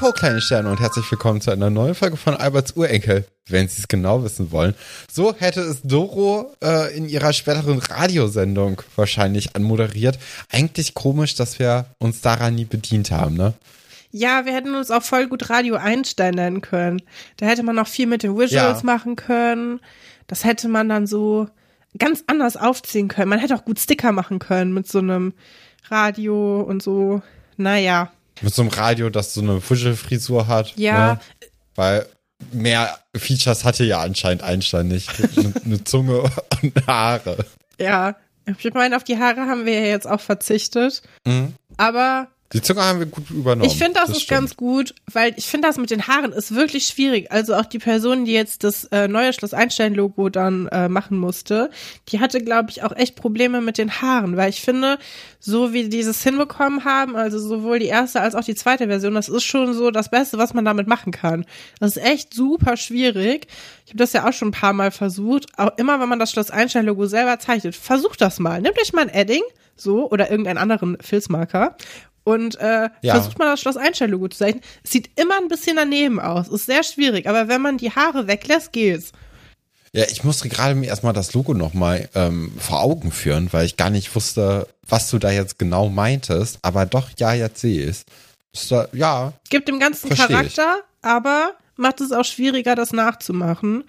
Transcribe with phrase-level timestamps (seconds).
[0.00, 3.82] Ho, kleine Sterne und herzlich willkommen zu einer neuen Folge von Alberts Urenkel, wenn Sie
[3.82, 4.74] es genau wissen wollen.
[5.12, 10.18] So hätte es Doro äh, in ihrer späteren Radiosendung wahrscheinlich anmoderiert.
[10.50, 13.52] Eigentlich komisch, dass wir uns daran nie bedient haben, ne?
[14.10, 17.02] Ja, wir hätten uns auch voll gut Radio Einstein nennen können.
[17.36, 18.80] Da hätte man noch viel mit den Visuals Ja.
[18.82, 19.80] machen können.
[20.28, 21.46] Das hätte man dann so
[21.98, 23.28] ganz anders aufziehen können.
[23.28, 25.34] Man hätte auch gut Sticker machen können mit so einem
[25.90, 27.22] Radio und so.
[27.56, 30.72] Naja, Mit so einem Radio, das so eine Wuschelfrisur hat.
[30.76, 31.14] Ja.
[31.14, 31.20] Ne?
[31.74, 32.06] Weil
[32.52, 35.10] mehr Features hatte ja anscheinend Einstein nicht.
[35.36, 36.22] Eine, eine Zunge
[36.62, 37.44] und Haare.
[37.78, 38.16] ja.
[38.58, 41.02] Ich meine, auf die Haare haben wir ja jetzt auch verzichtet.
[41.76, 43.70] Aber Die Zunge haben wir gut übernommen.
[43.70, 44.40] Ich finde, das, ist stimmt.
[44.40, 47.30] ganz gut, weil ich finde, das mit den Haaren ist wirklich schwierig.
[47.30, 51.70] Also auch die Person, die jetzt das äh, neue Schloss Einstein-Logo dann äh, machen musste,
[52.08, 54.98] die hatte, glaube ich, auch echt Probleme mit den Haaren, weil ich finde,
[55.38, 59.14] so wie die das hinbekommen haben, also sowohl die erste als auch die zweite Version,
[59.14, 61.46] das ist schon so das Beste, was man damit machen kann.
[61.78, 63.46] Das ist echt super schwierig.
[63.84, 65.46] Ich habe das ja auch schon ein paar Mal versucht.
[65.56, 68.60] Auch immer, wenn man das Schloss Einstein-Logo selber zeichnet, versucht das mal.
[68.60, 69.42] Nehmt euch mal ein Edding,
[69.76, 71.76] so, oder irgendeinen anderen Filzmarker
[72.24, 73.14] und äh, Ja.
[73.14, 74.62] versucht mal das Schloss Einstein-Logo zu zeichnen.
[74.84, 76.48] Es sieht immer ein bisschen daneben aus.
[76.48, 79.12] Ist sehr schwierig, aber wenn man die Haare weglässt, geht's.
[79.92, 83.76] Ja, ich musste gerade mir erstmal das Logo nochmal ähm, vor Augen führen, weil ich
[83.76, 86.60] gar nicht wusste, was du da jetzt genau meintest.
[86.62, 88.04] Aber doch, ja, jetzt sehe ich
[88.52, 88.74] es.
[88.92, 90.30] Ja, Gibt dem Ganzen Versteh ich.
[90.54, 93.82] Charakter, aber macht es auch schwieriger, das nachzumachen.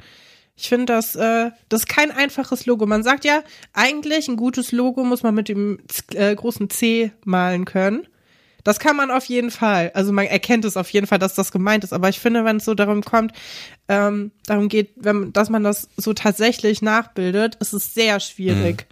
[0.55, 2.85] Ich finde, das, äh, das ist kein einfaches Logo.
[2.85, 3.41] Man sagt ja,
[3.73, 8.07] eigentlich ein gutes Logo muss man mit dem Z- äh, großen C malen können.
[8.63, 9.91] Das kann man auf jeden Fall.
[9.93, 11.93] Also man erkennt es auf jeden Fall, dass das gemeint ist.
[11.93, 13.33] Aber ich finde, wenn es so darum kommt,
[13.87, 18.87] ähm, darum geht, wenn, dass man das so tatsächlich nachbildet, ist es sehr schwierig.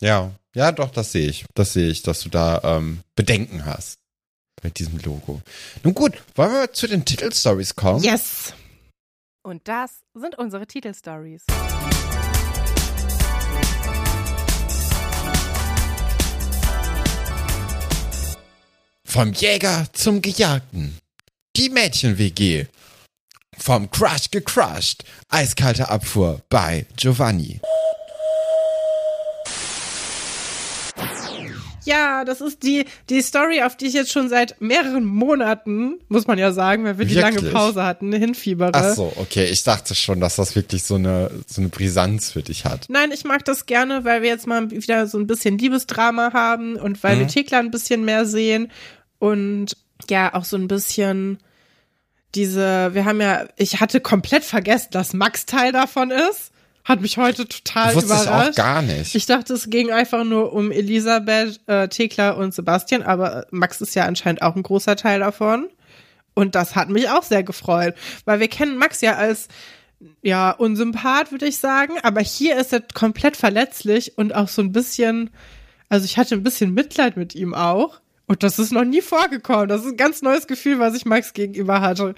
[0.00, 1.44] ja, ja, doch, das sehe ich.
[1.54, 3.98] Das sehe ich, dass du da ähm, Bedenken hast
[4.62, 5.42] bei diesem Logo.
[5.82, 8.02] Nun gut, wollen wir zu den Titelstories kommen?
[8.02, 8.54] Yes.
[9.42, 11.44] Und das sind unsere Titelstories.
[19.14, 20.98] Vom Jäger zum Gejagten.
[21.56, 22.66] Die Mädchen-WG.
[23.56, 25.04] Vom Crush gecrushed.
[25.28, 27.60] Eiskalte Abfuhr bei Giovanni.
[31.84, 36.26] Ja, das ist die, die Story, auf die ich jetzt schon seit mehreren Monaten, muss
[36.26, 37.52] man ja sagen, weil wir die lange Wirklich?
[37.52, 38.72] Pause hatten, hinfiebere.
[38.74, 39.44] Ach so, okay.
[39.44, 42.86] Ich dachte schon, dass das wirklich so eine, so eine Brisanz für dich hat.
[42.88, 46.74] Nein, ich mag das gerne, weil wir jetzt mal wieder so ein bisschen Liebesdrama haben
[46.74, 47.20] und weil Mhm.
[47.20, 48.72] wir Thekla ein bisschen mehr sehen
[49.18, 49.76] und
[50.10, 51.38] ja, auch so ein bisschen
[52.34, 56.50] diese, wir haben ja, ich hatte komplett vergessen, dass Max Teil davon ist.
[56.84, 58.50] Hat mich heute total Wusste ich überrascht.
[58.50, 59.14] auch gar nicht.
[59.14, 63.94] Ich dachte, es ging einfach nur um Elisabeth, äh, Thekla und Sebastian, aber Max ist
[63.94, 65.68] ja anscheinend auch ein großer Teil davon.
[66.34, 67.94] Und das hat mich auch sehr gefreut,
[68.26, 69.48] weil wir kennen Max ja als
[70.20, 74.72] ja unsympath, würde ich sagen, aber hier ist er komplett verletzlich und auch so ein
[74.72, 75.30] bisschen,
[75.88, 78.00] also ich hatte ein bisschen Mitleid mit ihm auch.
[78.26, 79.68] Und das ist noch nie vorgekommen.
[79.68, 82.14] Das ist ein ganz neues Gefühl, was ich Max gegenüber hatte.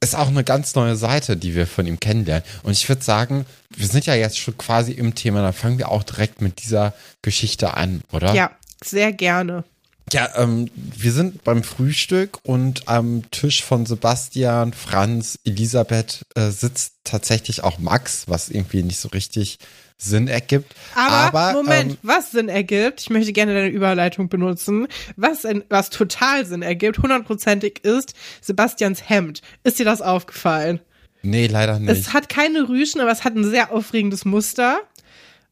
[0.00, 2.44] ist auch eine ganz neue Seite, die wir von ihm kennenlernen.
[2.62, 5.90] Und ich würde sagen, wir sind ja jetzt schon quasi im Thema, dann fangen wir
[5.90, 8.34] auch direkt mit dieser Geschichte an, oder?
[8.34, 8.50] Ja,
[8.84, 9.64] sehr gerne.
[10.12, 16.92] Ja, ähm, wir sind beim Frühstück und am Tisch von Sebastian, Franz, Elisabeth äh, sitzt
[17.02, 19.58] tatsächlich auch Max, was irgendwie nicht so richtig
[19.98, 20.74] Sinn ergibt.
[20.94, 25.88] Aber, Moment, ähm, was Sinn ergibt, ich möchte gerne deine Überleitung benutzen, was, in, was
[25.90, 29.40] total Sinn ergibt, hundertprozentig ist Sebastians Hemd.
[29.64, 30.80] Ist dir das aufgefallen?
[31.22, 31.90] nee, leider nicht.
[31.90, 34.78] Es hat keine Rüschen, aber es hat ein sehr aufregendes Muster.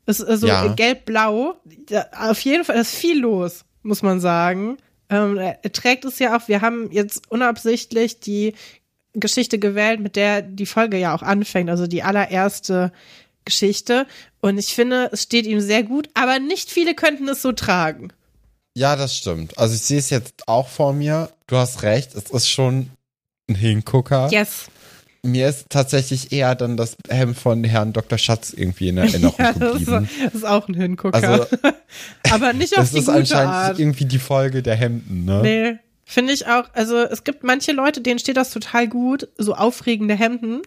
[0.06, 0.68] Es ist so Ja.
[0.74, 1.56] gelb-blau.
[2.16, 4.76] Auf jeden Fall ist viel los, muss man sagen.
[5.08, 6.46] Ähm, er trägt es ja auch.
[6.48, 8.54] Wir haben jetzt unabsichtlich die
[9.14, 12.92] Geschichte gewählt, mit der die Folge ja auch anfängt, also die allererste
[13.44, 14.06] Geschichte.
[14.40, 18.08] Und ich finde, es steht ihm sehr gut, aber nicht viele könnten es so tragen.
[18.76, 19.56] Ja, das stimmt.
[19.58, 21.30] Also ich sehe es jetzt auch vor mir.
[21.46, 22.90] Du hast recht, es ist schon
[23.48, 24.28] ein Hingucker.
[24.30, 24.66] Yes.
[25.22, 28.18] Mir ist tatsächlich eher dann das Hemd von Herrn Dr.
[28.18, 30.08] Schatz irgendwie in Erinnerung Ja, das ist, geblieben.
[30.24, 31.14] das ist auch ein Hingucker.
[31.16, 31.46] Also,
[32.30, 33.78] aber nicht auf das die ist gute anscheinend Art.
[33.78, 35.40] irgendwie die Folge der Hemden, ne?
[35.42, 36.64] Nee, finde ich auch.
[36.74, 40.60] Also es gibt manche Leute, denen steht das total gut, so aufregende Hemden.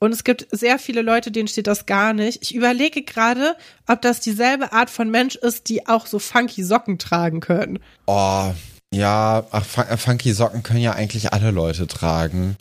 [0.00, 2.42] Und es gibt sehr viele Leute, denen steht das gar nicht.
[2.42, 3.56] Ich überlege gerade,
[3.86, 7.78] ob das dieselbe Art von Mensch ist, die auch so funky Socken tragen können.
[8.06, 8.52] Oh,
[8.92, 12.56] ja, ach, äh, funky Socken können ja eigentlich alle Leute tragen.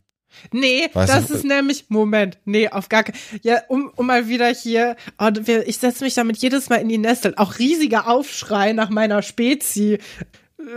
[0.52, 4.28] Nee, Weißt das du, ist nämlich, Moment, nee, auf gar keinen Ja, um, um mal
[4.28, 5.30] wieder hier, oh,
[5.66, 7.38] ich setze mich damit jedes Mal in die Nesseln.
[7.38, 10.00] Auch riesiger Aufschrei nach meiner Spezi.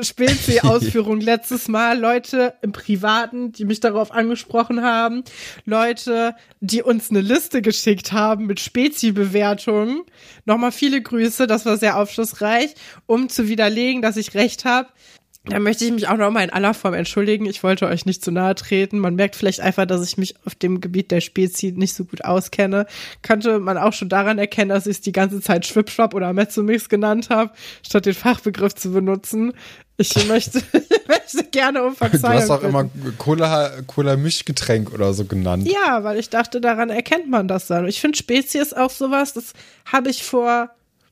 [0.00, 1.98] Spezi-Ausführung letztes Mal.
[1.98, 5.24] Leute im Privaten, die mich darauf angesprochen haben.
[5.64, 10.02] Leute, die uns eine Liste geschickt haben mit Spezi-Bewertungen.
[10.44, 12.74] Nochmal viele Grüße, das war sehr aufschlussreich,
[13.06, 14.88] um zu widerlegen, dass ich recht habe.
[15.48, 17.46] Da möchte ich mich auch nochmal in aller Form entschuldigen.
[17.46, 18.98] Ich wollte euch nicht zu nahe treten.
[18.98, 22.24] Man merkt vielleicht einfach, dass ich mich auf dem Gebiet der Spezie nicht so gut
[22.24, 22.86] auskenne.
[23.22, 26.88] Könnte man auch schon daran erkennen, dass ich es die ganze Zeit Schwipschwap oder Mezzomix
[26.88, 27.52] genannt habe,
[27.86, 29.52] statt den Fachbegriff zu benutzen.
[29.98, 32.34] Ich möchte, ich möchte gerne um Verzeihung.
[32.34, 32.70] Du hast auch bitten.
[32.70, 35.68] immer Cola, Cola Mischgetränk oder so genannt.
[35.68, 37.86] Ja, weil ich dachte, daran erkennt man das dann.
[37.86, 39.52] Ich finde Spezie ist auch sowas, das
[39.84, 40.70] habe ich vor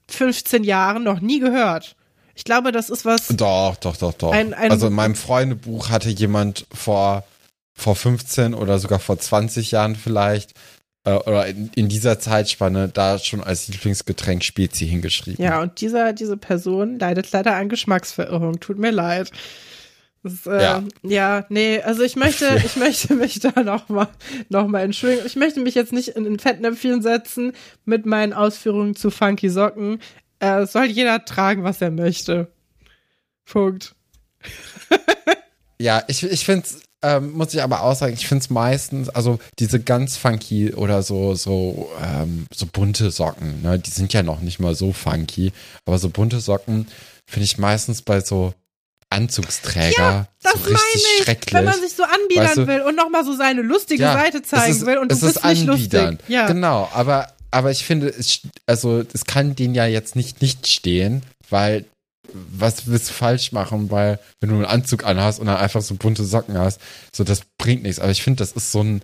[0.09, 1.97] 15 Jahren noch nie gehört.
[2.35, 3.29] Ich glaube, das ist was.
[3.29, 4.33] Doch, doch, doch, doch.
[4.33, 7.25] Ein- ein- also in meinem Freundebuch hatte jemand vor,
[7.77, 10.53] vor 15 oder sogar vor 20 Jahren vielleicht
[11.05, 15.45] äh, oder in, in dieser Zeitspanne da schon als Lieblingsgetränk Spezi hingeschrieben.
[15.45, 18.59] Ja, und dieser, diese Person leidet leider an Geschmacksverirrung.
[18.61, 19.31] Tut mir leid.
[20.23, 20.83] Das, äh, Ja.
[21.03, 21.47] ja.
[21.51, 24.09] nee, also ich möchte, ich möchte mich da nochmal
[24.49, 25.27] noch mal entschuldigen.
[25.27, 27.53] Ich möchte mich jetzt nicht in ein Fettnäpfchen setzen
[27.85, 30.01] mit meinen Ausführungen zu Funky Socken.
[30.45, 32.49] Äh, soll jeder tragen, was er möchte.
[33.47, 33.95] Punkt.
[35.79, 39.09] Ja, ich, ich finde es, ähm, muss ich aber auch sagen, ich finde es meistens,
[39.09, 44.23] also diese ganz funky oder so, so, ähm, so bunte Socken, ne, die sind ja
[44.23, 45.53] noch nicht mal so funky,
[45.85, 46.87] aber so bunte Socken
[47.27, 48.55] finde ich meistens bei so
[49.11, 51.55] Anzugsträger Das so meine richtig ich, schrecklich.
[51.55, 52.67] wenn man sich so anbiedern Weißt du?
[52.67, 55.69] will und nochmal so seine lustige Ja, Seite zeigen ist, will und bist ist nicht
[55.69, 56.11] anbiedern.
[56.15, 56.29] lustig.
[56.29, 60.67] Ja, Genau, aber, aber ich finde, es, also, es kann denen ja jetzt nicht nicht
[60.67, 61.85] stehen, weil
[62.33, 65.95] was willst du falsch machen, weil wenn du einen Anzug anhast und dann einfach so
[65.95, 66.81] bunte Socken hast,
[67.15, 68.01] so das bringt nichts.
[68.01, 69.03] Aber ich finde, das ist so ein,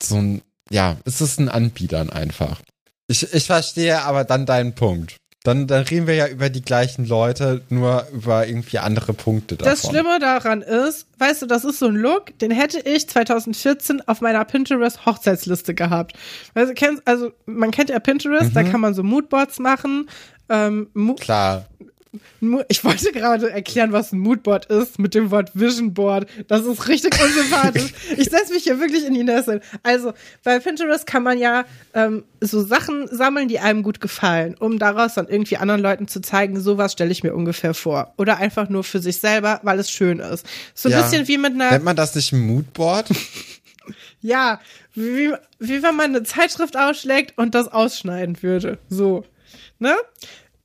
[0.00, 2.62] so ein, ja, es ist ein Anbietern einfach.
[3.08, 5.16] Ich, ich verstehe aber dann deinen Punkt.
[5.44, 9.70] Dann, dann reden wir ja über die gleichen Leute, nur über irgendwie andere Punkte davon.
[9.70, 14.02] Das Schlimme daran ist, weißt du, das ist so ein Look, den hätte ich 2014
[14.08, 16.16] auf meiner Pinterest Hochzeitsliste gehabt.
[16.54, 20.10] Weißt du, kennst, also man kennt ja Pinterest, da kann man so Moodboards machen.
[20.50, 21.66] Ähm, Mo Klar.
[22.68, 26.28] Ich wollte gerade erklären, was ein Moodboard ist mit dem Wort Vision Board.
[26.48, 27.92] Das ist richtig unsympathisch.
[28.16, 29.60] ich setze mich hier wirklich in die Nässe.
[29.82, 30.12] Also
[30.44, 35.14] bei Pinterest kann man ja ähm, so Sachen sammeln, die einem gut gefallen, um daraus
[35.14, 38.14] dann irgendwie anderen Leuten zu zeigen, sowas stelle ich mir ungefähr vor.
[38.16, 40.46] Oder einfach nur für sich selber, weil es schön ist.
[40.74, 41.02] So ein Ja.
[41.02, 43.08] bisschen wie mit einer Nennt man das nicht ein Moodboard?
[44.20, 44.60] Ja,
[44.94, 48.78] wie, wie wenn man eine Zeitschrift ausschlägt und das ausschneiden würde.
[48.88, 49.24] So.
[49.78, 49.94] Ne?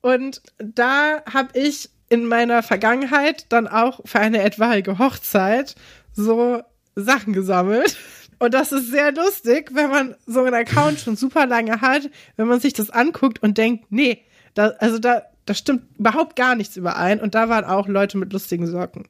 [0.04, 5.76] Und da habe ich in meiner Vergangenheit dann auch für eine etwaige Hochzeit
[6.12, 6.60] so
[6.94, 7.96] Sachen gesammelt.
[8.38, 12.48] Und das ist sehr lustig, wenn man so einen Account schon super lange hat, wenn
[12.48, 14.20] man sich das anguckt und denkt, nee,
[14.52, 17.18] da, also da, da stimmt überhaupt gar nichts überein.
[17.18, 19.08] Und da waren auch Leute mit lustigen Socken.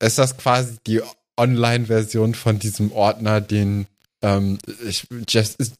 [0.00, 1.00] ist das quasi die
[1.36, 3.88] Online-Version von diesem Ordner, den
[4.22, 5.74] ähm, ich, ist,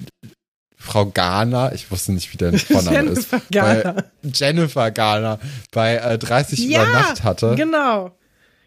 [0.86, 4.04] Frau Garner, ich wusste nicht, wie der Vorname ist, Jennifer Garner.
[4.22, 5.38] Jennifer Garner
[5.72, 7.54] bei äh, 30 Ja, über Nacht hatte.
[7.56, 8.12] Genau.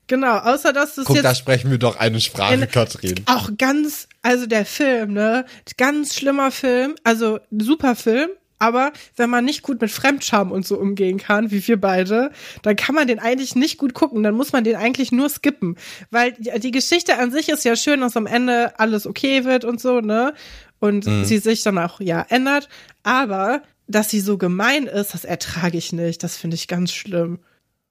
[0.08, 3.16] Genau, außer dass du es Guck, da jetzt sprechen wir doch eine Sprache, In- Katrin.
[3.28, 5.46] auch ganz, also der Film, ne,
[5.78, 10.80] ganz schlimmer Film, also super Film, aber wenn man nicht gut mit Fremdscham und so
[10.80, 12.32] umgehen kann, wie wir beide,
[12.64, 15.78] dann kann man den eigentlich nicht gut gucken, dann muss man den eigentlich nur skippen,
[16.10, 19.80] weil die Geschichte an sich ist ja schön, dass am Ende alles okay wird und
[19.80, 20.34] so, ne,
[20.80, 22.70] und sie sich dann auch, ja, ändert,
[23.04, 27.40] aber dass sie so gemein ist, das ertrage ich nicht, das finde ich ganz schlimm.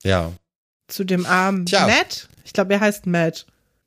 [0.05, 0.33] Ja.
[0.87, 1.87] Zu dem armen Tja.
[1.87, 3.47] Matt, ich glaube, er heißt Matt,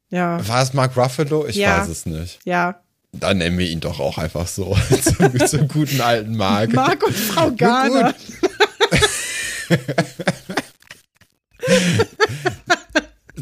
[0.10, 1.48] ja, War es Mark Ruffalo?
[1.48, 1.80] Ich Ja.
[1.80, 2.40] weiß es nicht.
[2.44, 2.82] ja,
[3.14, 4.78] Dann nennen wir ihn doch auch einfach so.
[5.02, 6.74] zum, zum guten alten Mark.
[6.74, 8.14] Marc und Frau Garner.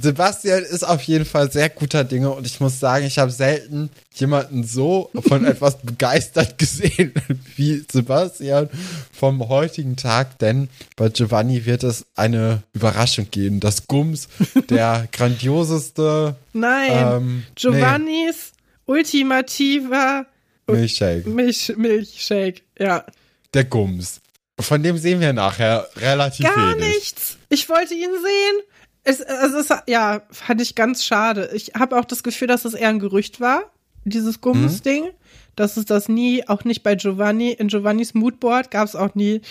[0.02, 3.90] Sebastian ist auf jeden Fall sehr guter Dinge und ich muss sagen, ich habe selten
[4.14, 7.14] jemanden so von etwas begeistert gesehen
[7.56, 8.70] wie Sebastian
[9.12, 13.60] vom heutigen Tag, denn bei Giovanni wird es eine Überraschung geben.
[13.60, 14.28] Das Gums,
[14.70, 18.52] der grandioseste Nein, ähm, Giovannis
[18.86, 20.26] ultimativer
[20.68, 21.28] nee, Milchshake.
[21.28, 22.62] Milch Milchshake.
[22.78, 23.06] Ja,
[23.54, 24.22] Der Gums.
[24.60, 26.96] Von dem sehen wir nachher relativ gar wenig.
[26.98, 27.38] nichts.
[27.48, 28.62] Ich wollte ihn sehen.
[29.10, 31.50] Es, es, ja, fand ich ganz schade.
[31.54, 33.64] Ich habe auch das Gefühl, dass es eher ein Gerücht war,
[34.04, 35.10] dieses Gummis-Ding.
[35.56, 39.42] Dass es das nie, auch nicht bei Giovanni, in Giovannis Moodboard gab es auch nie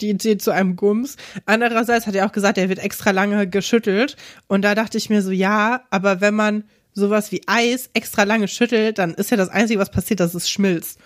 [0.00, 1.16] die Idee zu einem Gums.
[1.46, 4.16] Andererseits hat er auch gesagt, er wird extra lange geschüttelt.
[4.48, 8.48] Und da dachte ich mir so, ja, aber wenn man sowas wie Eis extra lange
[8.48, 11.00] schüttelt, dann ist ja das Einzige, was passiert, dass es schmilzt.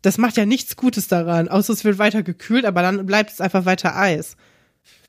[0.00, 3.40] Das macht ja nichts Gutes daran, außer es wird weiter gekühlt, aber dann bleibt es
[3.40, 4.36] einfach weiter Eis.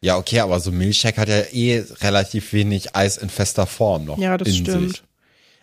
[0.02, 4.18] Ja, okay, aber so Milchshake hat ja eh relativ wenig Eis in fester Form noch.
[4.18, 4.90] Ja, das in stimmt.
[4.92, 5.04] Sich.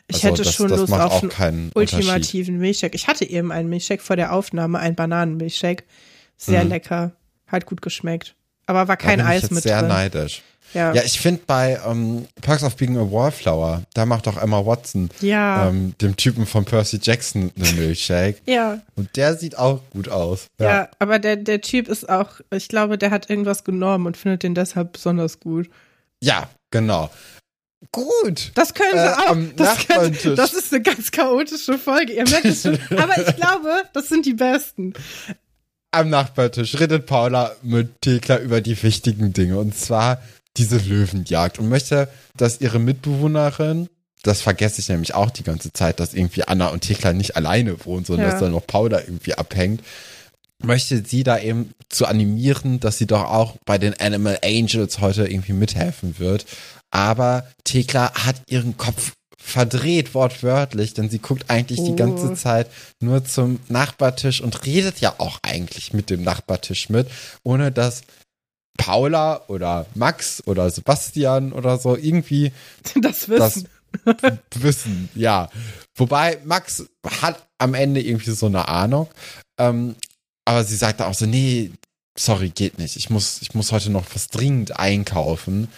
[0.09, 2.95] Ich Also hätte das- schon das Lust auf auch einen ultimativen Milchshake.
[2.97, 5.85] Ich hatte eben einen Milchshake vor der Aufnahme, einen Bananenmilchshake.
[6.37, 6.71] Sehr Mhm.
[6.71, 7.13] lecker.
[7.47, 8.35] Hat gut geschmeckt.
[8.67, 9.89] Aber war Da kein bin ich Eis jetzt mit sehr drin.
[9.89, 10.43] neidisch.
[10.75, 10.93] Ja.
[10.95, 15.11] Ja, ich finde bei ähm, Perks of Being a Wallflower, da macht auch Emma Watson
[15.21, 15.69] Ja.
[15.69, 18.41] ähm, dem Typen von Percy Jackson einen Milchshake.
[18.47, 18.81] ja.
[18.97, 20.47] Und der sieht auch gut aus.
[20.61, 24.43] Ja, aber der, der Typ ist auch, ich glaube, der hat irgendwas genommen und findet
[24.43, 25.69] den deshalb besonders gut.
[26.23, 27.11] Ja, genau.
[27.91, 28.53] Gut.
[28.55, 29.37] Das können sie Äh, auch.
[29.57, 30.35] Das, könnte, Nachbartisch.
[30.37, 32.13] das ist eine ganz chaotische Folge.
[32.13, 32.79] Ihr merkt es schon.
[32.97, 34.93] Aber ich glaube, das sind die besten.
[35.91, 39.59] Am Nachbartisch redet Paula mit Thekla über die wichtigen Dinge.
[39.59, 40.23] Und zwar
[40.57, 41.59] diese Löwenjagd.
[41.59, 43.89] Und möchte, dass ihre Mitbewohnerin,
[44.23, 47.85] das vergesse ich nämlich auch die ganze Zeit, dass irgendwie Anna und Thekla nicht alleine
[47.85, 48.31] wohnen, sondern Ja.
[48.33, 49.83] dass da noch Paula irgendwie abhängt.
[50.63, 55.27] Möchte sie da eben zu animieren, dass sie doch auch bei den Animal Angels heute
[55.27, 56.47] irgendwie mithelfen wird.
[56.93, 59.13] Aber Thekla hat ihren Kopf
[59.45, 61.97] verdreht, wortwörtlich, denn sie guckt eigentlich die Oh.
[61.97, 62.69] ganze Zeit
[63.01, 67.09] nur zum Nachbartisch und redet ja auch eigentlich mit dem Nachbartisch mit,
[67.43, 68.03] ohne dass
[68.77, 72.53] Paula oder Max oder Sebastian oder so irgendwie
[73.01, 73.69] Das das Wissen.
[74.55, 75.49] wissen, ja.
[75.95, 76.85] Wobei Max
[77.21, 79.09] hat am Ende irgendwie so eine Ahnung,
[79.59, 79.95] ähm,
[80.45, 81.71] aber sie sagte auch so, nee,
[82.19, 82.97] sorry, geht nicht.
[82.97, 85.69] Ich muss, ich muss heute noch was dringend einkaufen,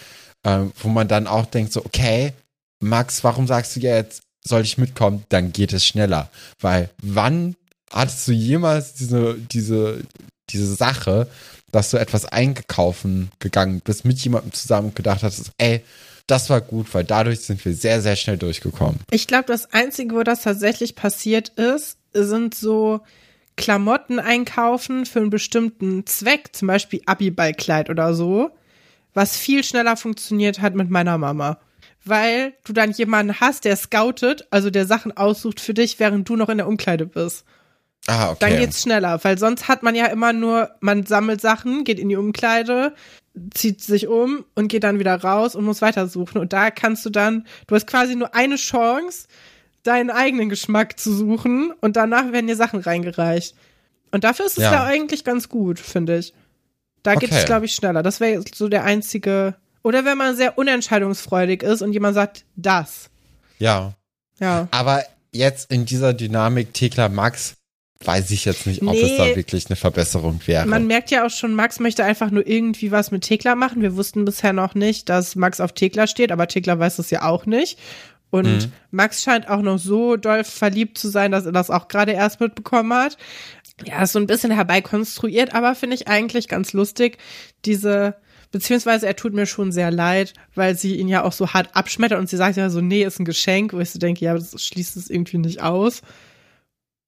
[0.43, 2.33] ähm, wo man dann auch denkt so, okay,
[2.79, 5.23] Max, warum sagst du jetzt, soll ich mitkommen?
[5.29, 7.55] Dann geht es schneller, weil wann
[7.91, 10.01] hattest du jemals diese, diese,
[10.49, 11.27] diese Sache,
[11.71, 15.83] dass du etwas eingekaufen gegangen bist mit jemandem zusammen und gedacht hast, ey,
[16.27, 18.99] das war gut, weil dadurch sind wir sehr, sehr schnell durchgekommen.
[19.11, 23.01] Ich glaube, das Einzige, wo das tatsächlich passiert ist, sind so
[23.57, 28.49] Klamotten einkaufen für einen bestimmten Zweck, zum Beispiel Abiballkleid oder so,
[29.13, 31.59] was viel schneller funktioniert hat mit meiner Mama.
[32.03, 36.35] Weil du dann jemanden hast, der scoutet, also der Sachen aussucht für dich, während du
[36.35, 37.45] noch in der Umkleide bist.
[38.07, 38.37] Ah, okay.
[38.39, 42.09] Dann geht's schneller, weil sonst hat man ja immer nur, man sammelt Sachen, geht in
[42.09, 42.93] die Umkleide,
[43.53, 46.39] zieht sich um und geht dann wieder raus und muss weitersuchen.
[46.39, 49.27] Und da kannst du dann, du hast quasi nur eine Chance,
[49.83, 53.55] deinen eigenen Geschmack zu suchen und danach werden dir Sachen reingereicht.
[54.11, 54.71] Und dafür ist es Ja.
[54.71, 56.33] ja, eigentlich ganz gut, finde ich.
[57.03, 57.39] Da geht Okay.
[57.39, 58.01] es, glaube ich, schneller.
[58.01, 59.55] Das wäre so der einzige.
[59.83, 63.09] Oder wenn man sehr unentscheidungsfreudig ist und jemand sagt, das.
[63.59, 63.93] ja.
[64.39, 64.67] Ja.
[64.71, 67.55] Aber jetzt in dieser Dynamik Thekla Max
[68.03, 69.01] weiß ich jetzt nicht, ob Nee.
[69.01, 70.65] es da wirklich eine Verbesserung wäre.
[70.67, 73.81] Man merkt ja auch schon, Max möchte einfach nur irgendwie was mit Thekla machen.
[73.81, 77.23] Wir wussten bisher noch nicht, dass Max auf Thekla steht, aber Thekla weiß es ja
[77.23, 77.79] auch nicht.
[78.31, 78.71] Und Mhm.
[78.91, 82.41] Max scheint auch noch so doll verliebt zu sein, dass er das auch gerade erst
[82.41, 83.17] mitbekommen hat.
[83.85, 87.17] Ja, ist so ein bisschen herbeikonstruiert, aber finde ich eigentlich ganz lustig,
[87.65, 88.15] diese,
[88.51, 92.19] beziehungsweise er tut mir schon sehr leid, weil sie ihn ja auch so hart abschmettert
[92.19, 94.61] und sie sagt ja so, nee, ist ein Geschenk, wo ich so denke, ja, das
[94.63, 96.01] schließt es irgendwie nicht aus.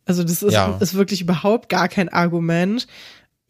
[0.08, 0.78] Also das ist, Ja.
[0.80, 2.88] ist wirklich überhaupt gar kein Argument.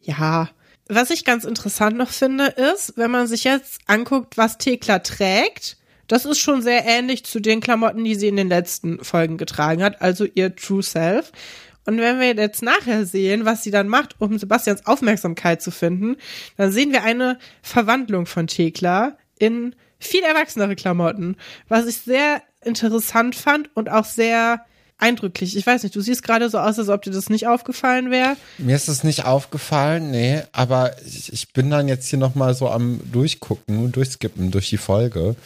[0.00, 0.50] Ja.
[0.88, 5.76] Was ich ganz interessant noch finde, ist, wenn man sich jetzt anguckt, was Thekla trägt,
[6.06, 9.82] das ist schon sehr ähnlich zu den Klamotten, die sie in den letzten Folgen getragen
[9.82, 11.30] hat, also ihr True Self.
[11.84, 16.16] Und wenn wir jetzt nachher sehen, was sie dann macht, um Sebastians Aufmerksamkeit zu finden,
[16.56, 21.36] dann sehen wir eine Verwandlung von Thekla in viel erwachsenere Klamotten,
[21.68, 24.64] was ich sehr interessant fand und auch sehr
[24.98, 25.56] eindrücklich.
[25.56, 28.36] Ich weiß nicht, du siehst gerade so aus, als ob dir das nicht aufgefallen wäre.
[28.58, 32.68] Mir ist es nicht aufgefallen, nee, aber ich, ich bin dann jetzt hier nochmal so
[32.68, 35.36] am Durchgucken und Durchskippen durch die Folge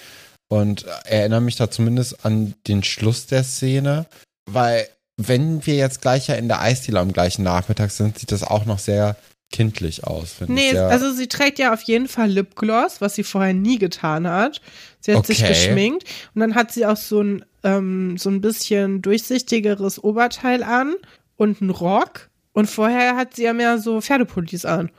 [0.48, 4.06] und erinnere mich da zumindest an den Schluss der Szene,
[4.50, 8.42] weil wenn wir jetzt gleich ja in der Eisdiele am gleichen Nachmittag sind, sieht das
[8.42, 9.16] auch noch sehr
[9.52, 10.72] kindlich aus, finde ich.
[10.72, 14.62] Nee, also sie trägt ja auf jeden Fall Lipgloss, was sie vorher nie getan hat.
[15.00, 15.48] Sie hat sich Okay.
[15.48, 16.04] geschminkt
[16.34, 20.94] und dann hat sie auch so ein, ähm, so ein bisschen durchsichtigeres Oberteil an
[21.36, 22.30] und einen Rock.
[22.52, 24.90] Und vorher hat sie ja mehr so Pferdepullis an.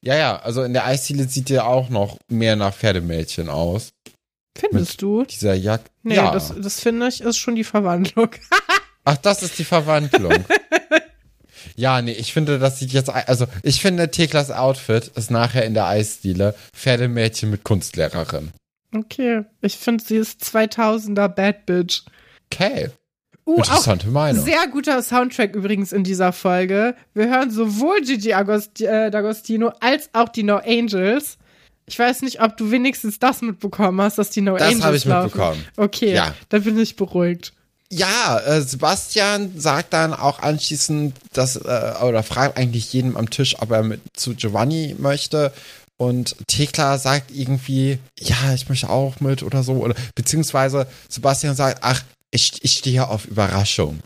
[0.00, 3.92] ja, ja, also in der Eisdiele sieht ja auch noch mehr nach Pferdemädchen aus.
[4.56, 5.24] Findest du?
[5.24, 5.90] Dieser Jagd.
[6.02, 6.30] Nee, ja.
[6.30, 8.30] das, das finde ich ist schon die Verwandlung.
[9.04, 10.44] Ach, das ist die Verwandlung.
[11.76, 15.74] ja, nee, ich finde, das sieht jetzt, also ich finde, Theklas Outfit ist nachher in
[15.74, 18.52] der Eisdiele Pferdemädchen mit Kunstlehrerin.
[18.94, 22.02] Okay, ich finde, sie ist 2000er Bad Bitch.
[22.52, 22.90] Okay,
[23.46, 24.42] Uh, interessante Meinung.
[24.42, 26.94] Sehr guter Soundtrack übrigens in dieser Folge.
[27.12, 31.36] Wir hören sowohl Gigi äh, D'Agostino als auch die No Angels.
[31.84, 34.96] Ich weiß nicht, ob du wenigstens das mitbekommen hast, dass die No Das Angels habe
[34.96, 35.24] ich laufen.
[35.26, 35.64] mitbekommen.
[35.76, 36.34] Okay, Ja.
[36.48, 37.52] dann bin ich beruhigt.
[37.92, 43.56] Ja, äh, Sebastian sagt dann auch anschließend, dass, äh, oder fragt eigentlich jedem am Tisch,
[43.60, 45.52] ob er mit zu Giovanni möchte.
[45.96, 49.74] Und Thekla sagt irgendwie, ja, ich möchte auch mit oder so.
[49.74, 54.00] Oder beziehungsweise Sebastian sagt, ach, ich, ich stehe auf Überraschung.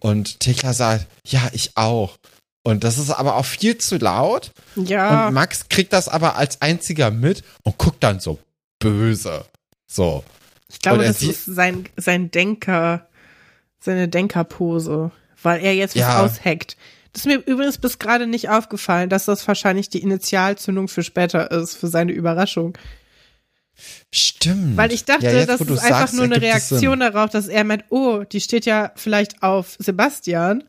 [0.00, 2.16] Und Thekla sagt, ja, ich auch.
[2.64, 4.50] Und das ist aber auch viel zu laut.
[4.76, 5.28] Ja.
[5.28, 8.38] Und Max kriegt das aber als einziger mit und guckt dann so
[8.78, 9.44] böse.
[9.86, 10.24] So.
[10.68, 13.06] Ich glaube, das ist sein, sein Denker,
[13.78, 15.12] seine Denkerpose,
[15.42, 16.24] weil er jetzt was Ja.
[16.24, 16.76] ausheckt.
[17.16, 21.50] Das ist mir übrigens bis gerade nicht aufgefallen, dass das wahrscheinlich die Initialzündung für später
[21.50, 22.76] ist, für seine Überraschung.
[24.12, 24.76] Stimmt.
[24.76, 26.40] Weil ich dachte, Ja, jetzt, das ist du's einfach sagst, nur eine.
[26.40, 30.64] Reaktion darauf, dass er meint, oh, die steht ja vielleicht auf Sebastian.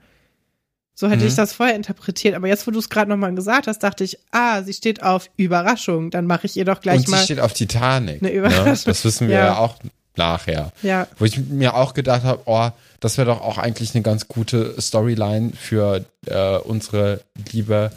[0.93, 1.27] So hätte Mhm.
[1.27, 2.33] ich das vorher interpretiert.
[2.33, 5.29] Aber jetzt, wo du es gerade nochmal gesagt hast, dachte ich, ah, sie steht auf
[5.35, 6.11] Überraschung.
[6.11, 7.23] Dann mache ich ihr doch gleich Und sie mal.
[7.23, 8.21] steht auf Titanic.
[8.21, 8.65] eine Überraschung.
[8.65, 8.77] Ne?
[8.85, 9.45] Das wissen wir Ja.
[9.47, 9.57] ja.
[9.57, 9.75] auch
[10.15, 10.71] nachher.
[10.81, 11.07] Ja.
[11.17, 14.79] Wo ich mir auch gedacht habe, oh, das wäre doch auch eigentlich eine ganz gute
[14.81, 17.91] Storyline für äh, unsere liebe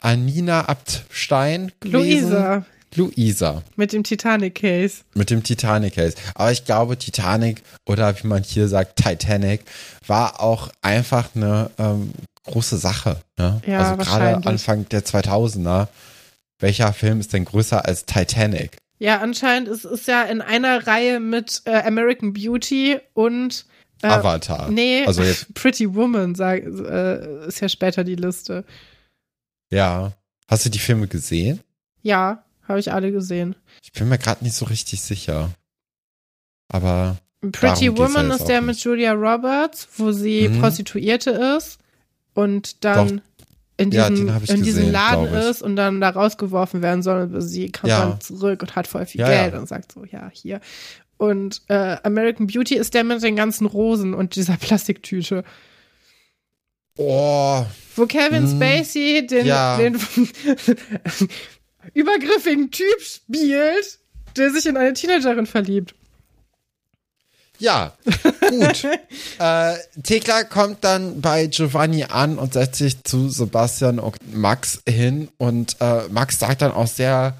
[0.00, 2.30] Anina Abtstein gewesen.
[2.30, 5.02] Luisa Luisa mit dem Titanic-Case.
[5.14, 6.16] mit dem Titanic Case.
[6.34, 9.62] Aber ich glaube, Titanic oder wie man hier sagt, Titanic
[10.06, 12.12] war auch einfach eine ähm,
[12.44, 13.20] große Sache.
[13.38, 13.60] Ne?
[13.66, 14.46] Ja, also gerade.
[14.46, 15.88] Anfang der 2000er.
[16.60, 18.76] Welcher Film ist denn größer als Titanic?
[18.98, 23.66] Ja, anscheinend ist es ja in einer Reihe mit äh, American Beauty und
[24.12, 24.70] Avatar.
[24.70, 28.64] Nee, Also jetzt, Pretty Woman sag, äh, ist ja später die Liste.
[29.70, 30.12] ja.
[30.46, 31.60] Hast du die Filme gesehen?
[32.02, 33.56] Ja, habe ich alle gesehen.
[33.82, 35.50] Ich bin mir gerade nicht so richtig sicher.
[36.68, 37.16] Aber
[37.52, 38.84] Pretty ja Woman ist der auch mit nicht.
[38.84, 40.60] Julia Roberts, wo sie Mhm.
[40.60, 41.78] Prostituierte ist
[42.34, 43.20] und dann
[43.76, 45.50] in Ja, diesem, ich in diesem gesehen, Laden glaub ich.
[45.50, 47.22] ist und dann da rausgeworfen werden soll.
[47.22, 48.00] Und sie kommt Ja.
[48.06, 49.58] dann zurück und hat voll viel Ja, Geld ja.
[49.60, 50.60] und sagt so, ja, hier.
[51.24, 55.44] Und äh, American Beauty ist der mit den ganzen Rosen und dieser Plastiktüte.
[56.98, 57.64] oh,
[57.96, 59.76] Wo Kevin Hm, Spacey den, ja.
[59.78, 59.94] den
[61.94, 63.98] übergriffigen Typ spielt,
[64.36, 65.94] der sich in eine Teenagerin verliebt.
[67.58, 67.92] ja,
[68.50, 68.84] gut.
[69.38, 75.28] äh, Thekla kommt dann bei Giovanni an und setzt sich zu Sebastian und Max hin
[75.38, 77.36] und äh, Max sagt dann auch sehr,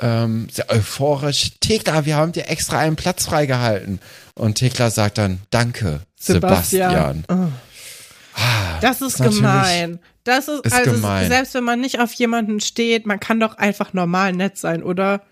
[0.00, 4.00] ähm, sehr euphorisch, Thekla, wir haben dir extra einen Platz freigehalten.
[4.34, 7.24] Und Thekla sagt dann, danke, Sebastian.
[7.28, 7.48] Oh.
[8.34, 9.98] Ah, Das ist gemein.
[10.24, 11.28] Das ist, ist also gemein.
[11.28, 15.22] selbst wenn man nicht auf jemanden steht, man kann doch einfach normal nett sein, oder?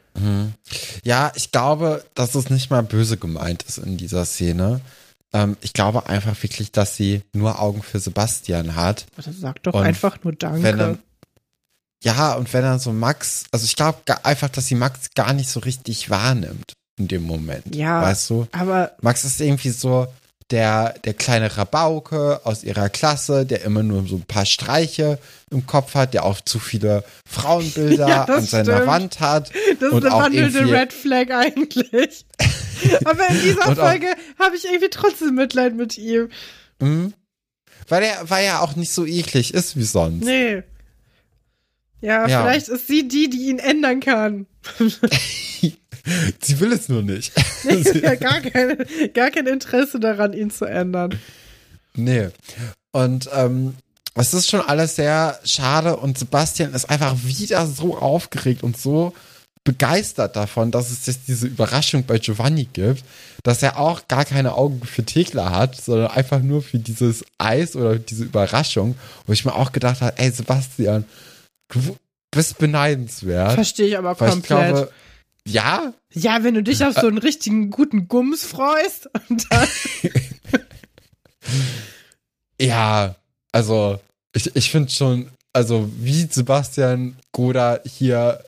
[1.04, 4.81] Ja, ich glaube, dass es nicht mal böse gemeint ist in dieser Szene.
[5.33, 9.07] Ähm, ich glaube einfach wirklich, dass sie nur Augen für Sebastian hat.
[9.18, 10.62] Sag doch Und einfach nur Danke.
[10.62, 10.98] Wenn dann,
[12.02, 15.50] ja, und wenn dann so Max, also ich glaube einfach, dass sie Max gar nicht
[15.50, 17.74] so richtig wahrnimmt in dem Moment.
[17.74, 18.02] Ja.
[18.02, 18.46] Weißt du?
[18.52, 20.06] Aber Max ist irgendwie so
[20.50, 25.18] der, der kleine Rabauke aus ihrer Klasse, der immer nur so ein paar Streiche
[25.50, 28.87] im Kopf hat, der auch zu viele Frauenbilder Ja, an seiner stimmt.
[28.87, 29.52] Wand hat.
[29.80, 32.24] das und ist eine wandelnde Red Flag eigentlich.
[33.04, 34.06] Aber in dieser Folge
[34.38, 36.30] habe ich irgendwie trotzdem Mitleid mit ihm.
[36.78, 37.12] Mhm.
[37.88, 40.24] Weil er, weil er auch nicht so eklig ist wie sonst.
[40.24, 40.62] Nee.
[42.00, 42.42] Ja, Ja.
[42.42, 44.46] vielleicht ist sie die, die ihn ändern kann.
[46.40, 47.32] Sie will es nur nicht.
[47.62, 48.76] Sie hat gar, keine,
[49.12, 51.18] gar kein Interesse daran, ihn zu ändern.
[51.94, 52.28] nee.
[52.92, 53.74] Und ähm,
[54.14, 59.12] es ist schon alles sehr schade und Sebastian ist einfach wieder so aufgeregt und so
[59.62, 63.04] begeistert davon, dass es jetzt diese Überraschung bei Giovanni gibt,
[63.42, 67.76] dass er auch gar keine Augen für Thekla hat, sondern einfach nur für dieses Eis
[67.76, 71.04] oder diese Überraschung, wo ich mir auch gedacht habe, ey Sebastian,
[72.31, 73.52] bist beneidenswert.
[73.52, 74.74] Verstehe ich aber Weil ich komplett.
[74.74, 74.92] glaube,
[75.46, 79.68] ja, ja, wenn du dich auf so einen richtigen guten Gums freust und dann
[82.61, 83.14] Ja,
[83.52, 84.00] also
[84.35, 88.42] ich, ich finde schon, also wie Sebastian Goda hier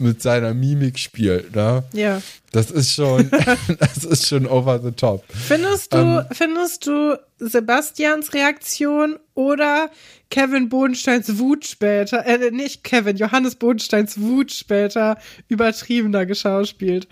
[0.00, 1.82] mit seiner Mimik spielt, ne?
[1.92, 2.22] ja.
[2.52, 3.30] Das ist schon,
[3.78, 5.22] das ist schon over the top.
[5.28, 6.24] Findest du, Ähm.
[6.32, 9.90] findest du Sebastians Reaktion oder
[10.30, 17.06] Kevin Bodensteins Wut später, äh, nicht Kevin, Johannes Bodensteins Wut später übertriebener geschauspielt?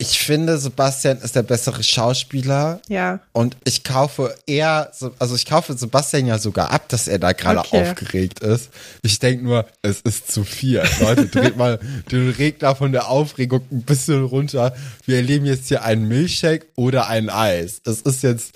[0.00, 3.18] Ich finde, Sebastian ist der bessere Schauspieler Ja.
[3.32, 7.32] und ich kaufe eher, so- also ich kaufe Sebastian ja sogar ab, dass er da
[7.32, 7.82] gerade Okay.
[7.82, 8.70] aufgeregt ist.
[9.02, 10.82] Ich denke nur, es ist zu viel.
[11.00, 11.80] Leute, dreht mal
[12.12, 14.72] den Regler von der Aufregung ein bisschen runter.
[15.04, 17.82] Wir erleben jetzt hier einen Milchshake oder ein Eis.
[17.82, 18.52] Das ist jetzt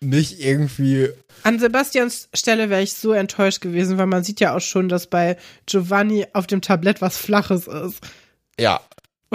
[0.00, 1.08] nicht irgendwie,
[1.44, 5.06] An Sebastians Stelle wäre ich so enttäuscht gewesen, weil man sieht ja auch schon, dass
[5.06, 8.00] bei Giovanni auf dem Tablett was Flaches ist.
[8.60, 8.80] ja,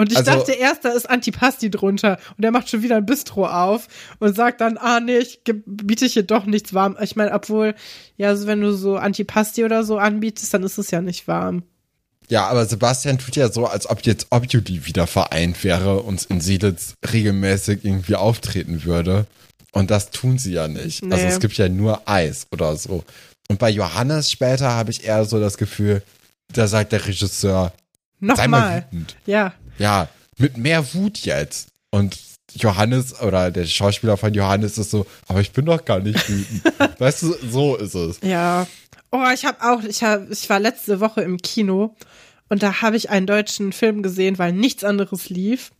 [0.00, 3.04] Und ich Also- dachte erst, da ist Antipasti drunter und er macht schon wieder ein
[3.04, 3.86] Bistro auf
[4.18, 6.96] und sagt dann, ah nee, ich biete hier doch nichts warm.
[7.02, 7.74] Ich meine, obwohl,
[8.16, 11.64] ja, also wenn du so Antipasti oder so anbietest, dann ist es ja nicht warm.
[12.30, 16.40] Ja, aber Sebastian tut ja so, als ob jetzt Obuli wieder vereint wäre und in
[16.40, 19.26] Siedlitz regelmäßig irgendwie auftreten würde.
[19.72, 21.04] Und das tun sie ja nicht.
[21.04, 21.12] Nee.
[21.12, 23.04] Also es gibt ja nur Eis oder so.
[23.50, 26.02] Und bei Johannes später habe ich eher so das Gefühl,
[26.54, 27.74] da sagt der Regisseur,
[28.22, 28.86] sei mal Nochmal.
[29.26, 29.52] Ja.
[29.80, 31.68] Ja, mit mehr Wut jetzt.
[31.90, 32.18] Und
[32.52, 36.62] Johannes oder der Schauspieler von Johannes ist so, aber ich bin doch gar nicht wütend.
[37.00, 38.20] weißt du, so ist es.
[38.22, 38.66] Ja.
[39.10, 41.96] Oh, ich habe auch, ich hab, ich war letzte Woche im Kino
[42.48, 45.72] und da habe ich einen deutschen Film gesehen, weil nichts anderes lief.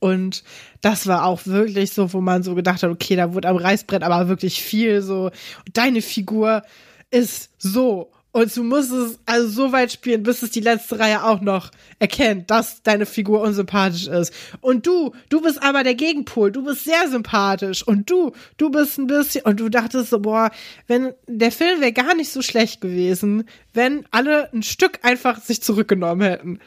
[0.00, 0.44] Und
[0.80, 4.02] das war auch wirklich so, wo man so gedacht hat, okay, da wurde am Reißbrett
[4.02, 5.30] aber wirklich viel so.
[5.72, 6.62] Deine Figur
[7.10, 8.12] ist so.
[8.32, 11.70] Und du musst es also so weit spielen, bis es die letzte Reihe auch noch
[11.98, 14.32] erkennt, dass deine Figur unsympathisch ist.
[14.60, 16.52] Und du, du bist aber der Gegenpol.
[16.52, 17.86] Du bist sehr sympathisch.
[17.86, 20.50] Und du, du bist ein bisschen, und du dachtest so, boah,
[20.86, 25.60] wenn, der Film wäre gar nicht so schlecht gewesen, wenn alle ein Stück einfach sich
[25.60, 26.58] zurückgenommen hätten.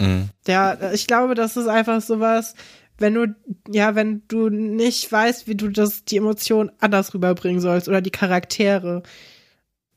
[0.00, 0.30] Mhm.
[0.46, 2.54] Ja, ich glaube, das ist einfach sowas,
[2.98, 3.34] wenn du,
[3.70, 8.10] ja, wenn du nicht weißt, wie du das, die Emotionen anders rüberbringen sollst oder die
[8.10, 9.02] Charaktere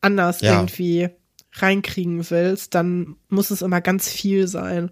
[0.02, 0.56] anders Ja.
[0.56, 1.10] irgendwie
[1.54, 4.92] reinkriegen willst, dann muss es immer ganz viel sein.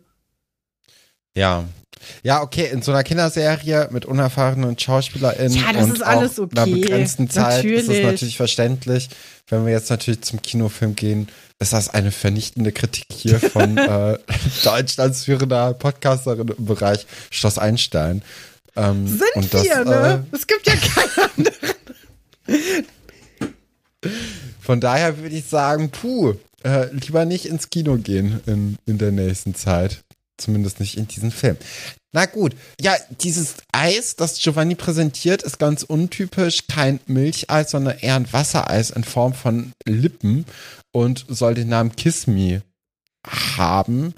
[1.36, 1.66] Ja.
[2.24, 6.48] Ja, okay, in so einer Kinderserie mit unerfahrenen SchauspielerInnen Ja, das und ist alles auch
[6.52, 6.82] einer okay.
[6.82, 8.06] begrenzten Zeit ist es Natürlich.
[8.06, 9.10] natürlich verständlich.
[9.48, 11.28] Wenn wir jetzt natürlich zum Kinofilm gehen,
[11.60, 14.20] ist das eine vernichtende Kritik hier von äh,
[14.64, 18.22] Deutschlands führender Podcasterin im Bereich Schloss Einstein.
[18.76, 20.26] Ähm, Sind und das, wir, ne?
[20.32, 22.86] Äh, es gibt ja keine anderen.
[24.68, 29.14] Von daher würde ich sagen, puh, äh, lieber nicht ins Kino gehen in, in der
[29.14, 30.04] nächsten Zeit.
[30.38, 31.56] Zumindest nicht in diesen Film.
[32.12, 36.68] Na gut, ja, dieses Eis, das Giovanni präsentiert, ist ganz untypisch.
[36.68, 40.44] Kein Milcheis, sondern eher ein Wassereis in Form von Lippen
[40.92, 42.62] und soll den Namen Kiss Me
[43.26, 44.14] haben.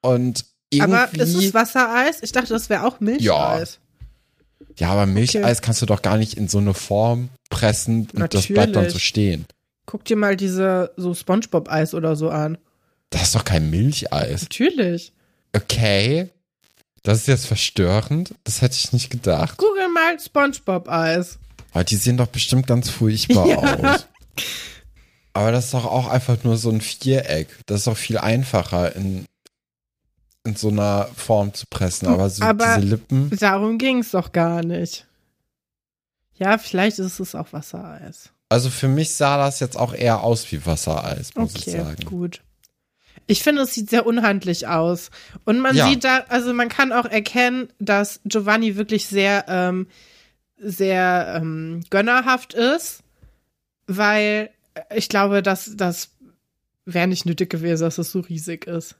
[0.00, 0.94] Und irgendwie.
[0.94, 2.18] Aber ist es Wassereis?
[2.22, 3.80] Ich dachte, das wäre auch Milcheis.
[4.76, 8.46] ja, aber Milcheis kannst du doch gar nicht in so eine Form pressen und das
[8.46, 9.04] bleibt dann so Natürlich.
[9.04, 9.46] stehen.
[9.90, 12.58] Guck dir mal diese so Spongebob-Eis oder so an.
[13.08, 14.42] Das ist doch kein Milcheis.
[14.42, 15.14] Natürlich.
[15.56, 16.28] Okay.
[17.02, 18.34] Das ist jetzt verstörend.
[18.44, 19.56] Das hätte ich nicht gedacht.
[19.56, 21.38] Google mal Spongebob-Eis.
[21.72, 23.94] Aber die sehen doch bestimmt ganz furchtbar Ja.
[23.94, 24.06] aus.
[25.32, 27.48] Aber das ist doch auch einfach nur so ein Viereck.
[27.64, 29.24] Das ist doch viel einfacher in,
[30.44, 32.08] in so einer Form zu pressen.
[32.08, 33.30] Aber so Aber- diese Lippen.
[33.40, 35.06] Darum ging's doch gar nicht.
[36.36, 38.32] Ja, vielleicht ist es auch Wassereis.
[38.48, 42.04] Also für mich sah das jetzt auch eher aus wie Wassereis, muss ich Okay, sagen.
[42.04, 42.40] gut.
[43.26, 45.10] Ich finde, es sieht sehr unhandlich aus.
[45.44, 45.86] Und man Ja.
[45.88, 49.86] sieht da, also man kann auch erkennen, dass Giovanni wirklich sehr, ähm,
[50.56, 53.02] sehr ähm, gönnerhaft ist,
[53.86, 54.50] weil
[54.94, 56.10] ich glaube, dass das
[56.86, 58.96] wäre nicht nötig gewesen, dass es so riesig ist.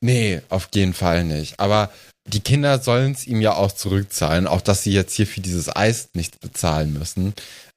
[0.00, 1.60] Nee, auf jeden Fall nicht.
[1.60, 1.90] Aber
[2.26, 5.74] die Kinder sollen es ihm ja auch zurückzahlen, auch dass sie jetzt hier für dieses
[5.74, 7.34] Eis nichts bezahlen müssen.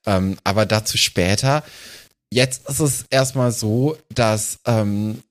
[0.07, 1.63] Ähm, aber dazu später.
[2.31, 5.21] Jetzt ist es erstmal so, dass ähm,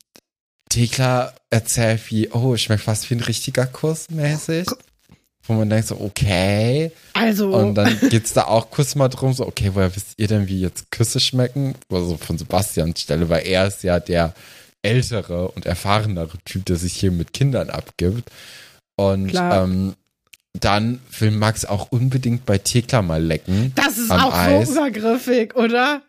[0.69, 4.69] Thekla erzählt wie, oh, schmeckt fast wie ein richtiger Kuss mäßig.
[5.47, 6.91] Wo man denkt so, okay.
[7.13, 10.49] Also, Und dann geht's da auch kurz mal drum, so, okay, woher wisst ihr denn,
[10.49, 11.75] wie jetzt Küsse schmecken?
[11.91, 14.35] Also von Sebastians Stelle, weil er ist ja der
[14.83, 18.31] ältere und erfahrenere Typ, der sich hier mit Kindern abgibt.
[18.97, 19.65] Und Klar.
[19.65, 19.95] ähm,
[20.61, 23.73] dann will Max auch unbedingt bei Thekla mal lecken.
[23.75, 24.69] das ist auch Eis.
[24.69, 26.03] so übergriffig, oder?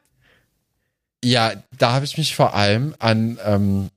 [1.24, 3.90] Ja, da habe ich mich vor allem an ähm,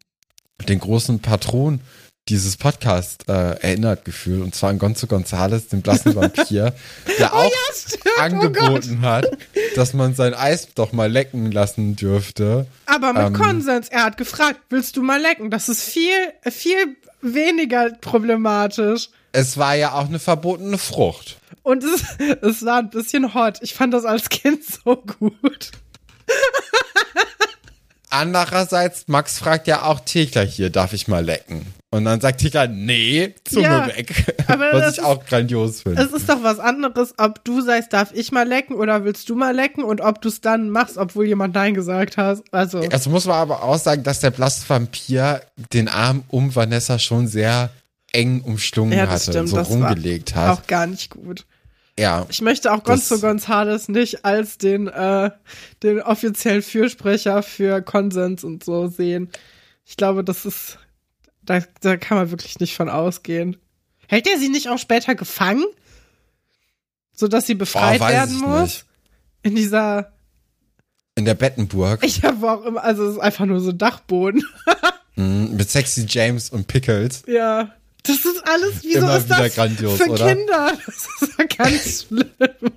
[0.69, 1.81] den großen Patron
[2.29, 6.75] dieses Podcast äh, erinnert gefühlt, und zwar an Gonzo Gonzales, den blassen Vampir,
[7.19, 9.27] der auch Stimmt, oh angeboten hat,
[9.75, 12.67] dass man sein Eis doch mal lecken lassen dürfte.
[12.87, 13.89] Aber mit Ähm, Konsens.
[13.89, 15.51] Er hat gefragt, willst du mal lecken?
[15.51, 16.13] Das ist viel,
[16.49, 19.09] viel weniger problematisch.
[19.33, 21.39] Es war ja auch eine verbotene Frucht.
[21.63, 22.03] Und es,
[22.43, 23.59] es war ein bisschen hot.
[23.61, 25.71] Ich fand das als Kind so gut.
[28.13, 31.65] Andererseits, Max fragt ja auch Thekla hier, darf ich mal lecken?
[31.93, 34.35] Und dann sagt Thekla, nee, Zunge Ja, weg.
[34.47, 36.03] Was ich auch grandios finde.
[36.03, 39.37] Es ist doch was anderes, ob du sagst, darf ich mal lecken oder willst du
[39.37, 42.43] mal lecken und ob du es dann machst, obwohl jemand Nein gesagt hat.
[42.51, 45.41] Also, Also muss man aber auch sagen, dass der blasse Vampir
[45.73, 47.71] den Arm um Vanessa schon sehr
[48.13, 50.59] eng umschlungen Ja, hatte, stimmt, so das war rumgelegt hat.
[50.59, 51.47] auch gar nicht gut.
[51.99, 55.31] Ja, Ich möchte auch Gonzo Gonzales nicht als den, äh,
[55.83, 59.29] den offiziellen Fürsprecher für Konsens und so sehen.
[59.85, 60.79] Ich glaube, das ist,
[61.43, 63.57] da, da kann man wirklich nicht von ausgehen.
[64.09, 65.65] Hält er sie nicht auch später gefangen?
[67.13, 68.61] Sodass sie befreit Oh, werden muss?
[68.63, 68.85] nicht.
[69.43, 70.13] In dieser,
[71.17, 72.05] in der Bettenburg.
[72.05, 74.43] ich habe auch immer, also es ist einfach nur so Dachboden.
[75.17, 77.25] Mhm, mit Sexy James und Pickles.
[77.27, 77.75] Ja.
[78.03, 80.35] Das ist alles, wieso Immer ist das grandios, für oder?
[80.35, 80.73] Kinder?
[80.87, 82.73] Das ist ja ganz schlimm.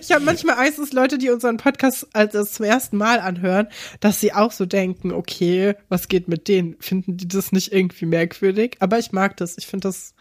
[0.00, 3.68] Ich habe manchmal Angst, dass Leute, die unseren Podcast als das zum ersten Mal anhören,
[4.00, 6.76] dass sie auch so denken, okay, was geht mit denen?
[6.80, 8.76] Finden die das nicht irgendwie merkwürdig?
[8.80, 9.56] Aber ich mag das.
[9.58, 10.14] Ich finde das,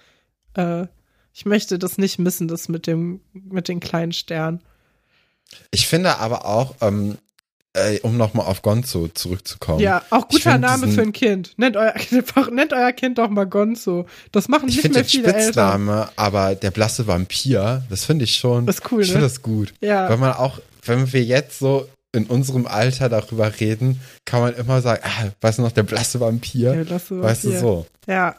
[0.55, 0.85] äh,
[1.33, 4.61] ich möchte das nicht missen, das mit dem, mit den kleinen Sternen.
[5.71, 7.17] Ich finde aber auch, ähm,
[7.73, 9.79] äh, um nochmal auf Gonzo zurückzukommen.
[9.79, 11.53] Ja, auch Ich guter Name diesen- für ein Kind.
[11.57, 11.93] Nennt euer,
[12.51, 14.05] nennt euer Kind doch mal Gonzo.
[14.31, 15.41] Das machen Ich nicht mehr viele Eltern.
[15.43, 18.65] Spitzname, aber der blasse Vampir, das finde ich schon.
[18.65, 19.13] Das ist cool, Ich ne?
[19.13, 19.73] finde das gut.
[19.81, 20.09] Ja.
[20.09, 24.81] Weil man auch, wenn wir jetzt so in unserem Alter darüber reden, kann man immer
[24.81, 26.73] sagen, ah, weißt du noch, der blasse Vampir?
[26.75, 27.85] Ja, das so weißt du so.
[28.05, 28.35] Ja.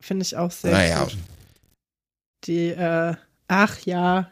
[0.00, 1.02] Finde ich auch sehr Naja.
[1.02, 1.16] gut.
[2.44, 3.14] Die, äh,
[3.48, 4.30] ach ja.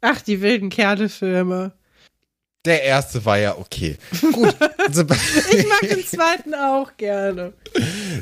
[0.00, 1.72] Ach, die wilden Kerle-Filme.
[2.66, 3.96] Der erste war ja okay.
[4.32, 4.54] Gut.
[4.88, 7.52] Ich mag den zweiten auch gerne.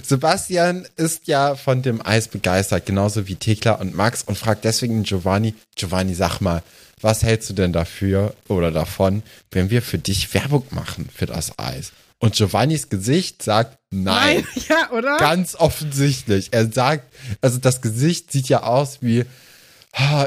[0.02, 5.02] Sebastian ist ja von dem Eis begeistert, genauso wie Thekla und Max und fragt deswegen
[5.02, 6.62] Giovanni, Giovanni, sag mal,
[7.00, 11.58] was hältst du denn dafür oder davon, wenn wir für dich Werbung machen für das
[11.58, 11.92] Eis?
[12.18, 14.46] Und Giovannis Gesicht sagt nein.
[14.68, 15.18] Ja, oder?
[15.18, 16.48] Ganz offensichtlich.
[16.52, 19.26] Er sagt, also das Gesicht sieht ja aus wie, "Ah,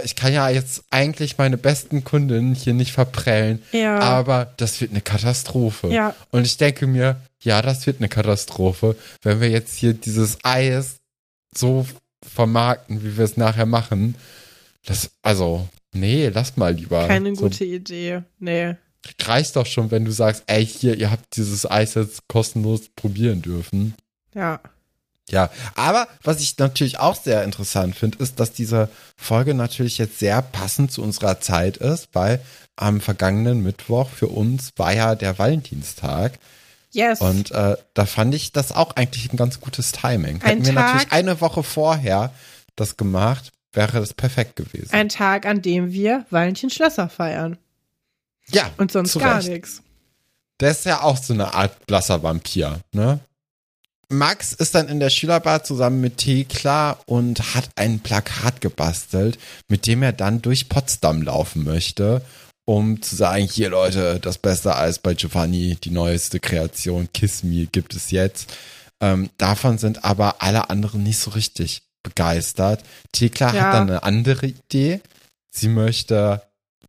[0.03, 3.99] ich kann ja jetzt eigentlich meine besten Kundinnen hier nicht verprellen, Ja.
[3.99, 5.89] aber das wird eine Katastrophe.
[5.89, 6.15] Ja.
[6.31, 10.97] Und ich denke mir, ja, das wird eine Katastrophe, wenn wir jetzt hier dieses Eis
[11.55, 11.85] so
[12.25, 14.15] vermarkten, wie wir es nachher machen.
[14.85, 17.07] Das, also, nee, lass mal lieber.
[17.07, 18.21] Keine so, gute Idee.
[18.39, 18.75] Nee.
[19.21, 23.41] Reicht doch schon, wenn du sagst, ey, hier, ihr habt dieses Eis jetzt kostenlos probieren
[23.41, 23.93] dürfen.
[24.33, 24.59] Ja.
[25.29, 30.19] Ja, aber was ich natürlich auch sehr interessant finde, ist, dass diese Folge natürlich jetzt
[30.19, 32.39] sehr passend zu unserer Zeit ist, weil
[32.77, 36.39] am vergangenen Mittwoch für uns war ja der Valentinstag.
[36.93, 37.19] Yes.
[37.19, 40.41] Und äh, da fand ich das auch eigentlich ein ganz gutes Timing.
[40.43, 42.31] Ein Hätten wir Tag- natürlich eine Woche vorher
[42.77, 44.93] das gemacht, wäre das perfekt gewesen.
[44.93, 47.57] Ein Tag, an dem wir Valentin Schlösser feiern.
[48.47, 49.81] ja, Und sonst gar nichts.
[50.61, 53.19] Der ist ja auch so eine Art blasser Vampir, ne?
[54.09, 59.85] Max ist dann in der Schülerbar zusammen mit Thekla und hat ein Plakat gebastelt, mit
[59.85, 62.21] dem er dann durch Potsdam laufen möchte,
[62.65, 67.65] um zu sagen, hier Leute, das beste Eis bei Giovanni, die neueste Kreation, Kiss Me
[67.65, 68.53] gibt es jetzt.
[69.01, 72.83] Ähm, davon sind aber alle anderen nicht so richtig begeistert.
[73.11, 73.61] Thekla Ja.
[73.61, 75.01] hat dann eine andere Idee.
[75.51, 76.41] Sie möchte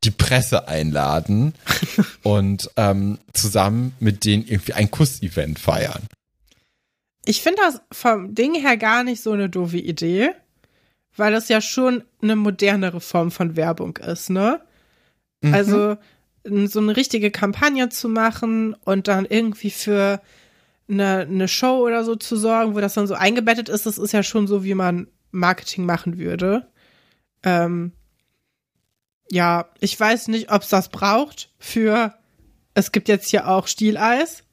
[0.04, 1.54] die Presse einladen
[2.22, 6.06] und ähm, zusammen mit denen irgendwie ein Kussevent feiern.
[7.28, 10.30] Ich finde das vom Ding her gar nicht so eine doofe Idee,
[11.14, 14.62] weil das ja schon eine modernere Form von Werbung ist, ne?
[15.42, 15.52] Mhm.
[15.52, 15.98] Also
[16.44, 20.22] so eine richtige Kampagne zu machen und dann irgendwie für
[20.88, 24.12] eine, eine Show oder so zu sorgen, wo das dann so eingebettet ist, das ist
[24.12, 26.66] ja schon so, wie man Marketing machen würde.
[27.42, 27.92] Ähm,
[29.30, 32.14] ja, ich weiß nicht, ob es das braucht für,
[32.72, 34.44] es gibt jetzt hier auch Stieleis.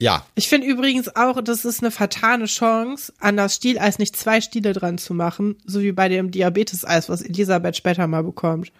[0.00, 4.40] Ja, Ich finde übrigens auch, das ist eine vertane Chance, an das Stieleis nicht zwei
[4.40, 8.72] Stiele dran zu machen, so wie bei dem Diabetes-Eis, was Elisabeth später mal bekommt.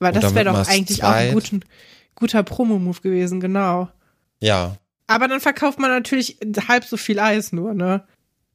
[0.00, 1.64] Weil das wäre doch eigentlich auch ein zweit- guten,
[2.16, 3.88] guter Promo-Move gewesen, genau.
[4.40, 4.76] ja.
[5.08, 8.04] Aber dann verkauft man natürlich halb so viel Eis nur, ne?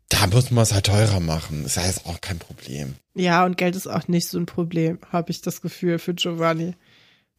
[0.09, 1.65] Da muss man es halt teurer machen.
[1.65, 2.95] Ist ja jetzt auch kein Problem.
[3.13, 6.73] Ja, und Geld ist auch nicht so ein Problem, habe ich das Gefühl für Giovanni.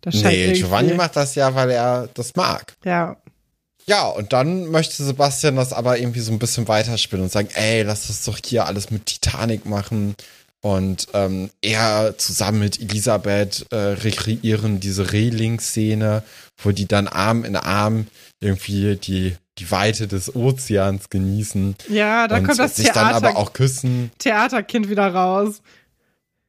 [0.02, 2.76] Das Nee, Giovanni macht das ja, weil er das mag.
[2.84, 3.16] Ja,
[3.88, 7.82] Ja, und dann möchte Sebastian das aber irgendwie so ein bisschen weiterspielen und sagen, ey,
[7.82, 10.14] lass das doch hier alles mit Titanic machen.
[10.60, 16.22] Und ähm, er zusammen mit Elisabeth äh, rekreieren diese Reling-Szene,
[16.62, 18.08] wo die dann Arm in Arm
[18.40, 21.76] irgendwie die, die Weite des Ozeans genießen.
[21.88, 24.10] ja, da und kommt das sich dann Theater, aber auch küssen.
[24.18, 25.62] Theaterkind wieder raus.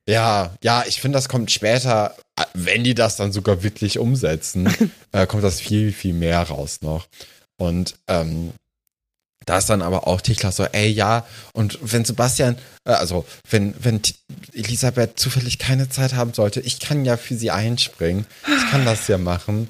[0.09, 4.67] Ja, ja, ich finde, das kommt später, äh, wenn die das dann sogar wirklich umsetzen,
[5.11, 7.07] äh, kommt das viel, viel mehr raus noch.
[7.57, 8.53] Und ähm,
[9.45, 13.75] da ist dann aber auch Thekla so, ey, ja, und wenn Sebastian, äh, also wenn,
[13.83, 14.01] wenn
[14.53, 18.25] Elisabeth zufällig keine Zeit haben sollte, ich kann ja für sie einspringen.
[18.47, 19.69] Ich kann das ja machen.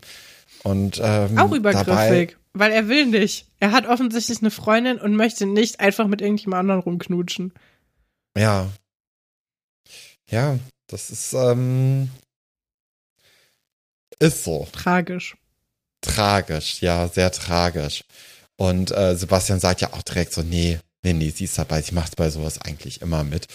[0.64, 3.46] Und ähm, Auch dabei, übergriffig, weil er will nicht.
[3.60, 7.54] Er hat offensichtlich eine Freundin und möchte nicht einfach mit irgendjemand anderen rumknutschen.
[8.38, 8.68] Ja.
[10.30, 12.10] Ja, das ist, ähm,
[14.20, 14.68] ist so.
[14.72, 15.36] Tragisch.
[16.02, 18.04] Tragisch, ja, sehr tragisch.
[18.58, 21.94] Und äh, Sebastian sagt ja auch direkt so, nee, nee, nee, sie ist dabei, sie
[21.94, 23.48] macht bei sowas eigentlich immer mit.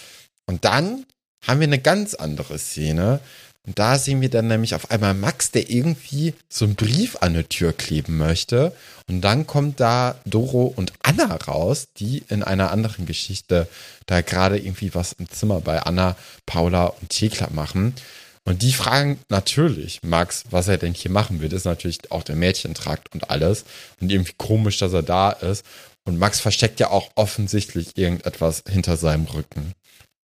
[0.45, 1.05] Und dann
[1.45, 3.19] haben wir eine ganz andere Szene.
[3.65, 7.33] Und da sehen wir dann nämlich auf einmal Max, der irgendwie so einen Brief an
[7.33, 8.71] eine Tür kleben möchte.
[9.07, 13.67] Und dann kommt da Doro und Anna raus, die in einer anderen Geschichte
[14.05, 17.95] da gerade irgendwie was im Zimmer bei Anna, Paula und Thekla machen.
[18.43, 21.41] Und die fragen natürlich Max, was er denn hier machen.
[21.41, 23.65] Das ist natürlich auch der Mädchentrakt und alles.
[23.99, 25.65] Und irgendwie komisch, dass er da ist.
[26.03, 29.73] Und Max versteckt ja auch offensichtlich irgendetwas hinter seinem Rücken.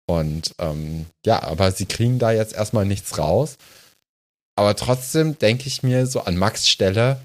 [0.08, 3.56] Und ähm, ja, aber sie kriegen da jetzt erstmal nichts raus.
[4.56, 7.20] Aber trotzdem denke ich mir so an Max Stelle,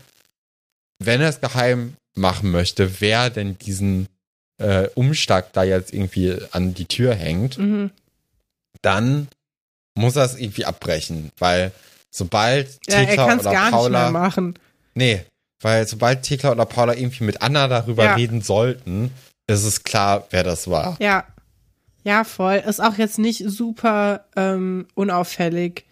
[1.04, 4.08] wenn er es geheim machen möchte, wer denn diesen
[4.62, 7.92] äh, Umschlag da jetzt irgendwie an die Tür hängt, Mhm.
[8.82, 9.28] dann
[9.96, 11.72] muss er es irgendwie abbrechen, weil
[12.12, 14.58] sobald Ja, er Thekla oder gar nicht Paula mehr machen.
[14.96, 15.24] Nee,
[15.62, 18.16] weil sobald Thekla oder Paula irgendwie mit Anna darüber Ja.
[18.16, 19.12] reden sollten,
[19.48, 20.98] ist es klar, wer das war.
[21.00, 21.26] Ja.
[22.08, 22.64] Ja, voll.
[22.66, 25.84] Ist auch jetzt nicht super ähm, unauffällig,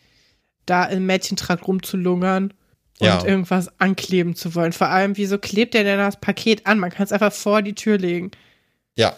[0.65, 2.53] da im Mädchentrakt rumzulungern
[3.01, 3.25] und Ja.
[3.25, 4.71] irgendwas ankleben zu wollen.
[4.71, 6.79] Vor allem, wieso klebt der denn das Paket an?
[6.79, 8.31] Man kann es einfach vor die Tür legen.
[8.97, 9.13] Ja.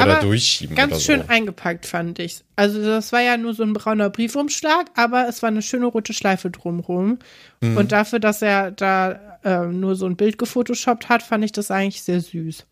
[0.00, 1.28] Oder Aber durchschieben Ganz oder schön so.
[1.28, 2.44] eingepackt, fand ich.
[2.54, 6.12] Also, das war ja nur so ein brauner Briefumschlag, aber es war eine schöne rote
[6.12, 7.18] Schleife drumrum.
[7.60, 7.76] Mhm.
[7.76, 11.72] Und dafür, dass er da ähm, nur so ein Bild gefotoshoppt hat, fand ich das
[11.72, 12.64] eigentlich sehr süß.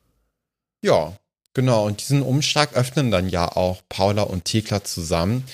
[0.85, 1.15] Ja,
[1.55, 1.87] genau.
[1.87, 5.45] Und diesen Umschlag öffnen dann ja auch Paula und Thekla zusammen.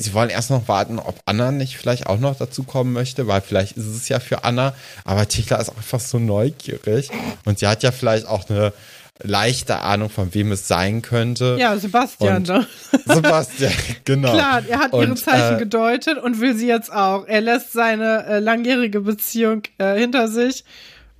[0.00, 3.40] Sie wollen erst noch warten, ob Anna nicht vielleicht auch noch dazu kommen möchte, weil
[3.40, 4.74] vielleicht ist es ja für Anna.
[5.04, 7.10] Aber Thekla ist einfach so neugierig.
[7.44, 8.72] Und sie hat ja vielleicht auch eine
[9.20, 11.56] leichte Ahnung, von wem es sein könnte.
[11.58, 12.66] Ja, Sebastian, Und- ne?
[13.06, 13.72] Sebastian,
[14.04, 14.32] genau.
[14.32, 17.26] Klar, er hat ihre Und, Zeichen äh, gedeutet und will sie jetzt auch.
[17.26, 20.64] Er lässt seine äh, langjährige Beziehung äh, hinter sich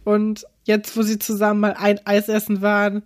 [0.05, 3.03] und jetzt, wo sie zusammen mal ein Eis essen waren,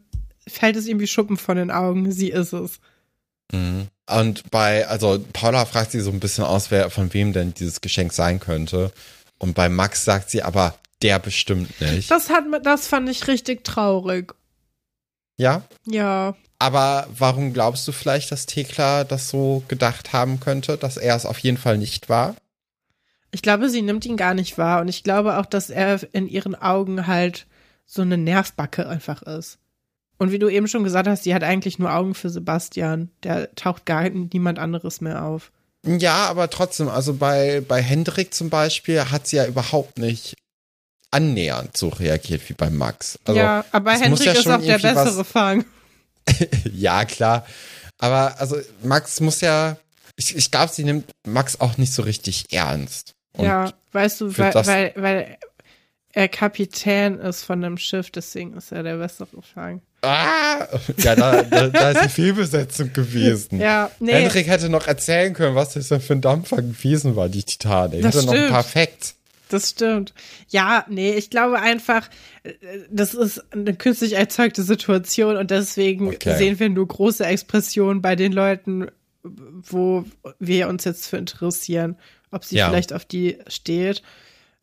[0.49, 2.11] fällt es ihm wie Schuppen von den Augen.
[2.13, 2.81] Sie ist es.
[3.53, 3.89] Mhm.
[4.11, 7.81] Und bei, also Paula fragt sie so ein bisschen aus, wer von wem denn dieses
[7.81, 8.93] Geschenk sein könnte.
[9.39, 12.11] Und bei Max sagt sie aber, der bestimmt nicht.
[12.11, 14.35] Das hat, das fand ich richtig traurig.
[15.37, 15.63] ja?
[15.87, 21.17] Ja, Aber warum glaubst du vielleicht, dass Thekla das so gedacht haben könnte, dass er
[21.17, 22.37] es auf jeden Fall nicht war?
[23.35, 26.29] ich glaube, sie nimmt ihn gar nicht wahr und ich glaube auch, dass er in
[26.29, 27.47] ihren Augen halt
[27.87, 29.59] so eine Nervbacke einfach ist.
[30.19, 33.11] Und wie du eben schon gesagt hast, sie hat eigentlich nur Augen für Sebastian.
[33.23, 35.51] Der taucht gar niemand anderes mehr auf.
[35.85, 40.37] Ja, aber trotzdem, also bei, bei Hendrik zum Beispiel hat sie ja überhaupt nicht
[41.11, 43.19] annähernd so reagiert wie bei Max.
[43.25, 45.65] Also, ja, aber Hendrik ja ist auch der bessere Fang.
[46.73, 47.45] ja, klar.
[47.99, 49.77] Aber also Max muss ja,
[50.17, 53.15] ich, ich glaube, sie nimmt Max auch nicht so richtig ernst.
[53.33, 55.39] Und ja, weißt du, weil, weil, weil
[56.13, 59.83] er Kapitän ist von einem Schiff, deswegen ist er der bessere Fang.
[60.05, 60.67] Ah,
[60.99, 63.61] ja, da, da, da ist eine Fehlbesetzung gewesen.
[63.61, 67.29] Ja, nee, Hendrik hätte noch erzählen können, was das denn für ein Dampfer gewesen war,
[67.29, 68.03] die Titanic.
[68.03, 68.51] Das hätte noch stimmt.
[68.51, 69.15] paar Facts.
[69.49, 70.13] das stimmt.
[70.49, 72.09] Ja, nee, ich glaube einfach,
[72.91, 76.37] das ist eine künstlich erzeugte Situation und deswegen Okay.
[76.37, 78.89] sehen wir nur große Expressionen bei den Leuten,
[79.23, 80.05] wo
[80.41, 81.97] wir uns jetzt für interessieren,
[82.33, 82.69] ob sie Ja.
[82.69, 84.03] vielleicht auf die steht.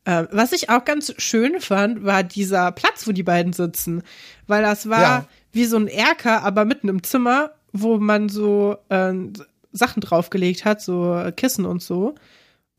[0.06, 4.02] Ähm, was ich auch ganz schön fand, war dieser Platz, wo die beiden sitzen.
[4.48, 5.28] Weil das war Ja.
[5.52, 9.34] wie so ein Erker, aber mitten im Zimmer, wo man so ähm,
[9.72, 12.16] Sachen draufgelegt hat, so Kissen und so.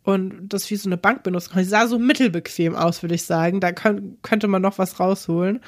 [0.03, 1.39] Und das wie so eine Bank kann.
[1.57, 3.61] Die sah so mittelbequem aus, würde ich sagen.
[3.61, 5.61] Da könnte man noch was rausholen.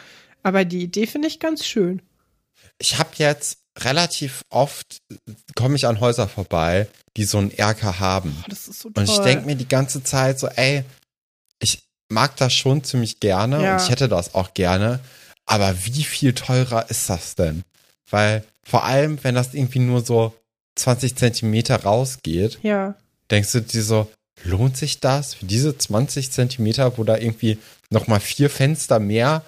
[0.43, 2.01] Aber die Idee finde ich ganz schön.
[2.79, 4.99] Ich habe jetzt relativ oft,
[5.55, 8.35] komme ich an Häuser vorbei, die so einen Erker haben.
[8.41, 9.05] Oh, das ist so toll.
[9.05, 10.85] Und ich denke mir die ganze Zeit so, ey,
[11.63, 13.73] ich mag das schon ziemlich gerne Ja.
[13.77, 15.01] und ich hätte das auch gerne.
[15.47, 17.65] Aber wie viel teurer ist das denn?
[18.11, 20.35] Weil vor allem, wenn das irgendwie nur so
[20.77, 22.95] 20 Zentimeter rausgeht, ja,
[23.31, 24.11] denkst du dir so,
[24.45, 27.59] lohnt sich das für diese 20 Zentimeter, wo da irgendwie
[27.91, 29.43] nochmal vier Fenster mehr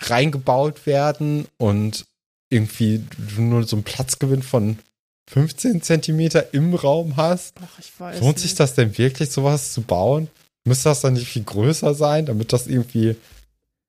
[0.00, 2.04] reingebaut werden und
[2.50, 4.78] irgendwie du nur so einen Platzgewinn von
[5.30, 7.54] 15 Zentimeter im Raum hast?
[7.62, 8.20] ach, ich weiß.
[8.20, 8.60] Lohnt sich nicht.
[8.60, 10.28] das denn wirklich, sowas zu bauen?
[10.66, 13.16] Müsste das dann nicht viel größer sein, damit das irgendwie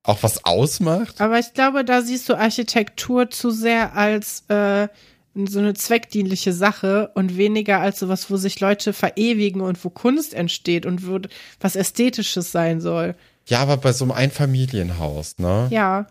[0.03, 1.19] auch was ausmacht?
[1.19, 4.87] Aber ich glaube, da siehst du Architektur zu sehr als äh,
[5.35, 10.33] so eine zweckdienliche Sache und weniger als sowas, wo sich Leute verewigen und wo Kunst
[10.33, 11.19] entsteht und wo
[11.59, 13.15] was Ästhetisches sein soll.
[13.47, 15.67] Ja, aber bei so einem Einfamilienhaus, ne?
[15.71, 16.07] Ja.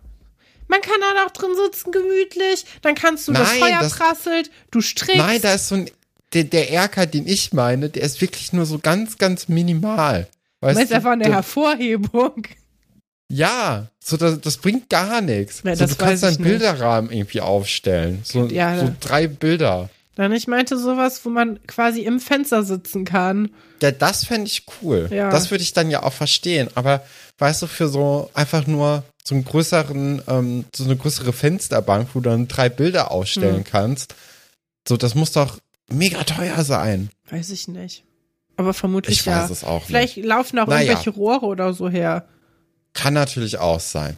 [0.69, 2.65] Man kann da auch drin sitzen, gemütlich.
[2.83, 5.17] Dann kannst du das Nein, Feuer das- prasselt, du strickst.
[5.19, 5.91] Nein, da ist so ein,
[6.33, 10.27] der, der Erker, den ich meine, der ist wirklich nur so ganz, ganz minimal.
[10.61, 12.47] Du Weißt meinst du, einfach eine Hervorhebung.
[13.31, 15.65] Ja, so das, das bringt gar nichts.
[15.65, 16.59] Nee, so, das du kannst weiß ich einen nicht.
[16.61, 18.21] Bilderrahmen irgendwie aufstellen.
[18.25, 19.91] So, Ja, so drei Bilder.
[20.17, 23.51] Nein, ich meinte sowas, wo man quasi im Fenster sitzen kann.
[23.83, 25.09] Ja, das fände ich cool.
[25.11, 25.29] Ja.
[25.31, 26.69] Das würde ich dann ja auch verstehen.
[26.75, 27.05] Aber
[27.39, 32.21] weißt du, für so einfach nur so einen größeren, ähm, so eine größere Fensterbank, wo
[32.21, 33.65] du dann drei Bilder ausstellen Hm.
[33.65, 34.15] kannst,
[34.89, 35.59] so, das muss doch
[35.91, 37.11] mega teuer sein.
[37.29, 38.05] Weiß ich nicht.
[38.57, 39.43] Aber vermutlich Ich ja.
[39.43, 40.83] weiß es auch Vielleicht laufen auch Naja.
[40.93, 42.27] irgendwelche Rohre oder so her.
[42.95, 44.17] Kann natürlich auch sein.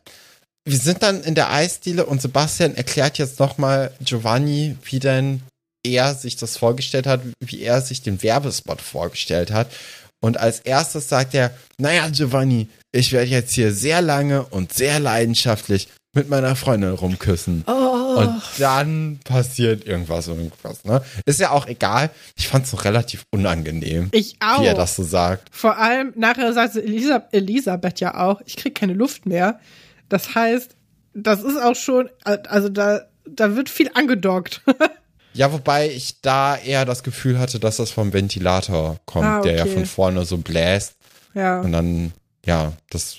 [0.64, 5.43] Wir sind dann in der Eisdiele und Sebastian erklärt jetzt nochmal Giovanni, wie denn
[5.84, 9.68] er sich das vorgestellt hat, wie er sich den Werbespot vorgestellt hat.
[10.20, 14.99] Und als erstes sagt er, naja, Giovanni, ich werde jetzt hier sehr lange und sehr
[15.01, 15.89] leidenschaftlich
[16.19, 17.64] mit meiner Freundin rumküssen.
[17.66, 18.16] Oh.
[18.19, 21.03] Und dann passiert irgendwas und irgendwas, ne?
[21.25, 22.11] Ist ja auch egal.
[22.37, 24.61] Ich fand es noch relativ unangenehm, Ich auch.
[24.62, 25.49] wie er das so sagt.
[25.53, 29.59] Vor allem, nachher sagt Elisa Elisabeth ja auch, ich krieg keine Luft mehr.
[30.09, 30.75] Das heißt,
[31.14, 34.62] das ist auch schon, also da, da wird viel angedockt.
[35.35, 39.57] Ja, wobei ich da eher das Gefühl hatte, dass das vom Ventilator kommt, Ah, der
[39.57, 39.75] ja okay.
[39.75, 40.95] von vorne so bläst.
[41.35, 41.61] ja.
[41.61, 42.12] Und dann,
[42.45, 43.19] ja, das.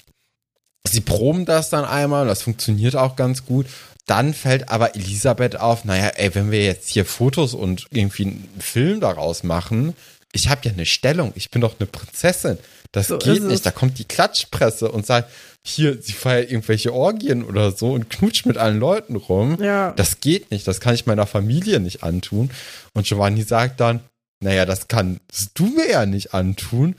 [0.88, 3.68] Sie proben das dann einmal, das funktioniert auch ganz gut.
[4.06, 8.50] Dann fällt aber Elisabeth auf, naja, ey, wenn wir jetzt hier Fotos und irgendwie einen
[8.60, 9.96] Film daraus machen,
[10.32, 12.58] ich habe ja eine Stellung, ich bin doch eine Prinzessin.
[12.92, 13.66] Das So geht nicht.
[13.66, 15.32] Da kommt die Klatschpresse und sagt,
[15.64, 19.62] hier, sie feiert irgendwelche Orgien oder so und knutscht mit allen Leuten rum.
[19.62, 19.92] Ja.
[19.92, 22.50] Das geht nicht, das kann ich meiner Familie nicht antun.
[22.94, 24.02] Und Giovanni sagt dann,
[24.44, 26.96] naja, das kannst du mir ja nicht antun.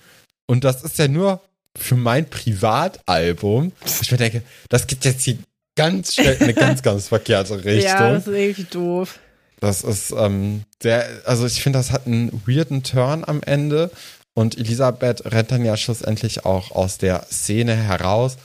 [0.46, 1.40] Und das ist ja nur
[1.76, 3.72] für mein Privatalbum.
[4.02, 5.38] Ich mir denke, das geht jetzt hier
[5.76, 7.90] ganz schnell in eine ganz, ganz verkehrte Richtung.
[7.90, 9.18] Ja, das ist irgendwie doof.
[9.60, 13.90] Das ist ähm, sehr, also ich finde, das hat einen weirden Turn am Ende.
[14.34, 18.36] Und Elisabeth rennt dann ja schlussendlich auch aus der Szene heraus.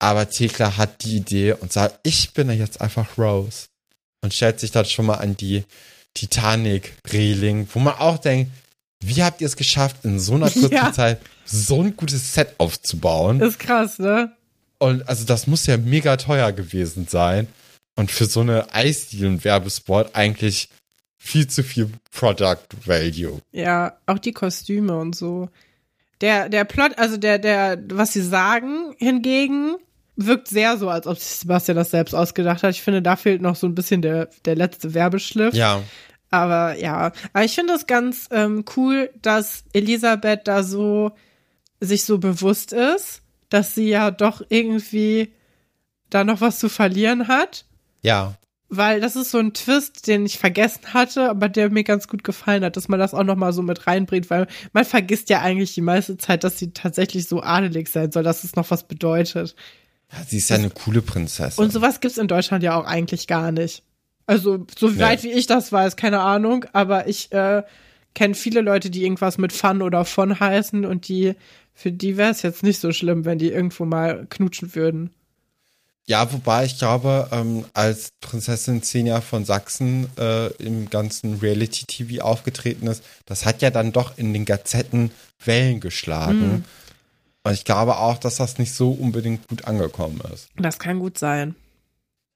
[0.00, 3.66] Aber Thekla hat die Idee und sagt, ich bin ja jetzt einfach Rose.
[4.22, 5.64] Und stellt sich dann schon mal an die
[6.14, 8.50] Titanic-Reling, wo man auch denkt,
[9.06, 10.92] wie habt ihr es geschafft, in so einer kurzen Ja.
[10.92, 13.40] Zeit so ein gutes Set aufzubauen?
[13.40, 14.32] Ist krass, ne?
[14.78, 17.48] Und also das muss ja mega teuer gewesen sein.
[17.96, 20.68] Und für so eine Eisdielen-Werbespot eigentlich
[21.16, 23.40] viel zu viel Product Value.
[23.52, 25.48] Ja, auch die Kostüme und so.
[26.20, 29.76] Der, der Plot, also der, der, was sie sagen hingegen,
[30.16, 32.70] wirkt sehr so, als ob sich Sebastian das selbst ausgedacht hat.
[32.70, 35.54] Ich finde, da fehlt noch so ein bisschen der, der letzte Werbeschliff.
[35.54, 35.82] Ja.
[36.30, 41.12] Aber ja, aber ich finde es ganz ähm, cool, dass Elisabeth da so
[41.80, 45.32] sich so bewusst ist, dass sie ja doch irgendwie
[46.10, 47.66] da noch was zu verlieren hat.
[48.02, 48.34] Ja.
[48.68, 52.24] Weil das ist so ein Twist, den ich vergessen hatte, aber der mir ganz gut
[52.24, 55.40] gefallen hat, dass man das auch noch mal so mit reinbringt, weil man vergisst ja
[55.40, 58.88] eigentlich die meiste Zeit, dass sie tatsächlich so adelig sein soll, dass es noch was
[58.88, 59.54] bedeutet.
[60.10, 60.24] ja.
[60.26, 61.62] Sie ist ja eine coole Prinzessin.
[61.62, 63.84] Und sowas gibt's in Deutschland ja auch eigentlich gar nicht.
[64.26, 67.62] Also, so weit wie ich das weiß, keine Ahnung, aber ich äh,
[68.14, 71.34] kenne viele Leute, die irgendwas mit Fun oder von heißen und die,
[71.74, 75.10] für die wäre es jetzt nicht so schlimm, wenn die irgendwo mal knutschen würden.
[76.06, 82.86] Ja, wobei ich glaube, ähm, als Prinzessin Xenia von Sachsen äh, im ganzen Reality-TV aufgetreten
[82.88, 85.10] ist, das hat ja dann doch in den Gazetten
[85.42, 86.64] Wellen geschlagen.
[87.42, 90.48] Und ich glaube auch, dass das nicht so unbedingt gut angekommen ist.
[90.56, 91.54] Das kann gut sein.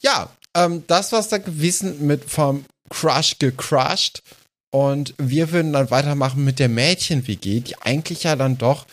[0.01, 0.31] Ja,
[0.65, 4.23] ähm, das war's da gewesen mit vom Crush gecrushed.
[4.71, 8.87] Und wir würden dann weitermachen mit der Mädchen-WG, die eigentlich ja dann doch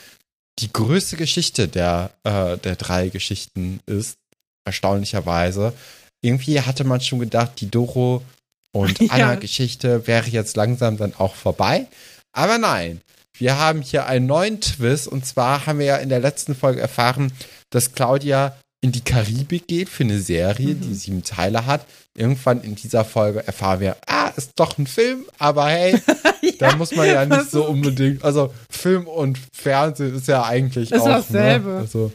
[0.60, 4.18] die größte Geschichte der, äh, der drei Geschichten ist.
[4.66, 5.74] Erstaunlicherweise.
[6.22, 8.24] Irgendwie hatte man schon gedacht, die Doro
[8.72, 9.12] und Ja.
[9.12, 11.88] Anna-Geschichte wäre jetzt langsam dann auch vorbei.
[12.32, 13.02] Aber nein,
[13.38, 15.08] wir haben hier einen neuen Twist.
[15.08, 17.32] Und zwar haben wir ja in der letzten Folge erfahren,
[17.70, 18.56] dass Claudia
[18.86, 21.88] in die Karibik geht für eine Serie, die sieben Teile hat.
[22.14, 26.00] Irgendwann in dieser Folge erfahren wir, ah, ist doch ein Film, aber hey,
[26.60, 31.02] da muss man ja nicht so unbedingt, also Film und Fernsehen ist ja eigentlich Ist
[31.02, 31.70] auch dasselbe.
[31.70, 31.78] Ne?
[31.78, 32.12] Also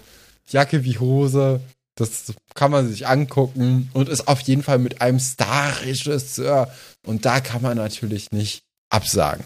[0.49, 1.61] Jacke wie Hose,
[1.97, 6.73] das kann man sich angucken und ist auf jeden Fall mit einem Star-Regisseur
[7.05, 9.45] und da kann man natürlich nicht absagen.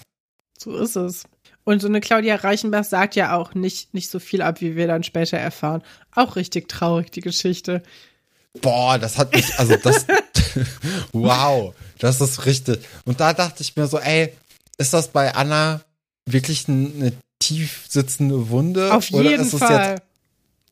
[0.59, 1.25] So ist es.
[1.65, 4.87] Und so eine Claudia Reichenbach sagt ja auch nicht, nicht so viel ab, wie wir
[4.87, 5.83] dann später erfahren.
[6.15, 7.83] Auch richtig traurig, die Geschichte.
[8.61, 10.07] Boah, das hat mich, also das,
[11.13, 12.81] wow, das ist richtig.
[13.05, 14.33] Und da dachte ich mir so, ey,
[14.79, 15.81] ist das bei Anna
[16.27, 18.93] wirklich ein- eine tief sitzende Wunde?
[18.93, 19.97] Auf oder jeden Fall.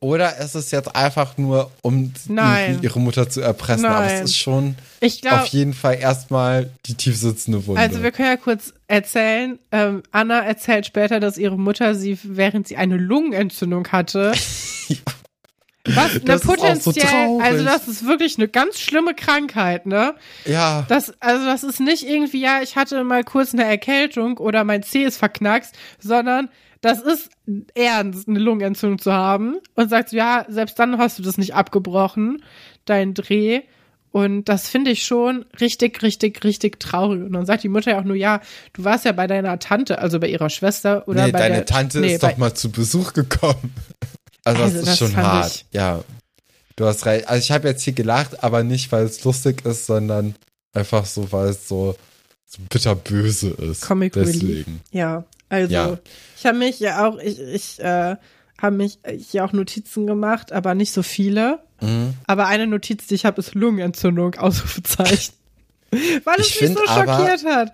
[0.03, 2.81] Oder ist es jetzt einfach nur, um Nein.
[2.83, 3.87] ihre Mutter zu erpressen?
[3.87, 4.17] Aber Nein.
[4.25, 7.81] es ist schon Ich auf jeden Fall erstmal die tief sitzende Wunde.
[7.81, 9.59] also wir können ja kurz erzählen.
[9.71, 14.33] Ähm, Anna erzählt später, dass ihre Mutter sie, während sie eine Lungenentzündung hatte,
[15.85, 17.45] Was, ne, Das ist auch so potenziell, traurig.
[17.45, 20.15] also das ist wirklich eine ganz schlimme Krankheit, ne?
[20.45, 20.85] Ja.
[20.89, 24.85] Das, also das ist nicht irgendwie, ja, ich hatte mal kurz eine Erkältung oder mein
[24.85, 26.51] Zeh ist verknackst, sondern
[26.83, 27.31] das ist
[27.75, 32.43] ernst, eine Lungenentzündung zu haben und sagst, ja, selbst dann hast du das nicht abgebrochen,
[32.85, 33.63] dein Dreh.
[34.11, 37.23] Und das finde ich schon richtig, richtig, richtig traurig.
[37.23, 38.43] Und dann sagt die Mutter ja auch nur, ja,
[38.75, 41.67] du warst ja bei deiner Tante, also bei ihrer Schwester oder nee, bei deine der,
[41.67, 43.73] Tante nee, ist doch mal zu Besuch gekommen.
[44.45, 45.65] Also, Also das ist das schon hart.
[45.71, 46.03] Ja.
[46.75, 47.29] Du hast recht.
[47.29, 50.35] Also ich habe jetzt hier gelacht, aber nicht, weil es lustig ist, sondern
[50.73, 51.95] einfach so, weil es so,
[52.45, 53.83] so bitterböse ist.
[53.83, 54.41] Comic Relief.
[54.41, 54.81] Deswegen.
[54.91, 55.99] Ja, also Ja.
[56.43, 58.17] Ich habe mich ja auch, ich, ich äh,
[58.61, 61.61] habe mich hier auch Notizen gemacht, aber nicht so viele.
[61.81, 62.15] Mhm.
[62.27, 65.35] Aber eine Notiz, die ich habe, ist Lungenentzündung, Ausrufezeichen.
[65.91, 67.73] Weil es Ich mich so aber- schockiert hat.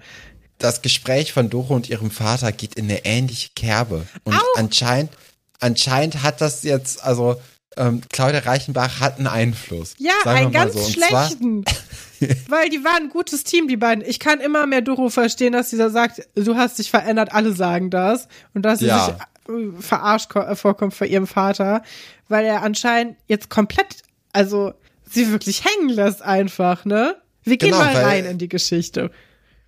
[0.58, 4.06] Das Gespräch von Doro und ihrem Vater geht in eine ähnliche Kerbe.
[4.24, 5.12] Und anscheinend,
[5.60, 7.40] anscheinend hat das jetzt, also
[7.76, 9.94] ähm, Claudia Reichenbach hat einen Einfluss.
[9.98, 10.80] Ja, einen ganz so.
[10.80, 11.64] Und zwar, schlechten.
[12.48, 14.04] Weil die waren ein gutes Team, die beiden.
[14.06, 17.90] Ich kann immer mehr Doro verstehen, dass dieser sagt, du hast dich verändert, alle sagen
[17.90, 18.28] das.
[18.54, 19.04] Und dass sie Ja.
[19.04, 19.14] sich
[19.54, 21.82] äh, verarscht ko- vorkommt vor ihrem Vater,
[22.28, 24.02] weil er anscheinend jetzt komplett,
[24.32, 24.72] also
[25.10, 27.16] sie wirklich hängen lässt einfach, ne?
[27.44, 29.10] Wir gehen Genau, mal rein in die Geschichte.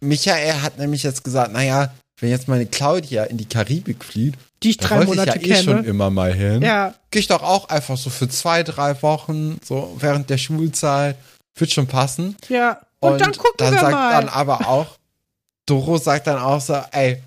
[0.01, 4.70] Michael hat nämlich jetzt gesagt, naja, wenn jetzt meine Claudia in die Karibik flieht, Die
[4.70, 6.61] ich da drei wollte Monate ich ja eh schon immer mal hin.
[6.61, 6.94] Ja.
[7.11, 11.16] Geh ich doch auch einfach so für zwei, drei Wochen, so während der Schulzeit.
[11.57, 12.36] Wird schon passen.
[12.48, 12.80] Ja.
[13.01, 14.12] Und, dann gucken dann wir sagt mal.
[14.12, 14.98] dann aber auch,
[15.66, 17.22] Doro sagt dann auch so, ey,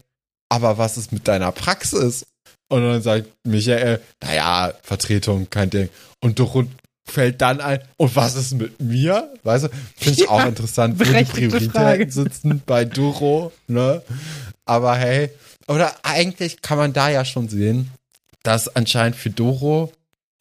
[0.49, 2.25] aber was ist mit deiner Praxis?
[2.69, 5.89] Und dann sagt Michael, naja, Vertretung, kein Ding.
[6.21, 6.65] Und Doro
[7.05, 9.33] fällt dann ein, und was ist mit mir?
[9.43, 12.11] Weißt du, finde ich Ja, auch interessant, wo die Prioritäten Frage.
[12.11, 14.01] sitzen bei Doro, ne?
[14.65, 15.29] Aber hey,
[15.67, 17.91] oder eigentlich kann man da ja schon sehen,
[18.43, 19.91] dass anscheinend für Doro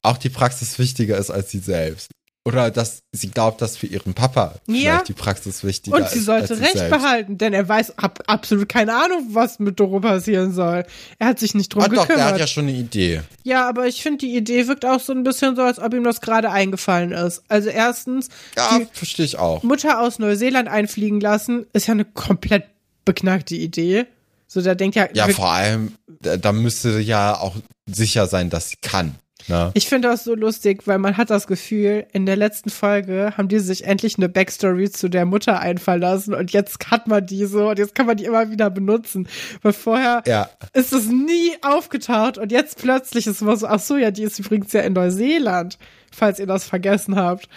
[0.02, 2.10] auch die Praxis wichtiger ist als sie selbst.
[2.45, 4.74] Oder dass sie glaubt, dass für ihren Papa Ja.
[4.74, 6.12] vielleicht die Praxis wichtiger Und ist.
[6.12, 6.90] sie sollte als recht selbst.
[6.90, 10.84] behalten, denn er weiß ab, absolut keine Ahnung, was mit Doro passieren soll.
[11.20, 12.32] Er hat sich nicht drum Ah, doch, der gekümmert.
[12.32, 13.20] hat ja schon eine Idee.
[13.45, 16.03] Ja, aber ich finde, die Idee wirkt auch so ein bisschen so, als ob ihm
[16.03, 17.43] das gerade eingefallen ist.
[17.47, 19.62] Also erstens, Ja, verstehe ich auch.
[19.62, 22.64] Mutter aus Neuseeland einfliegen lassen, ist ja eine komplett
[23.05, 24.07] beknackte Idee.
[24.49, 27.55] So, da denkt ja, Ja, vor allem, da, da müsste ja auch
[27.86, 29.14] sicher sein, dass sie kann.
[29.49, 29.70] Ne?
[29.74, 33.49] ich finde das so lustig, weil man hat das Gefühl, in der letzten Folge haben
[33.49, 37.45] die sich endlich eine Backstory zu der Mutter einfallen lassen und jetzt hat man die
[37.47, 39.28] so und jetzt kann man die immer wieder benutzen.
[39.62, 40.49] Weil vorher Ja.
[40.72, 44.38] ist es nie aufgetaucht und jetzt plötzlich ist es so, ach so, ja, die ist
[44.38, 45.78] übrigens ja in Neuseeland,
[46.12, 47.49] falls ihr das vergessen habt.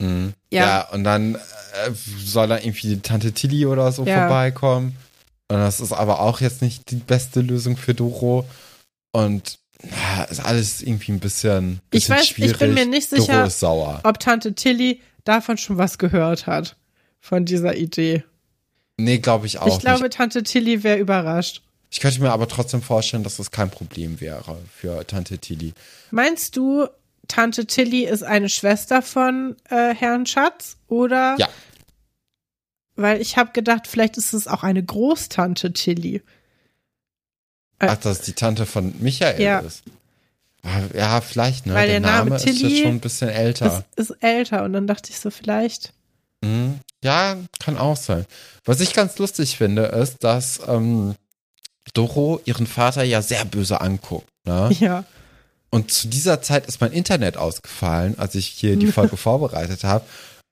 [0.00, 0.34] Mhm.
[0.52, 0.62] Ja.
[0.66, 0.88] Ja.
[0.92, 1.38] und dann äh,
[2.24, 4.20] soll da irgendwie die Tante Tilly oder so Ja.
[4.20, 4.96] vorbeikommen.
[5.50, 8.44] Und das ist aber auch jetzt nicht die beste Lösung für Doro.
[9.12, 12.58] Und na, ist alles irgendwie ein bisschen, Ich bisschen weiß, ich schwierig.
[12.58, 13.48] bin mir nicht sicher,
[14.02, 16.76] ob Tante Tilly davon schon was gehört hat.
[17.20, 18.24] Von dieser Idee.
[18.96, 20.14] Nee, glaube ich auch ich glaube, nicht.
[20.14, 21.62] Tante Tilly wäre überrascht.
[21.90, 25.72] Ich könnte mir aber trotzdem vorstellen, dass das kein Problem wäre für Tante Tilly.
[26.10, 26.86] Meinst du,
[27.28, 30.76] Tante Tilly ist eine Schwester von äh, Herrn Schatz?
[30.88, 31.36] Oder?
[31.38, 31.48] Ja.
[32.96, 36.22] Weil ich habe gedacht, vielleicht ist es auch eine Großtante Tilly.
[37.80, 39.60] Äh, Ach, dass die Tante von Michael Ja.
[39.60, 39.82] ist.
[40.62, 41.74] Ah, Ja, vielleicht, ne?
[41.74, 43.84] Weil der, der Name Name, ist jetzt schon ein bisschen älter.
[43.96, 44.64] Das ist älter.
[44.64, 45.92] Und dann dachte ich so, vielleicht.
[46.40, 46.80] Mhm.
[47.02, 48.26] Ja, kann auch sein.
[48.64, 51.14] Was ich ganz lustig finde, ist, dass ähm,
[51.94, 54.28] Doro ihren Vater ja sehr böse anguckt.
[54.44, 54.70] Ne?
[54.80, 55.04] Ja.
[55.70, 60.04] Und zu dieser Zeit ist mein Internet ausgefallen, als ich hier die Folge vorbereitet habe.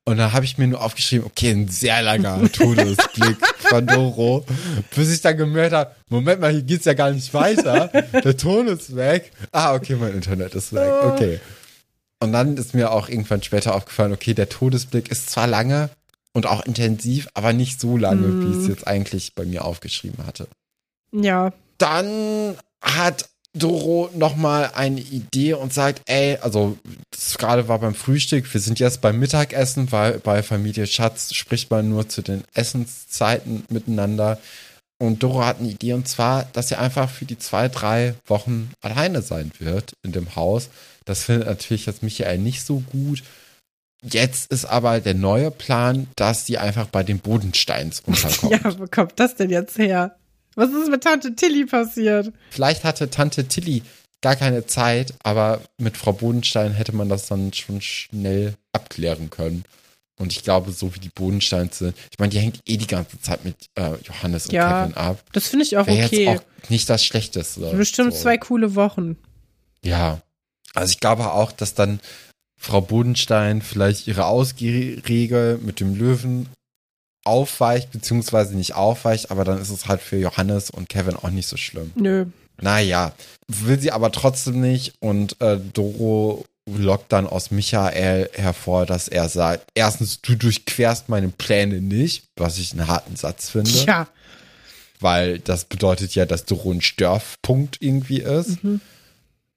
[0.08, 4.46] Und da habe ich mir nur aufgeschrieben, okay, ein sehr langer Todesblick von Doro,
[4.94, 7.88] bis ich dann gemerkt habe, Moment mal, hier geht's ja gar nicht weiter.
[8.12, 9.32] Der Ton ist weg.
[9.50, 10.92] Ah, okay, mein Internet ist weg.
[11.02, 11.08] Oh.
[11.08, 11.40] Okay.
[12.20, 15.90] Und dann ist mir auch irgendwann später aufgefallen, okay, der Todesblick ist zwar lange
[16.32, 20.24] und auch intensiv, aber nicht so lange, wie ich es jetzt eigentlich bei mir aufgeschrieben
[20.24, 20.46] hatte.
[21.10, 21.52] Ja.
[21.78, 23.28] Dann hat
[23.58, 26.76] Doro nochmal eine Idee und sagt, ey, also
[27.10, 31.70] das gerade war beim Frühstück, wir sind jetzt beim Mittagessen, weil bei Familie Schatz spricht
[31.70, 34.38] man nur zu den Essenszeiten miteinander.
[34.98, 38.70] Und Doro hat eine Idee und zwar, dass sie einfach für die zwei, drei Wochen
[38.80, 40.70] alleine sein wird in dem Haus.
[41.04, 43.22] Das findet natürlich jetzt Michael nicht so gut.
[44.02, 48.52] Jetzt ist aber der neue Plan, dass sie einfach bei den Bodensteins unterkommt.
[48.52, 50.16] Ja, wo kommt das denn jetzt her?
[50.56, 52.32] Was ist mit Tante Tilly passiert?
[52.50, 53.82] Vielleicht hatte Tante Tilly
[54.22, 59.64] gar keine Zeit, aber mit Frau Bodenstein hätte man das dann schon schnell abklären können.
[60.18, 63.20] Und ich glaube, so wie die Bodensteins sind, ich meine, die hängt eh die ganze
[63.20, 65.22] Zeit mit äh, Johannes und Ja, Kevin ab.
[65.32, 66.24] Das finde ich auch Wäre okay.
[66.24, 67.70] jetzt auch nicht das Schlechteste.
[67.76, 68.20] Bestimmt so.
[68.20, 69.18] zwei coole Wochen.
[69.84, 70.22] Ja.
[70.74, 72.00] Also ich glaube auch, dass dann
[72.58, 76.48] Frau Bodenstein vielleicht ihre Ausgehregel mit dem Löwen
[77.26, 81.48] aufweicht, beziehungsweise nicht aufweicht, aber dann ist es halt für Johannes und Kevin auch nicht
[81.48, 81.92] so schlimm.
[81.96, 82.26] Nö.
[82.60, 83.12] Naja,
[83.48, 89.28] will sie aber trotzdem nicht und äh, Doro lockt dann aus Michael hervor, dass er
[89.28, 93.70] sagt, erstens, du durchquerst meine Pläne nicht, was ich einen harten Satz finde.
[93.70, 94.08] Ja.
[94.98, 98.64] Weil das bedeutet ja, dass Doro ein Störpunkt irgendwie ist.
[98.64, 98.80] Mhm.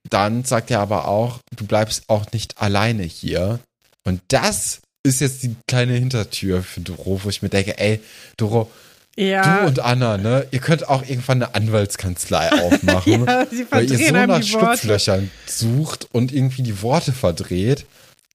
[0.09, 3.59] Dann sagt er aber auch, du bleibst auch nicht alleine hier.
[4.03, 7.99] Und das ist jetzt die kleine Hintertür für Doro, wo ich mir denke, ey,
[8.37, 8.69] Doro,
[9.17, 9.61] Ja.
[9.61, 14.13] du und Anna, ne, ihr könnt auch irgendwann eine Anwaltskanzlei aufmachen, ja, weil ihr so
[14.13, 14.43] nach.
[14.43, 17.85] Schlupflöchern sucht und irgendwie die Worte verdreht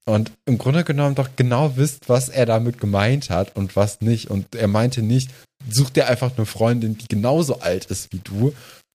[0.06, 4.30] und im Grunde genommen doch genau wisst, was er damit gemeint hat und was nicht.
[4.30, 5.30] Und er meinte nicht,
[5.70, 8.52] such dir einfach eine Freundin, die genauso alt ist wie du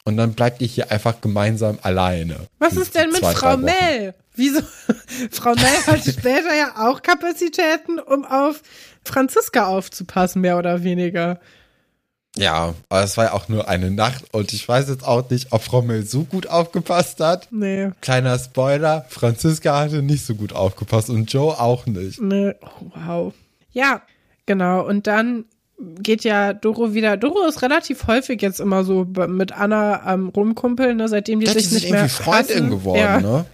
[0.10, 2.48] und dann bleibt ihr hier einfach gemeinsam alleine.
[2.58, 3.66] Was ist denn mit zwei, Frau drei Wochen.
[3.66, 4.14] Mel?
[4.36, 4.62] Wieso?
[5.32, 8.62] Frau Mel hat später ja auch Kapazitäten, um auf
[9.06, 11.40] Franziska aufzupassen, mehr oder weniger.
[12.38, 15.52] Ja, aber es war ja auch nur eine Nacht und ich weiß jetzt auch nicht,
[15.52, 17.48] ob Frau Mel so gut aufgepasst hat.
[17.52, 22.22] Nee, Kleiner Spoiler, Franziska hatte nicht so gut aufgepasst und Joe auch nicht.
[22.22, 23.34] nee, oh, wow.
[23.72, 24.02] Ja,
[24.46, 24.86] genau.
[24.86, 25.46] Und dann
[26.00, 27.18] geht ja Doro wieder.
[27.18, 31.52] Doro ist relativ häufig jetzt immer so mit Anna am Rumkumpeln, ne, seitdem die die
[31.54, 33.20] sich sind nicht mehr irgendwie Freundin geworden, ja.
[33.22, 33.46] ne?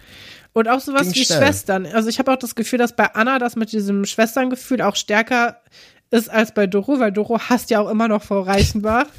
[0.53, 1.39] Und auch sowas Ging wie schnell.
[1.39, 1.85] Schwestern.
[1.85, 5.61] Also ich habe auch das Gefühl, dass bei Anna das mit diesem Schwesterngefühl auch stärker
[6.11, 9.05] ist als bei Doro, weil Doro hasst ja auch immer noch Frau Reichenbach.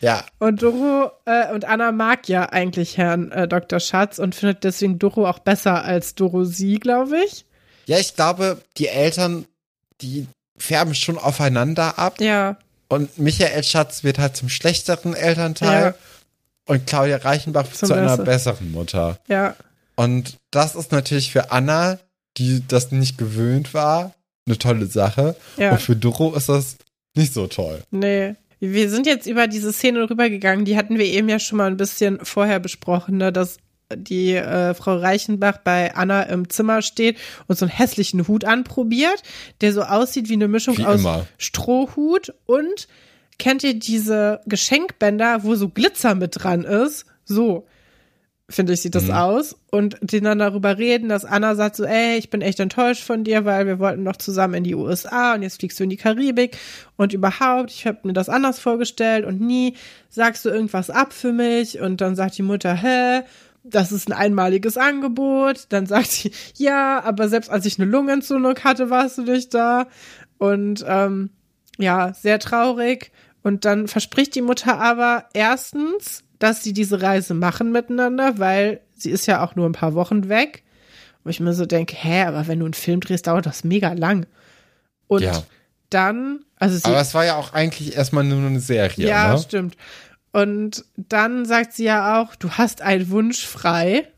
[0.00, 3.78] Ja, Und Doro äh, und Anna mag ja eigentlich Herrn äh, Dr.
[3.78, 7.46] Schatz und findet deswegen Doro auch besser als Doro sie, glaube ich.
[7.86, 9.46] ja, ich glaube, die Eltern,
[10.00, 10.26] die
[10.58, 12.56] färben schon aufeinander ab Ja,
[12.88, 15.94] und Michael Schatz wird halt zum schlechteren Elternteil Ja.
[16.66, 18.24] und Claudia Reichenbach Zum zu einer Besser.
[18.52, 19.18] besseren Mutter.
[19.28, 19.56] ja,
[19.96, 21.98] Und das ist natürlich für Anna,
[22.36, 24.14] die das nicht gewöhnt war,
[24.46, 25.36] eine tolle Sache.
[25.56, 25.72] ja.
[25.72, 26.76] Und für Doro ist das
[27.14, 27.82] nicht so toll.
[27.90, 28.34] Nee.
[28.60, 31.76] Wir sind jetzt über diese Szene rübergegangen, die hatten wir eben ja schon mal ein
[31.76, 33.56] bisschen vorher besprochen, ne, dass
[33.96, 39.22] die äh, Frau Reichenbach bei Anna im Zimmer steht und so einen hässlichen Hut anprobiert,
[39.60, 41.26] der so aussieht wie eine Mischung Wie aus immer.
[41.38, 42.88] Strohhut und
[43.38, 47.06] kennt ihr diese Geschenkbänder, wo so Glitzer mit dran ist?
[47.24, 47.66] So
[48.50, 49.12] finde ich, sieht das Mhm.
[49.12, 49.56] aus.
[49.70, 53.24] Und die dann darüber reden, dass Anna sagt so, ey, ich bin echt enttäuscht von
[53.24, 55.96] dir, weil wir wollten noch zusammen in die USA und jetzt fliegst du in die
[55.96, 56.58] Karibik
[56.96, 59.74] und überhaupt, ich habe mir das anders vorgestellt und nie
[60.10, 63.22] sagst du irgendwas ab für mich und dann sagt die Mutter, hä?
[63.64, 65.66] Das ist ein einmaliges Angebot.
[65.68, 69.86] Dann sagt sie, ja, aber selbst als ich eine Lungenentzündung hatte, warst du nicht da.
[70.38, 71.30] Und ähm,
[71.78, 73.12] ja, sehr traurig.
[73.42, 79.10] Und dann verspricht die Mutter aber erstens, dass sie diese Reise machen miteinander, weil sie
[79.10, 80.64] ist ja auch nur ein paar Wochen weg.
[81.24, 83.92] Wo ich mir so denke, hä, aber wenn du einen Film drehst, dauert das mega
[83.92, 84.26] lang.
[85.06, 85.42] Und Ja.
[85.88, 89.38] dann, also sie, Aber es war ja auch eigentlich erstmal nur eine Serie, ja, ne?
[89.38, 89.76] stimmt.
[90.32, 94.08] Und dann sagt sie ja auch, du hast einen Wunsch frei.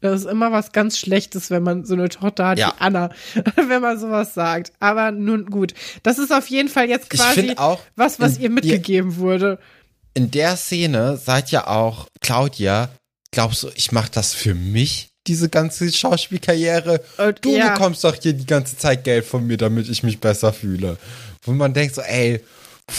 [0.00, 2.68] Das ist immer was ganz Schlechtes, wenn man so eine Tochter hat Ja.
[2.76, 3.10] wie Anna,
[3.56, 4.72] wenn man sowas sagt.
[4.80, 5.74] Aber nun gut.
[6.02, 9.58] Das ist auf jeden Fall jetzt quasi auch, was, was ihr die- mitgegeben wurde.
[10.14, 12.88] in der Szene seid ja auch, Claudia,
[13.30, 17.00] glaubst du, ich mache das für mich, diese ganze Schauspielkarriere?
[17.18, 20.18] Und Du ja, bekommst doch hier die ganze Zeit Geld von mir, damit ich mich
[20.18, 20.96] besser fühle.
[21.42, 22.40] Wo man denkt so, ey,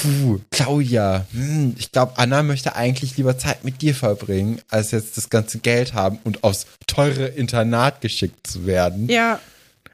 [0.01, 5.17] puh, Claudia, hm, ich glaube, Anna möchte eigentlich lieber Zeit mit dir verbringen, als jetzt
[5.17, 9.07] das ganze Geld haben und aufs teure Internat geschickt zu werden.
[9.09, 9.39] ja.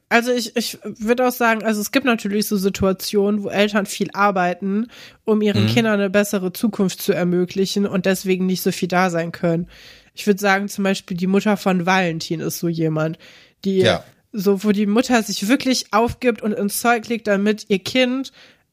[0.09, 4.09] Also ich, ich würde auch sagen, also es gibt natürlich so Situationen, wo Eltern viel
[4.13, 4.87] arbeiten,
[5.25, 5.67] um ihren Mhm.
[5.67, 9.67] Kindern eine bessere Zukunft zu ermöglichen und deswegen nicht so viel da sein können.
[10.13, 13.19] Ich würde sagen, zum Beispiel die Mutter von Valentin ist so jemand,
[13.65, 14.01] die Ja.
[14.31, 18.31] so, wo die Mutter sich wirklich aufgibt und ins Zeug legt, damit ihr Kind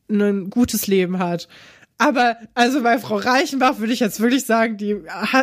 [0.08, 1.48] ein gutes Leben hat.
[1.98, 4.96] Aber also bei Frau Reichenbach würde ich jetzt wirklich sagen, die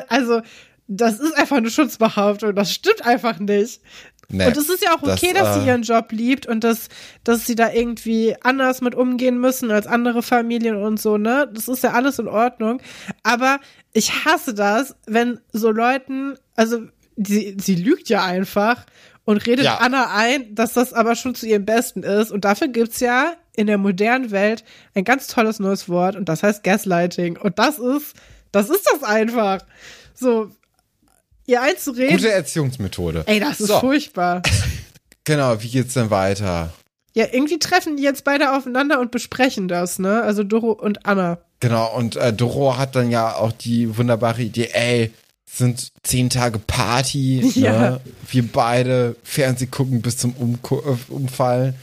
[0.09, 0.41] also
[0.87, 3.81] das ist einfach eine Schutzbehauptung, das stimmt einfach nicht.
[4.33, 6.63] Nee, und es ist ja auch das, okay, dass äh, sie ihren Job liebt und
[6.63, 6.87] dass,
[7.23, 11.49] dass sie da irgendwie anders mit umgehen müssen als andere Familien und so, ne?
[11.53, 12.81] Das ist ja alles in Ordnung.
[13.23, 13.59] Aber
[13.93, 16.79] ich hasse das, wenn so Leuten, also
[17.17, 18.85] sie, sie lügt ja einfach
[19.25, 19.77] und redet Ja.
[19.77, 22.31] Anna ein, dass das aber schon zu ihrem Besten ist.
[22.31, 24.63] Und dafür gibt's ja in der modernen Welt
[24.95, 27.37] ein ganz tolles neues Wort und das heißt Gaslighting.
[27.37, 28.15] Und das ist,
[28.51, 29.59] das ist das einfach.
[30.13, 30.49] So,
[31.45, 32.17] ihr einzureden.
[32.17, 33.23] Gute Erziehungsmethode.
[33.27, 33.79] Ey, das ist So.
[33.79, 34.41] furchtbar.
[35.23, 36.73] Genau, wie geht's denn weiter?
[37.13, 40.23] Ja, irgendwie treffen die jetzt beide aufeinander und besprechen das, ne?
[40.23, 41.37] Also Doro und Anna.
[41.59, 45.11] Genau, und äh, Doro hat dann ja auch die wunderbare Idee, ey,
[45.45, 47.51] sind zehn Tage Party.
[47.55, 47.79] Ja.
[47.91, 48.01] Ne?
[48.31, 51.75] Wir beide Fernseh gucken bis zum Umko äh, Umfallen.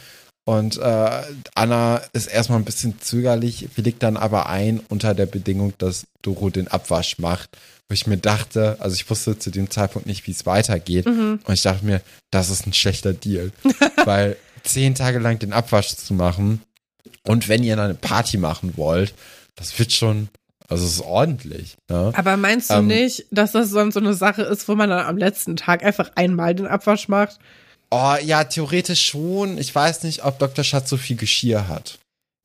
[0.49, 1.23] Und äh,
[1.55, 6.49] Anna ist erstmal ein bisschen zögerlich, willigt dann aber ein unter der Bedingung, dass Doro
[6.49, 7.51] den Abwasch macht.
[7.87, 11.05] Wo ich mir dachte, also ich wusste zu dem Zeitpunkt nicht, wie es weitergeht.
[11.05, 13.53] Und ich dachte mir, das ist ein schlechter Deal.
[14.07, 16.63] Weil zehn Tage lang den Abwasch zu machen
[17.25, 19.13] und wenn ihr dann eine Party machen wollt,
[19.55, 20.31] das wird schon,
[20.67, 21.77] also es ist ordentlich.
[21.91, 22.11] Ne?
[22.15, 25.05] Aber meinst du Ähm, nicht, dass das sonst so eine Sache ist, wo man dann
[25.05, 27.39] am letzten Tag einfach einmal den Abwasch macht?
[27.91, 29.59] Oh ja, theoretisch schon.
[29.59, 30.65] Ich weiß nicht, ob Dr.
[30.65, 31.99] Schatz so viel Geschirr hat.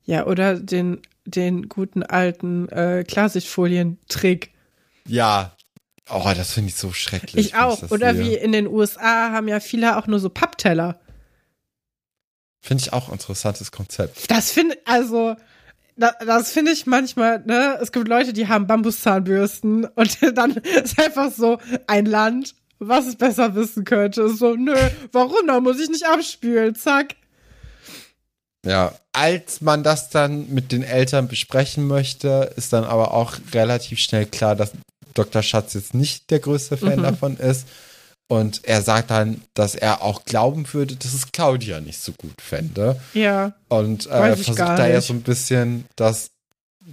[0.04, 4.52] Ja, oder den, den guten alten äh, Klarsichtfolien-Trick.
[5.06, 5.54] Ja.
[6.10, 7.46] Oh, das finde ich so schrecklich.
[7.46, 7.80] Ich auch.
[7.80, 8.24] das Oder sehe.
[8.24, 11.00] wie in den USA haben ja viele auch nur so Pappteller.
[12.60, 14.30] Finde ich auch ein interessantes Konzept.
[14.30, 15.36] Das finde also
[15.96, 17.78] da, das finde ich manchmal, ne?
[17.80, 22.54] Es gibt Leute, die haben Bambuszahnbürsten und dann ist einfach so ein Land,
[22.88, 24.22] was es besser wissen könnte.
[24.22, 24.74] Ist so, nö,
[25.12, 25.46] warum?
[25.46, 26.74] Da muss ich nicht abspülen.
[26.74, 27.16] Zack.
[28.66, 33.98] Ja, als man das dann mit den Eltern besprechen möchte, ist dann aber auch relativ
[33.98, 34.72] schnell klar, dass
[35.12, 35.42] Dr.
[35.42, 37.02] Schatz jetzt nicht der größte Fan Mhm.
[37.02, 37.66] davon ist.
[38.26, 42.40] Und er sagt dann, dass er auch glauben würde, dass es Claudia nicht so gut
[42.40, 42.98] fände.
[43.12, 43.52] Ja.
[43.68, 46.30] Und äh, versucht da ja so ein bisschen das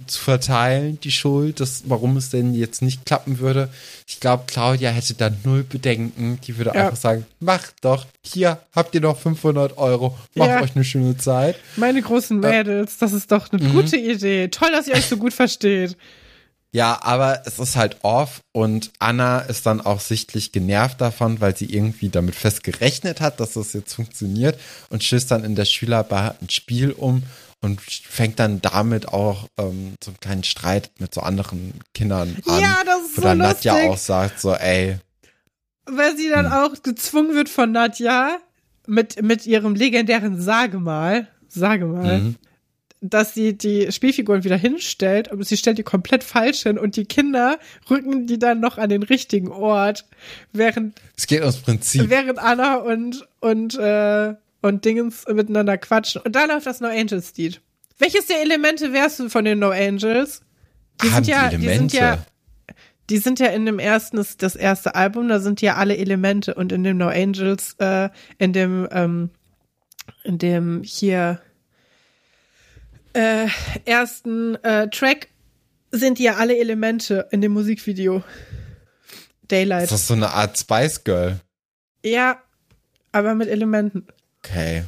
[0.06, 3.68] zu verteilen, die Schuld, das, warum es denn jetzt nicht klappen würde.
[4.06, 6.38] Ich glaube, Claudia hätte da null Bedenken.
[6.46, 6.86] Die würde Ja.
[6.86, 10.62] einfach sagen, macht doch, hier habt ihr noch 500 Euro, macht Ja.
[10.62, 11.56] euch eine schöne Zeit.
[11.76, 13.72] Meine großen Mädels, das ist doch eine Mhm.
[13.72, 14.48] gute Idee.
[14.48, 15.96] Toll, dass ihr euch so gut versteht.
[16.74, 21.54] Ja, aber es ist halt off und Anna ist dann auch sichtlich genervt davon, weil
[21.54, 25.66] sie irgendwie damit fest gerechnet hat, dass das jetzt funktioniert und stößt dann in der
[25.66, 27.24] Schülerbar ein Spiel um
[27.62, 32.60] und fängt dann damit auch ähm, so einen kleinen Streit mit so anderen Kindern an.
[32.60, 33.90] Ja, das ist wo so dann Nadja lustig.
[33.90, 34.98] auch sagt so, ey,
[35.86, 36.52] Weil sie dann Hm.
[36.52, 38.36] auch gezwungen wird von Nadja
[38.86, 42.36] mit, mit ihrem legendären Sagemal, Sagemal, mhm.
[43.00, 47.04] dass sie die Spielfiguren wieder hinstellt, aber sie stellt die komplett falsch hin und die
[47.04, 47.58] Kinder
[47.90, 50.04] rücken die dann noch an den richtigen Ort,
[50.52, 52.10] während, es geht ums Prinzip.
[52.10, 56.22] während Anna und, und, äh, und Dingens miteinander quatschen.
[56.22, 57.60] Und da läuft das No Angels Lied.
[57.98, 60.40] Welches der Elemente wärst du von den No Angels?
[61.02, 61.90] Die Haben sind ja, die die Elemente?
[61.90, 62.18] sind ja,
[63.10, 66.54] die sind ja in dem ersten, das, das erste Album, da sind ja alle Elemente
[66.54, 68.08] und in dem No Angels, äh,
[68.38, 69.30] in dem, ähm,
[70.24, 71.40] in dem hier
[73.12, 73.46] äh,
[73.84, 75.28] ersten äh, Track
[75.90, 78.22] sind ja alle Elemente in dem Musikvideo.
[79.48, 79.84] Daylight.
[79.84, 81.40] ist das so eine Art Spice Girl?
[82.02, 82.42] Ja,
[83.12, 84.06] aber mit Elementen.
[84.44, 84.84] Okay.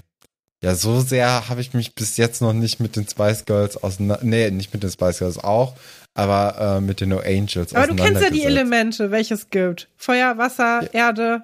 [0.62, 4.24] Ja, so sehr habe ich mich bis jetzt noch nicht mit den Spice Girls auseinander.
[4.24, 5.74] Nee, nicht mit den Spice Girls auch,
[6.14, 8.44] aber äh, mit den No Angels Aber du kennst ja die.
[8.44, 9.88] Elemente, welche es gibt.
[9.96, 11.42] Feuer, Wasser, Erde,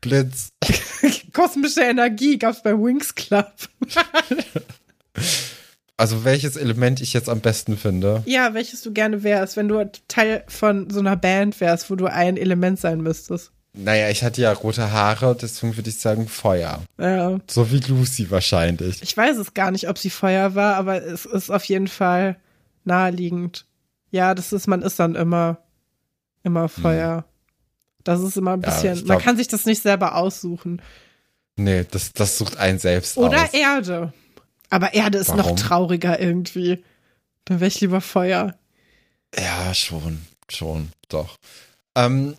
[0.00, 0.48] Blitz.
[1.32, 3.52] kosmische Energie gab's bei Wings Club.
[6.00, 8.22] Also welches Element ich jetzt am besten finde.
[8.24, 12.06] Ja, welches du gerne wärst, wenn du Teil von so einer Band wärst, wo du
[12.06, 13.50] ein Element sein müsstest.
[13.74, 16.82] Naja, ich hatte ja rote Haare, deswegen würde ich sagen Feuer.
[16.98, 17.38] Ja.
[17.48, 19.02] So wie Lucy wahrscheinlich.
[19.02, 22.36] Ich weiß es gar nicht, ob sie Feuer war, aber es ist auf jeden Fall
[22.84, 23.66] naheliegend.
[24.10, 25.58] Ja, das ist, man ist dann immer,
[26.42, 27.24] immer Feuer.
[28.04, 30.80] Das ist immer ein Ja, bisschen, man glaub- kann sich das nicht selber aussuchen.
[31.56, 33.52] Nee, das, das sucht einen selbst Oder aus.
[33.52, 34.12] Erde.
[34.70, 35.56] Aber Erde ist noch Warum?
[35.56, 36.82] trauriger irgendwie.
[37.44, 38.54] Dann wäre ich lieber Feuer.
[39.36, 41.36] Ja, schon, schon, doch.
[41.94, 42.36] Ähm,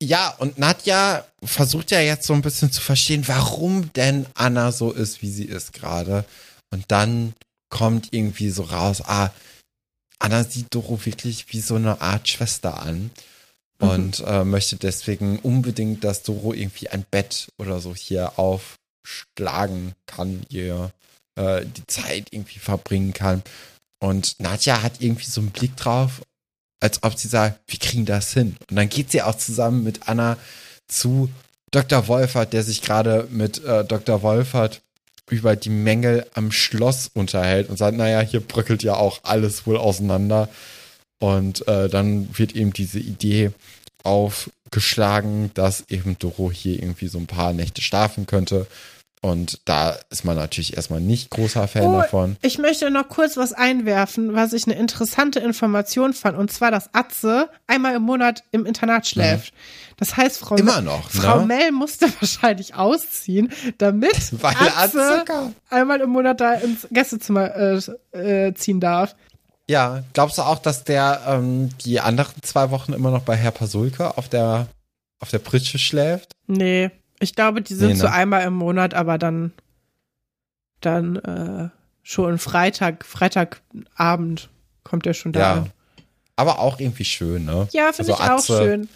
[0.00, 4.92] ja, und Nadja versucht ja jetzt so ein bisschen zu verstehen, warum denn Anna so
[4.92, 6.24] ist, wie sie ist gerade.
[6.70, 7.34] Und dann
[7.68, 9.30] kommt irgendwie so raus, ah,
[10.18, 13.10] Anna sieht Doro wirklich wie so eine Art Schwester an.
[13.78, 20.46] Und äh, möchte deswegen unbedingt, dass Doro irgendwie ein Bett oder so hier aufschlagen kann,
[20.48, 20.92] ihr
[21.36, 23.42] äh, die Zeit irgendwie verbringen kann.
[23.98, 26.22] Und Nadja hat irgendwie so einen Blick drauf,
[26.84, 28.56] als ob sie sagt, wir kriegen das hin.
[28.68, 30.36] Und dann geht sie auch zusammen mit Anna
[30.86, 31.30] zu
[31.70, 32.08] Dr.
[32.08, 34.20] Wolfert, der sich gerade mit äh, Dr.
[34.22, 34.82] Wolfert
[35.30, 39.78] über die Mängel am Schloss unterhält und sagt, naja, hier bröckelt ja auch alles wohl
[39.78, 40.50] auseinander.
[41.20, 43.50] Und äh, dann wird eben diese Idee
[44.02, 48.66] aufgeschlagen, dass eben Doro hier irgendwie so ein paar Nächte schlafen könnte.
[49.24, 52.36] Und da ist man natürlich erstmal nicht großer Fan Oh, davon.
[52.42, 56.92] Ich möchte noch kurz was einwerfen, was ich eine interessante Information fand, und zwar, dass
[56.92, 59.54] Atze einmal im Monat im Internat schläft.
[59.96, 61.46] Das heißt, Frau, Immer noch, Frau ne?
[61.46, 64.12] Mel musste wahrscheinlich ausziehen, damit
[64.42, 67.80] Weil Atze Atze einmal im Monat da ins Gästezimmer
[68.12, 69.16] äh, äh, ziehen darf.
[69.66, 73.52] Ja, glaubst du auch, dass der ähm, die anderen zwei Wochen immer noch bei Herr
[73.52, 74.66] Pasulke auf der
[75.18, 76.32] auf der Pritsche schläft?
[76.46, 76.90] Nee,
[77.24, 78.00] ich glaube, die sind Nee, ne?
[78.00, 79.52] so einmal im Monat, aber dann
[80.80, 81.68] dann äh,
[82.02, 84.50] schon Freitag, Freitagabend
[84.82, 85.40] kommt er schon da.
[85.40, 85.52] Ja.
[85.54, 85.70] an.
[86.36, 87.68] Aber auch irgendwie schön, ne?
[87.72, 88.88] Ja, finde Also ich auch Atze, schön.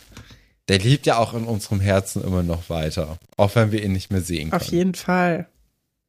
[0.68, 3.16] Der lebt ja auch in unserem Herzen immer noch weiter.
[3.36, 4.60] Auch wenn wir ihn nicht mehr sehen können.
[4.60, 5.46] Auf jeden Fall.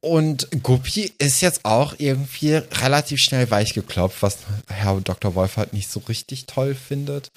[0.02, 5.34] Und Guppi ist jetzt auch irgendwie relativ schnell weichgeklopft, was Herr Dr.
[5.34, 7.30] Wolfert nicht so richtig toll findet.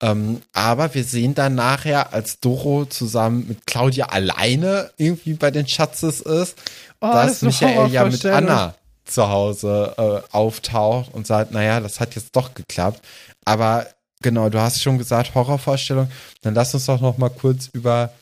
[0.00, 5.66] Ähm, aber wir sehen dann nachher, als Doro zusammen mit Claudia alleine irgendwie bei den
[5.66, 6.56] Schatzes ist,
[7.00, 8.26] Oh, das dass eine Michael ja mit.
[8.26, 8.74] Anna
[9.04, 13.00] zu Hause äh, auftaucht und sagt, naja, das hat jetzt doch geklappt.
[13.44, 13.86] Aber
[14.20, 16.10] genau, du hast schon gesagt, Horrorvorstellung.
[16.42, 18.12] Dann lass uns doch noch mal kurz über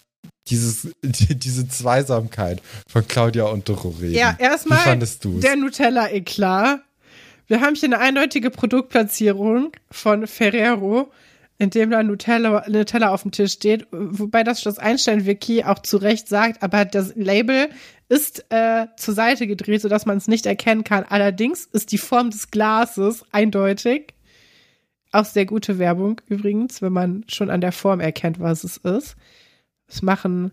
[0.49, 4.15] dieses, die, diese Zweisamkeit von Claudia und Doro reden.
[4.15, 6.81] Ja, erstmal der Nutella-Eklat.
[7.49, 11.11] Wir haben hier eine eindeutige Produktplatzierung von Ferrero,
[11.59, 15.97] in dem da Nutella, Nutella auf dem Tisch steht, wobei das das Einstein-Wiki auch zu
[15.97, 17.69] Recht sagt, aber das Label
[18.09, 21.05] ist äh, zur Seite gedreht, sodass man es nicht erkennen kann.
[21.09, 24.15] Allerdings ist die Form des Glases eindeutig.
[25.13, 29.17] Auch sehr gute Werbung übrigens, wenn man schon an der Form erkennt, was es ist.
[29.89, 30.53] Es machen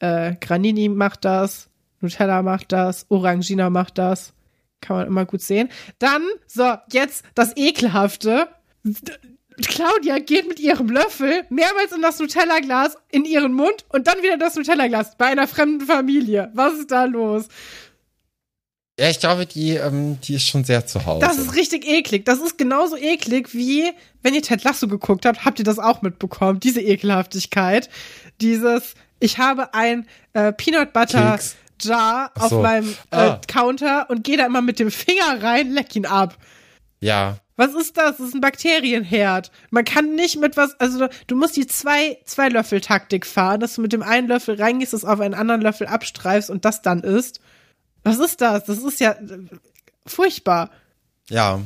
[0.00, 1.70] äh, Granini macht das,
[2.00, 4.34] Nutella macht das, Orangina macht das.
[4.80, 5.70] Kann man immer gut sehen.
[5.98, 8.48] Dann, so, jetzt das Ekelhafte.
[9.62, 14.36] Claudia geht mit ihrem Löffel mehrmals in das Nutella-Glas in ihren Mund und dann wieder
[14.36, 16.50] das Nutella-Glas bei einer fremden Familie.
[16.54, 17.46] Was ist da los?
[18.98, 21.26] Ja, ich glaube, die, ähm, die ist schon sehr zu Hause.
[21.26, 22.24] Das ist richtig eklig.
[22.24, 23.90] Das ist genauso eklig wie,
[24.22, 26.60] wenn ihr Ted Lasso geguckt habt, habt ihr das auch mitbekommen.
[26.60, 27.88] Diese Ekelhaftigkeit.
[28.40, 31.56] Dieses, ich habe ein äh, Peanut Butter Keks.
[31.82, 32.62] Jar Ach auf so.
[32.62, 33.40] meinem äh, Ah.
[33.48, 36.36] Counter und gehe da immer mit dem Finger rein, leck ihn ab.
[37.00, 38.16] ja, Was ist das?
[38.16, 39.50] Das ist ein Bakterienherd.
[39.70, 43.74] Man kann nicht mit was, also du musst die zwei, zwei Löffel Taktik fahren, dass
[43.76, 47.02] du mit dem einen Löffel reingehst, es auf einen anderen Löffel abstreifst und das dann
[47.02, 47.40] isst.
[48.02, 48.64] Was ist das?
[48.64, 49.38] Das ist ja äh,
[50.06, 50.70] furchtbar.
[51.30, 51.60] ja.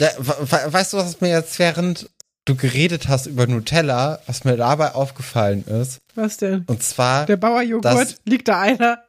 [0.00, 2.10] ja we- we- weißt du, was mir jetzt während
[2.44, 5.98] du geredet hast über Nutella, was mir dabei aufgefallen ist?
[6.14, 6.64] Was denn?
[6.68, 9.02] Und zwar, Der Bauerjoghurt, liegt da einer?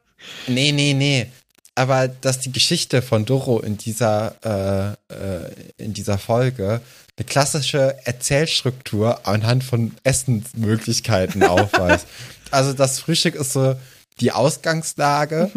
[0.46, 1.30] nee, nee, nee.
[1.78, 6.80] Aber dass die Geschichte von Doro in dieser, äh, äh, in dieser Folge
[7.16, 12.08] eine klassische Erzählstruktur anhand von Essensmöglichkeiten aufweist.
[12.50, 13.76] also das Frühstück ist so
[14.18, 15.52] die Ausgangslage.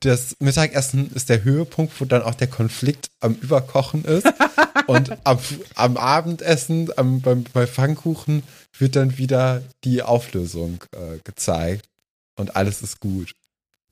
[0.00, 4.26] Das Mittagessen ist der Höhepunkt, wo dann auch der Konflikt am Überkochen ist.
[4.88, 5.38] Und am,
[5.76, 8.42] am Abendessen, am, beim, bei Pfannkuchen,
[8.76, 11.86] wird dann wieder die Auflösung äh, gezeigt.
[12.34, 13.30] Und alles ist gut.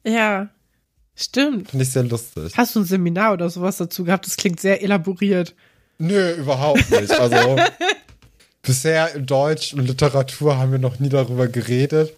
[0.02, 0.48] Ja,
[1.20, 1.70] stimmt.
[1.70, 2.52] Finde ich sehr lustig.
[2.56, 4.26] Hast du ein Seminar oder sowas dazu gehabt?
[4.26, 5.54] Das klingt sehr elaboriert.
[5.98, 7.10] Nö, überhaupt nicht.
[7.12, 7.56] Also
[8.62, 12.12] bisher in Deutsch und Literatur haben wir noch nie darüber geredet.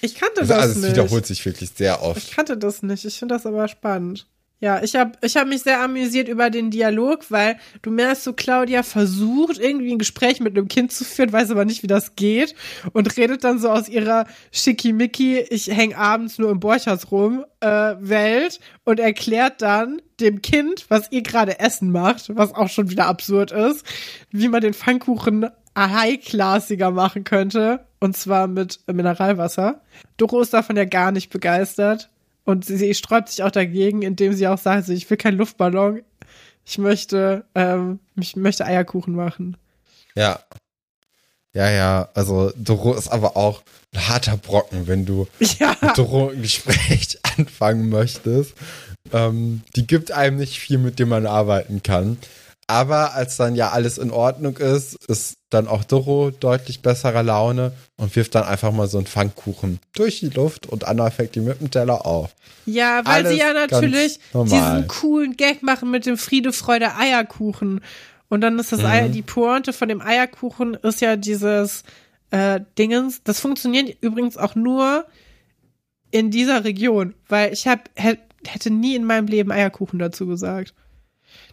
[0.00, 0.92] Ich kannte Also, das also es nicht.
[0.96, 2.32] wiederholt sich wirklich sehr Ich oft.
[2.34, 3.04] kannte das nicht.
[3.04, 4.26] Ich finde das aber spannend.
[4.62, 8.32] Ja, ich habe ich hab mich sehr amüsiert über den Dialog, weil du merkst so,
[8.32, 12.14] Claudia versucht irgendwie ein Gespräch mit einem Kind zu führen, weiß aber nicht, wie das
[12.14, 12.54] geht
[12.92, 17.66] und redet dann so aus ihrer schickimicki, ich häng abends nur im Borchers rum, äh,
[17.98, 23.06] Welt und erklärt dann dem Kind, was ihr gerade Essen macht, was auch schon wieder
[23.06, 23.84] absurd ist,
[24.30, 29.80] wie man den Pfannkuchen high-classiger machen könnte und zwar mit Mineralwasser.
[30.18, 32.10] Doro ist davon ja gar nicht begeistert.
[32.44, 35.38] Und sie, sie sträubt sich auch dagegen, indem sie auch sagt, so, ich will keinen
[35.38, 36.02] Luftballon.
[36.64, 39.56] Ich möchte, ähm, ich möchte Eierkuchen machen.
[40.14, 40.40] Ja.
[41.54, 43.62] Ja, ja, also Doro ist aber auch
[43.94, 45.28] ein harter Brocken, wenn du
[45.58, 48.54] Ja, mit Doro ein Gespräch anfangen möchtest.
[49.12, 52.16] Ähm, die gibt einem nicht viel, mit dem man arbeiten kann.
[52.72, 57.72] Aber als dann ja alles in Ordnung ist, ist dann auch Doro deutlich besserer Laune
[57.96, 61.40] und wirft dann einfach mal so einen Pfannkuchen durch die Luft und Anna fängt die
[61.40, 62.34] mit dem Teller auf.
[62.64, 67.80] ja, weil Alles sie ja natürlich diesen coolen Gag machen mit dem Friede, Freude, Eierkuchen.
[68.30, 68.86] Und dann ist das Mhm.
[68.86, 71.82] Eier, die Pointe von dem Eierkuchen ist ja dieses
[72.30, 73.20] äh, Dingens.
[73.24, 75.04] Das funktioniert übrigens auch nur
[76.10, 80.72] in dieser Region, weil ich hab, hätt, hätte nie in meinem Leben Eierkuchen dazu gesagt.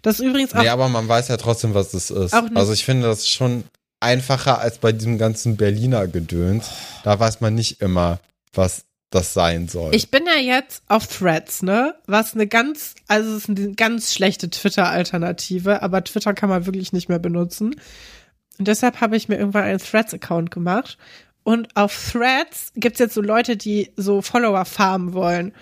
[0.02, 2.34] Das ist übrigens auch Nee, aber man weiß ja trotzdem, was es ist.
[2.34, 3.64] Auch Also ich finde das schon
[4.00, 6.70] einfacher als bei diesem ganzen Berliner Gedöns.
[7.04, 8.20] Da weiß man nicht immer,
[8.54, 9.96] was das sein soll.
[9.96, 11.96] Ich bin ja jetzt auf Threads, ne?
[12.06, 16.94] Was eine ganz, also es ist eine ganz schlechte Twitter-Alternative, aber Twitter kann man wirklich
[16.94, 17.76] nicht mehr benutzen.
[18.60, 20.98] Und deshalb habe ich mir irgendwann einen Threads-Account gemacht.
[21.44, 25.54] Und auf Threads gibt's jetzt so Leute, die so Follower farmen wollen.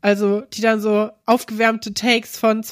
[0.00, 2.62] Also, die dann so aufgewärmte Takes von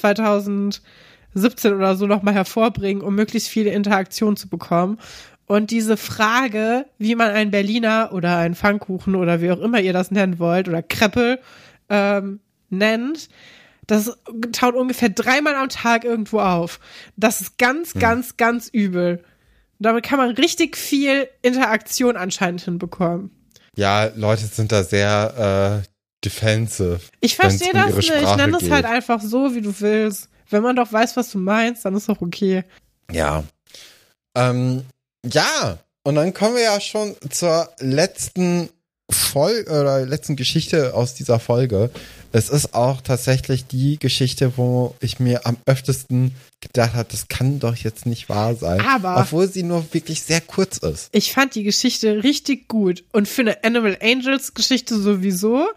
[1.34, 4.98] 17 oder so nochmal hervorbringen, um möglichst viele Interaktionen zu bekommen.
[5.46, 9.92] Und diese Frage, wie man einen Berliner oder einen Pfannkuchen oder wie auch immer ihr
[9.92, 11.38] das nennen wollt oder Kreppel
[11.90, 13.28] ähm, nennt,
[13.86, 14.16] das
[14.52, 16.80] taut ungefähr dreimal am Tag irgendwo auf.
[17.16, 18.00] Das ist ganz, hm.
[18.00, 19.18] ganz, ganz übel.
[19.78, 23.30] Und damit kann man richtig viel Interaktion anscheinend hinbekommen.
[23.76, 25.88] Ja, Leute sind da sehr äh,
[26.24, 27.00] defensive.
[27.20, 28.10] Ich verstehe das nicht.
[28.10, 30.30] Ich nenne es halt einfach so, wie du willst.
[30.50, 32.64] Wenn man doch weiß, was du meinst, dann ist doch okay.
[33.10, 33.44] Ja.
[34.36, 34.84] Ähm,
[35.24, 38.68] ja, und dann kommen wir ja schon zur letzten
[39.10, 41.90] Folge oder letzten Geschichte aus dieser Folge.
[42.32, 47.60] Es ist auch tatsächlich die Geschichte, wo ich mir am öftesten gedacht habe, das kann
[47.60, 48.80] doch jetzt nicht wahr sein.
[48.80, 51.08] Aber obwohl sie nur wirklich sehr kurz ist.
[51.12, 55.68] Ich fand die Geschichte richtig gut und für eine Animal Angels Geschichte sowieso.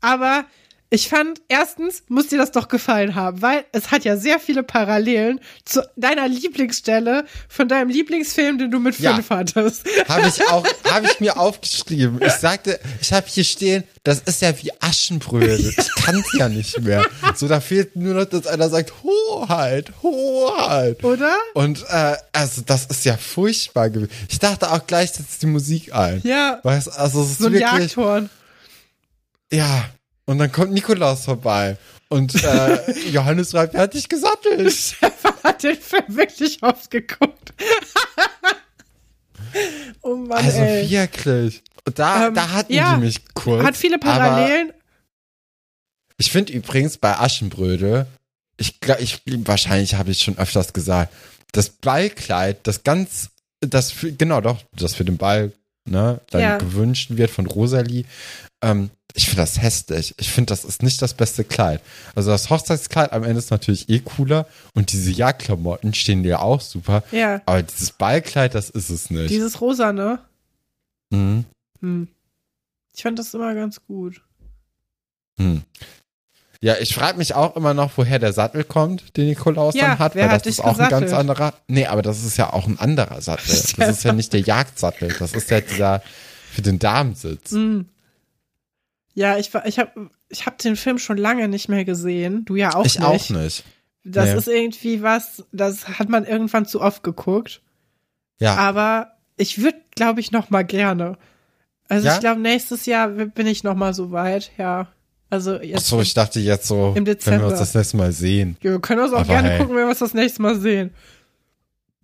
[0.00, 0.44] Aber
[0.90, 4.62] ich fand, erstens muss dir das doch gefallen haben, weil es hat ja sehr viele
[4.62, 9.84] Parallelen zu deiner Lieblingsstelle von deinem Lieblingsfilm, den du mit fünf ja, hattest.
[10.08, 12.20] Habe ich auch, habe ich mir aufgeschrieben.
[12.24, 15.74] Ich sagte, ich habe hier stehen, das ist ja wie Aschenbrödel.
[15.84, 17.04] Ich kann es ja nicht mehr.
[17.34, 21.02] So, da fehlt nur noch, dass einer sagt, Hoheit, Hoheit.
[21.02, 21.34] Oder?
[21.54, 24.10] Und äh, also das ist ja furchtbar gewesen.
[24.28, 26.20] Ich dachte auch gleich, setzt die Musik ein.
[26.24, 26.60] Ja.
[26.62, 28.30] Weißt, also es ist so ein wirklich, Jagdhorn.
[29.50, 29.84] Ja,
[30.26, 31.76] und dann kommt Nikolaus vorbei.
[32.08, 34.72] Und äh, Johannes war fertig gesattelt.
[34.72, 37.54] Stefan hat den Film wirklich oft geguckt.
[40.02, 40.88] oh Mann, also ey.
[40.88, 41.62] wirklich.
[41.94, 43.64] Da, ähm, da hatten ja, die mich kurz.
[43.64, 44.72] Hat viele Parallelen.
[46.16, 48.06] Ich finde übrigens bei Aschenbrödel,
[48.56, 51.12] ich glaube, ich, wahrscheinlich habe ich schon öfters gesagt,
[51.52, 55.52] das Ballkleid, das ganz, das für, genau doch, das für den Ball,
[55.88, 56.58] ne, dann ja.
[56.58, 58.04] gewünscht wird von Rosalie,
[58.62, 60.14] ähm, ich finde das hässlich.
[60.18, 61.80] Ich finde, das ist nicht das beste Kleid.
[62.16, 66.60] Also das Hochzeitskleid am Ende ist natürlich eh cooler und diese Jagdklamotten stehen dir auch
[66.60, 67.04] super.
[67.12, 67.40] Ja.
[67.46, 69.30] Aber dieses Ballkleid, das ist es nicht.
[69.30, 70.18] Dieses rosa, ne?
[71.10, 71.44] Mhm.
[71.80, 72.08] Hm.
[72.92, 74.20] Ich fand das immer ganz gut.
[75.38, 75.62] Hm.
[76.60, 79.98] Ja, ich frage mich auch immer noch, woher der Sattel kommt, den Nikolaus ja, dann
[80.00, 80.92] hat, weil das ist auch gesattelt?
[80.92, 81.54] ein ganz anderer.
[81.68, 83.54] Nee, aber das ist ja auch ein anderer Sattel.
[83.76, 86.02] Das ist ja nicht der Jagdsattel, das ist ja dieser
[86.50, 87.52] für den Darmsitz.
[87.52, 87.86] Mhm.
[89.14, 92.44] Ja, ich war, ich habe, ich habe den Film schon lange nicht mehr gesehen.
[92.44, 93.08] Du ja auch ich nicht.
[93.08, 93.64] Ich auch nicht.
[94.04, 94.36] Das nee.
[94.36, 97.62] ist irgendwie was, das hat man irgendwann zu oft geguckt.
[98.38, 98.56] Ja.
[98.56, 101.16] Aber ich würde, glaube ich, noch mal gerne.
[101.88, 102.14] Also ja?
[102.14, 104.88] ich glaube, nächstes Jahr bin ich noch mal so weit, ja.
[105.30, 105.78] Also jetzt.
[105.78, 107.38] Ach so, ich dachte jetzt so, im Dezember.
[107.38, 108.56] wenn wir uns das nächste Mal sehen.
[108.62, 109.58] Ja, wir können uns auch Aber gerne hey.
[109.58, 110.90] gucken, wenn wir uns das nächste Mal sehen.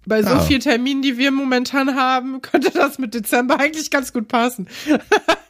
[0.07, 0.41] Bei so ja.
[0.41, 4.69] vielen Terminen, die wir momentan haben, könnte das mit Dezember eigentlich ganz gut passen.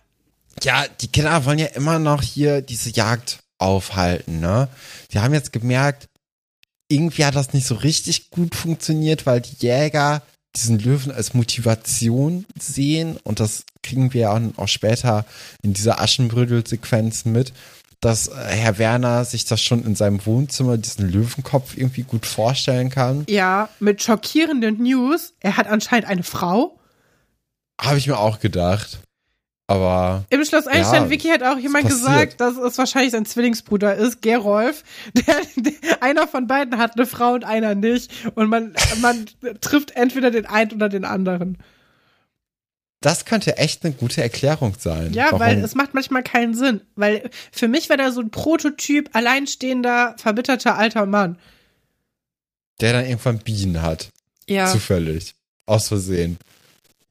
[0.64, 4.68] ja, die Kinder wollen ja immer noch hier diese Jagd aufhalten, ne?
[5.12, 6.08] Die haben jetzt gemerkt,
[6.88, 10.22] irgendwie hat das nicht so richtig gut funktioniert, weil die Jäger
[10.56, 15.24] diesen Löwen als Motivation sehen und das kriegen wir ja auch später
[15.62, 17.52] in dieser Aschenbrödel-Sequenz mit,
[18.00, 22.90] dass äh, Herr Werner sich das schon in seinem Wohnzimmer, diesen Löwenkopf irgendwie gut vorstellen
[22.90, 23.24] kann.
[23.28, 25.34] Ja, mit schockierenden News.
[25.40, 26.78] Er hat anscheinend eine Frau.
[27.80, 29.00] Habe ich mir auch gedacht.
[29.71, 30.25] Aber.
[30.31, 34.21] Im Schloss Einstein, ja, Vicky hat auch jemand gesagt, dass es wahrscheinlich sein Zwillingsbruder ist,
[34.21, 34.83] Gerolf.
[35.14, 38.11] Der, der, einer von beiden hat eine Frau und einer nicht.
[38.35, 39.27] Und man, man
[39.61, 41.59] trifft entweder den einen oder den anderen.
[43.01, 45.12] Das könnte echt eine gute Erklärung sein.
[45.12, 45.39] Ja, Warum?
[45.39, 46.81] weil es macht manchmal keinen Sinn.
[46.97, 51.39] Weil für mich wäre da so ein Prototyp, alleinstehender, verbitterter alter Mann.
[52.81, 54.09] Der dann irgendwann Bienen hat.
[54.49, 54.66] Ja.
[54.66, 55.37] Zufällig.
[55.66, 56.39] Aus Versehen.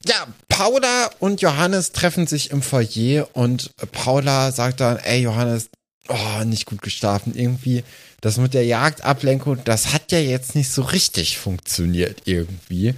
[0.05, 0.27] Ja,
[0.59, 5.69] Paula und Johannes treffen sich im Foyer und Paula sagt dann, ey Johannes,
[6.09, 7.33] oh, nicht gut geschlafen.
[7.33, 7.85] Irgendwie,
[8.19, 12.93] das mit der Jagdablenkung, das hat ja jetzt nicht so richtig funktioniert irgendwie.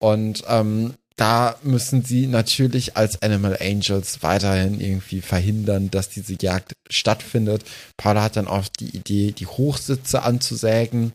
[0.00, 6.72] Und ähm, da müssen sie natürlich als Animal Angels weiterhin irgendwie verhindern, dass diese Jagd
[6.90, 7.62] stattfindet.
[7.96, 11.12] Paula hat dann auch die Idee, die Hochsitze anzusägen.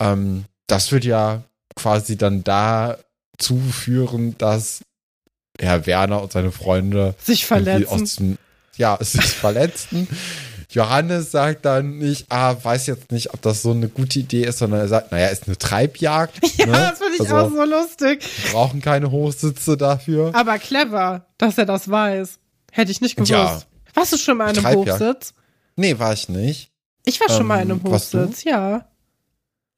[0.00, 1.44] Ähm, das wird ja
[1.76, 2.98] quasi dann da
[3.38, 4.80] zuführen, dass
[5.60, 8.32] Herr Werner und seine Freunde sich verletzen.
[8.32, 8.38] Dem,
[8.76, 10.08] ja, sich verletzen.
[10.70, 14.58] Johannes sagt dann nicht, ah, weiß jetzt nicht, ob das so eine gute Idee ist,
[14.58, 16.40] sondern er sagt, naja, ist eine Treibjagd.
[16.56, 16.72] Ja, ne?
[16.72, 18.24] das finde ich also, auch so lustig.
[18.52, 20.34] Brauchen keine Hochsitze dafür.
[20.34, 22.38] Aber clever, dass er das weiß.
[22.70, 23.32] Hätte ich nicht gewusst.
[23.32, 23.62] Ja.
[23.94, 25.34] Warst du schon mal in einem Hochsitz?
[25.76, 26.70] Nee, war ich nicht.
[27.04, 28.86] Ich war ähm, schon mal in einem Hochsitz, ja.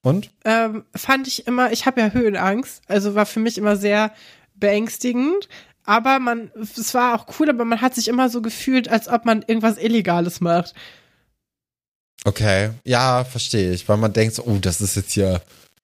[0.03, 0.31] Und?
[0.45, 4.13] Ähm, fand ich immer, ich habe ja Höhenangst, also war für mich immer sehr
[4.55, 5.49] beängstigend.
[5.85, 9.25] Aber man, es war auch cool, aber man hat sich immer so gefühlt, als ob
[9.27, 10.75] man irgendwas Illegales macht.
[12.25, 15.43] Okay, ja, verstehe ich, weil man denkt so, oh, das ist jetzt hier,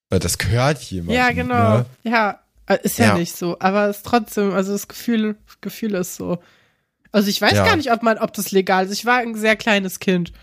[0.09, 1.15] äh, das gehört jemand.
[1.15, 1.77] Ja, genau.
[1.79, 1.85] Ne?
[2.03, 3.17] Ja, äh, ist ja, Ja.
[3.17, 6.41] nicht so, aber es ist trotzdem, also das Gefühl, Gefühl ist so.
[7.11, 7.65] Also ich weiß Ja.
[7.65, 8.93] gar nicht, ob man, ob das legal ist.
[8.93, 10.33] Ich war ein sehr kleines Kind.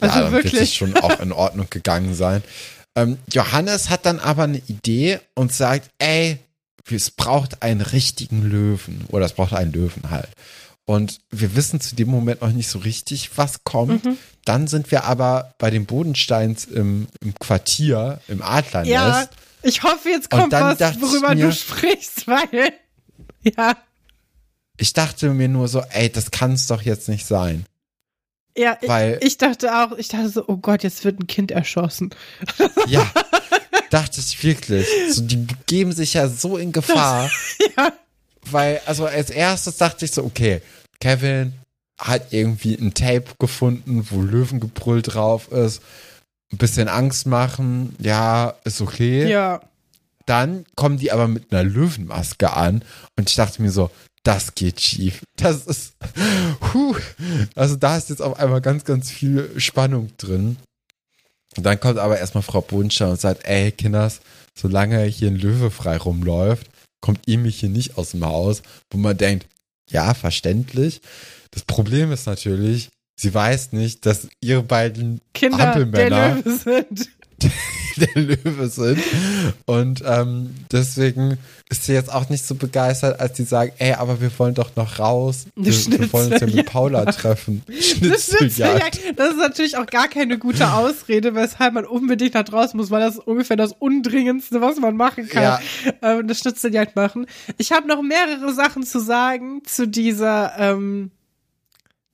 [0.00, 0.74] Also ja, dann wird es wirklich.
[0.74, 2.42] schon auch in Ordnung gegangen sein.
[2.96, 6.38] Ähm, Johannes hat dann aber eine Idee und sagt, ey,
[6.90, 9.04] es braucht einen richtigen Löwen.
[9.08, 10.28] Oder es braucht einen Löwen halt.
[10.84, 14.04] Und wir wissen zu dem Moment noch nicht so richtig, was kommt.
[14.04, 14.16] Mhm.
[14.44, 18.90] Dann sind wir aber bei den Bodensteins im, im Quartier, im Adlernest.
[18.90, 19.28] Ja,
[19.62, 22.72] ich hoffe, jetzt kommt was, worüber mir- du sprichst, weil.
[23.42, 23.76] Ja,
[24.78, 27.66] Ich dachte mir nur so, ey, das kann es doch jetzt nicht sein.
[28.56, 31.50] ja, Weil- ich, ich dachte auch, ich dachte so, oh Gott, jetzt wird ein Kind
[31.50, 32.10] erschossen.
[32.88, 33.08] Ja,
[33.90, 34.86] dachte ich wirklich.
[35.10, 37.30] So, die begeben sich ja so in Gefahr.
[37.76, 37.92] Ja,
[38.50, 40.62] Weil, also als erstes dachte ich so, okay,
[41.00, 41.52] Kevin
[41.98, 45.82] hat irgendwie ein Tape gefunden, wo Löwengebrüll drauf ist.
[46.52, 49.28] Ein bisschen Angst machen, ja, ist okay.
[49.28, 49.60] ja.
[50.24, 52.84] Dann kommen die aber mit einer Löwenmaske an
[53.16, 53.90] und ich dachte mir so,
[54.22, 55.22] das geht schief.
[55.36, 55.94] Das ist,
[56.74, 56.96] huh.
[57.54, 60.56] Also da ist jetzt auf einmal ganz, ganz viel Spannung drin.
[61.56, 64.20] Und dann kommt aber erstmal Frau Bodenstein und sagt, ey, Kinders,
[64.54, 66.66] solange hier ein Löwe frei rumläuft,
[67.00, 69.46] kommt ihr mich hier nicht aus dem Haus, wo man denkt,
[69.90, 71.00] ja, verständlich.
[71.50, 77.08] Das Problem ist natürlich, sie weiß nicht, dass ihre beiden Kinder der Hampelmänner Löwe sind.
[77.96, 78.98] der Löwe sind.
[79.66, 81.38] Und ähm, deswegen
[81.70, 84.74] ist sie jetzt auch nicht so begeistert, als die sagen, ey, aber wir wollen doch
[84.76, 85.46] noch raus.
[85.54, 87.62] Wir, wir wollen uns ja mit Paula treffen.
[88.00, 89.04] Das, Schnitzeljagd.
[89.04, 89.12] ja.
[89.12, 93.00] das ist natürlich auch gar keine gute Ausrede, weshalb man unbedingt nach draußen muss, weil
[93.00, 95.42] das ist ungefähr das Undringendste, was man machen kann.
[95.42, 95.60] Ja.
[96.02, 97.26] Ähm, eine Schnitzeljagd machen.
[97.56, 101.10] Ich habe noch mehrere Sachen zu sagen zu dieser, ähm,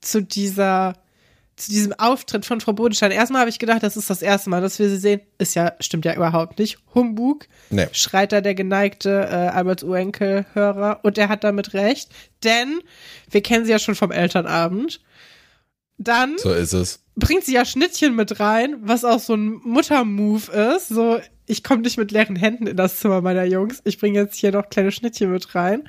[0.01, 0.95] zu dieser,
[1.57, 3.11] zu diesem Auftritt von Frau Bodenstein.
[3.13, 5.21] Erstmal habe ich gedacht, das ist das erste Mal, dass wir sie sehen.
[5.39, 6.79] Ist ja, stimmt ja überhaupt nicht.
[6.95, 7.87] Humbug Nee.
[7.93, 12.11] schreit da der geneigte äh, Alberts Urenkel-Hörer und er hat damit recht,
[12.43, 12.81] denn
[13.31, 15.01] wir kennen sie ja schon vom Elternabend.
[15.97, 17.01] Dann So ist es.
[17.15, 20.89] bringt sie ja Schnittchen mit rein, was auch so ein Muttermove ist.
[20.89, 23.81] So, ich komme nicht mit leeren Händen in das Zimmer meiner Jungs.
[23.85, 25.85] Ich bringe jetzt hier noch kleine Schnittchen mit rein.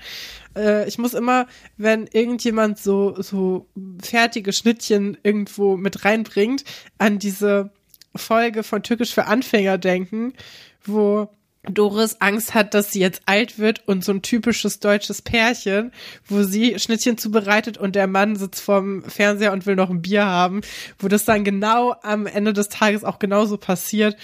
[0.56, 1.47] Äh, ich muss immer,
[1.78, 3.68] wenn irgendjemand so, so
[4.01, 6.64] fertige Schnittchen irgendwo mit reinbringt,
[6.97, 7.72] an diese
[8.16, 10.34] Folge von Türkisch für Anfänger denken,
[10.84, 11.30] wo
[11.68, 15.91] Doris Angst hat, dass sie jetzt alt wird und so ein typisches deutsches Pärchen,
[16.26, 20.26] wo sie Schnittchen zubereitet und der Mann sitzt vorm Fernseher und will noch ein Bier
[20.26, 20.62] haben,
[20.99, 24.16] wo das dann genau am Ende des Tages auch genauso passiert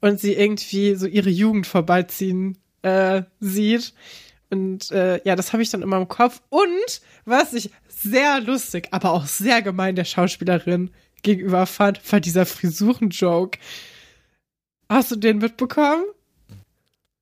[0.00, 3.94] und sie irgendwie so ihre Jugend vorbeiziehen äh, sieht.
[4.50, 6.40] Und äh, ja, das habe ich dann immer im Kopf.
[6.48, 10.90] Und was ich sehr lustig, aber auch sehr gemein der Schauspielerin
[11.22, 13.58] gegenüber fand, war dieser Frisuren-Joke.
[14.88, 16.04] Hast du den mitbekommen?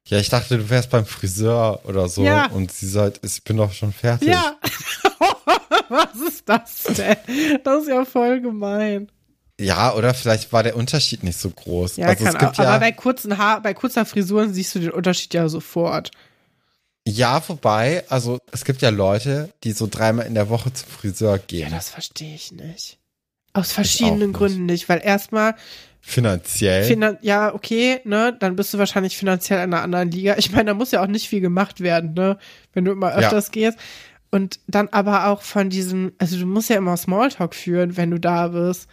[0.06, 2.24] Ja, ich dachte, du wärst beim Friseur oder so.
[2.24, 2.46] Ja.
[2.46, 4.28] Und sie sagt, ich bin doch schon fertig.
[4.28, 4.56] Ja.
[5.88, 7.16] Was ist das denn?
[7.64, 9.10] Das ist ja voll gemein.
[9.60, 11.96] Ja, oder vielleicht war der Unterschied nicht so groß.
[11.96, 12.64] Ja, also kann es gibt auch.
[12.64, 16.10] ja, Aber bei kurzen Haar, bei kurzer Frisuren siehst du den Unterschied ja sofort.
[17.06, 21.36] Ja, wobei, also es gibt ja Leute, die so dreimal in der Woche zum Friseur
[21.36, 21.70] Ja, gehen.
[21.70, 22.98] das verstehe ich nicht.
[23.54, 24.38] Aus verschiedenen nicht.
[24.38, 25.54] Gründen nicht, weil erstmal,
[26.00, 26.84] Finanziell.
[26.84, 30.36] finan ja, okay, ne, dann bist du wahrscheinlich finanziell in einer anderen Liga.
[30.36, 32.38] Ich meine, da muss ja auch nicht viel gemacht werden, ne,
[32.72, 33.18] wenn du immer Ja.
[33.18, 33.78] öfters gehst.
[34.30, 38.18] Und dann aber auch von diesem, also du musst ja immer Smalltalk führen, wenn du
[38.18, 38.88] da bist.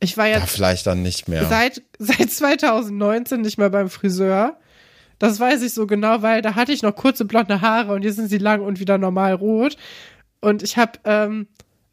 [0.00, 1.46] Ich war ja, jetzt vielleicht dann nicht mehr.
[1.46, 4.56] seit, seit 2019 nicht mehr beim Friseur.
[5.18, 8.16] Das weiß ich so genau, weil da hatte ich noch kurze blonde Haare und jetzt
[8.16, 9.76] sind sie lang und wieder normal rot.
[10.40, 11.48] Und ich habe ähm,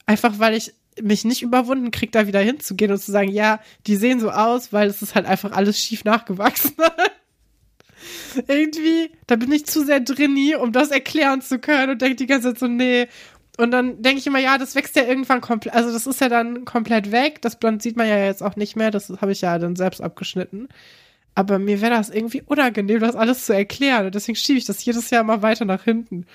[0.06, 3.96] einfach, weil ich mich nicht überwunden krieg, da wieder hinzugehen und zu sagen, ja, die
[3.96, 6.74] sehen so aus, weil es ist halt einfach alles schief nachgewachsen.
[8.48, 12.28] Irgendwie, da bin ich zu sehr drinni, um das erklären zu können und denke die
[12.28, 13.08] ganze Zeit so, nee.
[13.58, 16.30] Und dann denke ich immer, ja, das wächst ja irgendwann komplett, also das ist ja
[16.30, 17.42] dann komplett weg.
[17.42, 20.02] Das Blond sieht man ja jetzt auch nicht mehr, das habe ich ja dann selbst
[20.02, 20.68] abgeschnitten.
[21.36, 24.06] Aber mir wäre das irgendwie unangenehm, das alles zu erklären.
[24.06, 26.26] Und deswegen schiebe ich das jedes Jahr mal weiter nach hinten.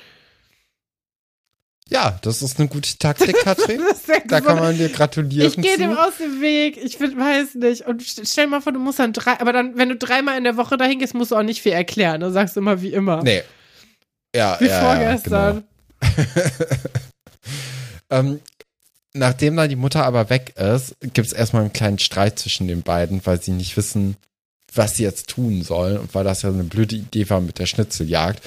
[1.89, 3.81] Ja, das ist eine gute Taktik, Katrin.
[4.29, 5.49] Da kann man dir gratulieren.
[5.49, 6.77] ich gehe dem aus dem Weg.
[6.77, 7.87] Ich find, weiß nicht.
[7.87, 10.45] Und st- stell mal vor, du musst dann drei, aber dann, wenn du dreimal in
[10.45, 12.21] der Woche dahin gehst, musst du auch nicht viel erklären.
[12.21, 13.23] Du sagst immer wie immer.
[13.25, 13.43] Nee.
[14.37, 15.65] Ja, Wie ja, vorgestern.
[16.01, 16.79] Ja, genau.
[18.11, 18.41] ähm,
[19.15, 22.83] nachdem dann die Mutter aber weg ist, gibt es erstmal einen kleinen Streit zwischen den
[22.83, 24.17] beiden, weil sie nicht wissen,
[24.75, 27.67] was sie jetzt tun sollen und weil das ja eine blöde Idee war mit der
[27.67, 28.43] Schnitzeljagd.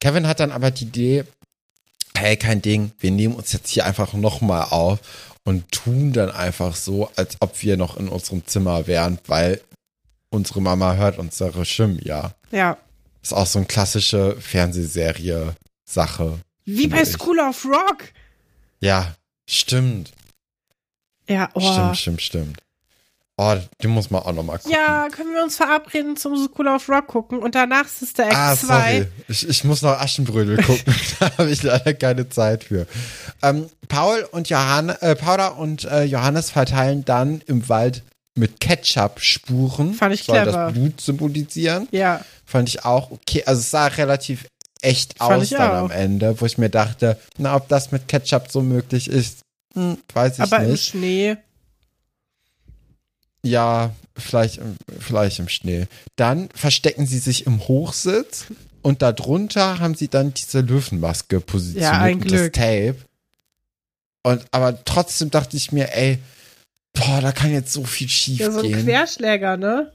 [0.00, 1.24] Kevin hat dann aber die Idee,
[2.16, 4.98] hey, kein Ding, wir nehmen uns jetzt hier einfach nochmal auf
[5.44, 9.60] und tun dann einfach so, als ob wir noch in unserem Zimmer wären, weil
[10.30, 12.34] unsere Mama hört unsere Stimmen, ja.
[12.50, 12.76] Ja.
[13.22, 16.38] Ist auch so eine klassische Fernsehserie-Sache.
[16.64, 17.08] Wie bei ich.
[17.08, 18.04] School of Rock.
[18.80, 19.14] Ja,
[19.48, 20.12] stimmt.
[21.28, 21.60] Ja, oh.
[21.60, 22.58] Stimmt, stimmt, stimmt.
[23.40, 24.72] Oh, die muss man auch nochmal gucken.
[24.72, 28.56] Ja, können wir uns verabreden zum School of Rock gucken und danach Sister Act Ah,
[28.56, 28.66] 2.
[28.66, 29.06] sorry.
[29.28, 30.92] Ich, ich muss noch Aschenbrödel gucken.
[31.20, 32.88] da habe ich leider keine Zeit für.
[33.42, 38.02] Ähm, Paul und Johann, äh, Paula und äh, Johannes verteilen dann im Wald
[38.34, 39.94] mit Ketchup Spuren.
[39.94, 40.64] Fand ich Soll clever.
[40.66, 41.86] das Blut symbolisieren.
[41.92, 43.44] Ja, Fand ich auch okay.
[43.46, 44.46] Also es sah relativ
[44.82, 45.84] echt Fand aus dann auch.
[45.84, 49.40] am Ende, wo ich mir dachte, na, ob das mit Ketchup so möglich ist,
[49.74, 50.86] hm, weiß ich aber im nicht.
[50.90, 51.36] Schnee.
[53.42, 55.86] Ja, vielleicht, im- vielleicht im Schnee.
[56.16, 58.46] Dann verstecken sie sich im Hochsitz
[58.82, 62.52] und darunter haben sie dann diese Löwenmaske positioniert Ja, ein und Glück.
[62.52, 62.96] das Tape.
[64.24, 66.18] Und aber trotzdem dachte ich mir, ey,
[66.92, 68.84] boah, da kann jetzt so viel schief Ja, so ein gehen.
[68.84, 69.92] Querschläger, ne?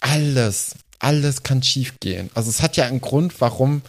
[0.00, 2.30] Alles, alles kann schief gehen.
[2.34, 3.82] Also es hat ja einen Grund, warum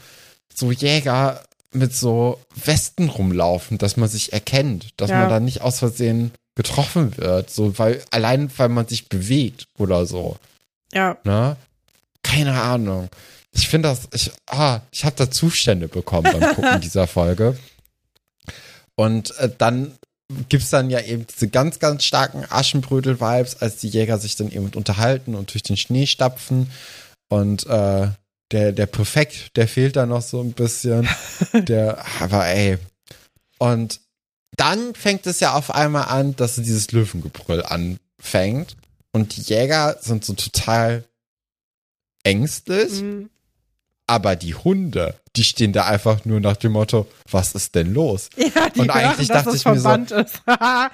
[0.53, 1.43] so Jäger
[1.73, 5.21] mit so Westen rumlaufen, dass man sich erkennt, dass Ja.
[5.21, 10.05] man da nicht aus Versehen getroffen wird, so weil allein weil man sich bewegt oder
[10.05, 10.37] so,
[10.93, 11.17] Ja.
[11.23, 11.55] ne?
[12.23, 13.09] Keine Ahnung.
[13.53, 17.57] Ich finde das ich ah, ich habe da Zustände bekommen beim Gucken dieser Folge.
[18.95, 19.97] Und äh, dann
[20.49, 24.69] gibt's dann ja eben diese ganz, ganz starken Aschenbrödel-Vibes, als die Jäger sich dann eben
[24.75, 26.71] unterhalten und durch den Schnee stapfen.
[27.29, 28.07] Und äh,
[28.51, 31.07] der, der Präfekt, der fehlt da noch so ein bisschen.
[31.53, 32.77] der, aber ey.
[33.57, 33.99] Und
[34.57, 38.75] dann fängt es ja auf einmal an, dass dieses Löwengebrüll anfängt.
[39.11, 41.03] Und die Jäger sind so total
[42.23, 43.01] ängstlich.
[43.01, 43.29] Mhm.
[44.07, 48.29] Aber die Hunde, die stehen da einfach nur nach dem Motto, was ist denn los?
[48.35, 49.97] Ja, die Und hören, eigentlich dachte ich mir so-.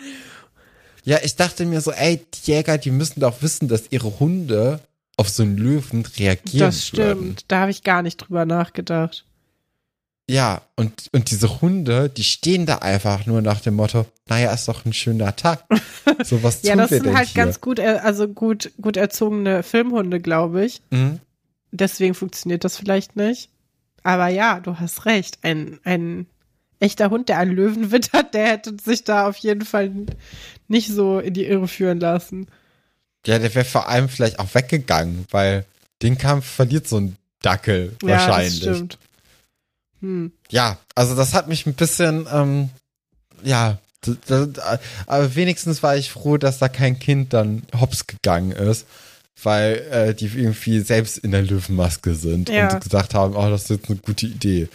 [1.04, 4.82] Ja, ich dachte mir so, ey, die Jäger, die müssen doch wissen, dass ihre Hunde
[5.16, 6.98] auf so einen Löwen reagieren das stimmt.
[7.06, 7.36] würden.
[7.48, 9.26] Da habe ich gar nicht drüber nachgedacht.
[10.30, 14.68] Ja, und, und diese Hunde, die stehen da einfach nur nach dem Motto, naja, ist
[14.68, 15.64] doch ein schöner Tag.
[16.24, 17.44] So, was Ja, tun das wir sind halt hier?
[17.44, 20.82] ganz gut, er- also gut, gut erzogene Filmhunde, glaube ich.
[20.90, 21.20] Mhm.
[21.72, 23.50] Deswegen funktioniert das vielleicht nicht.
[24.04, 25.38] Aber ja, du hast recht.
[25.44, 26.26] Ein, ein
[26.80, 29.92] echter Hund, der einen Löwen wittert, der hätte sich da auf jeden Fall
[30.70, 32.48] nicht so in die Irre führen lassen.
[33.26, 35.66] Ja, der wäre vor allem vielleicht auch weggegangen, weil
[36.02, 38.62] den Kampf verliert so ein Dackel wahrscheinlich.
[38.62, 38.98] Ja, das stimmt.
[40.02, 40.32] Hm.
[40.50, 42.70] Ja, also das hat mich ein bisschen, ähm,
[43.44, 44.16] ja, d-
[45.08, 48.86] aber wenigstens war ich froh, dass da kein Kind dann hops gegangen ist,
[49.44, 52.74] weil äh, die irgendwie selbst in der Löwenmaske sind Ja.
[52.74, 54.68] und gesagt haben, oh, das ist jetzt eine gute Idee.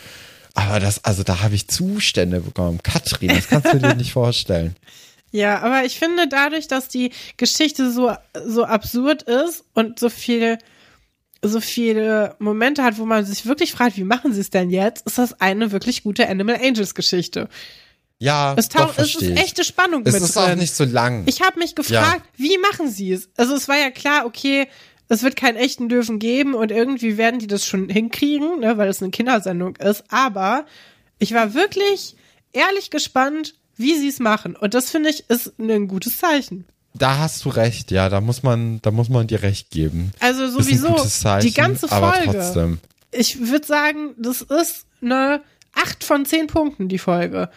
[0.55, 2.83] Aber das, also da habe ich Zustände bekommen.
[2.83, 4.77] Katrin, das kannst du dir nicht vorstellen.
[5.35, 8.15] Ja, aber ich finde dadurch, dass die Geschichte so,
[8.47, 10.59] so absurd ist und so viele,
[11.43, 15.07] so viele Momente hat, wo man sich wirklich fragt, wie machen sie es denn jetzt,
[15.07, 17.49] ist das eine wirklich gute Animal Angels Geschichte.
[18.19, 20.43] Ja, Es, doch, es ist echte Spannung Es mit ist drin.
[20.45, 21.25] auch nicht so lang.
[21.27, 23.29] Ich habe mich gefragt, wie machen sie es?
[23.37, 24.69] Also es war ja klar, okay,
[25.09, 28.89] es wird keinen echten Löwen geben und irgendwie werden die das schon hinkriegen, ne, weil
[28.89, 30.05] es eine Kindersendung ist.
[30.09, 30.65] Aber
[31.19, 32.15] ich war wirklich
[32.53, 34.55] ehrlich gespannt, wie sie es machen.
[34.55, 36.67] Und das finde ich ist ein gutes Zeichen.
[36.95, 40.13] Da hast du recht, ja, da muss man, da muss man dir recht geben.
[40.21, 42.79] Also sowieso Zeichen, die ganze Folge.
[43.11, 45.43] Ich würde sagen, das ist eine
[45.75, 47.51] 8 von 10 Punkten, die Folge.